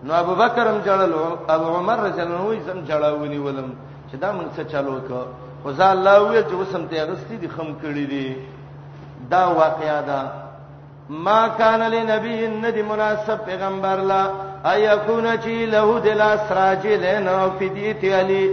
[0.03, 1.13] نو ابو بکر هم جړل
[1.57, 3.69] او عمر رضی الله عنه زم جړاونی ولم
[4.11, 5.11] چې دا مونږ څه چالو ک
[5.63, 8.35] خو ځا الله وی چې وسم ته غستی دي خم کړي دي
[9.31, 10.21] دا واقعیا دا
[11.25, 14.23] ما کان لنبی ندی مناسب پیغمبر لا
[14.73, 18.43] ايكون چی له دل اسراج لنه فدیه علی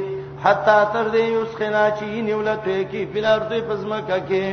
[0.45, 4.45] حتا تر دې یوسخنا چې نیولته کې بلارته پزما کې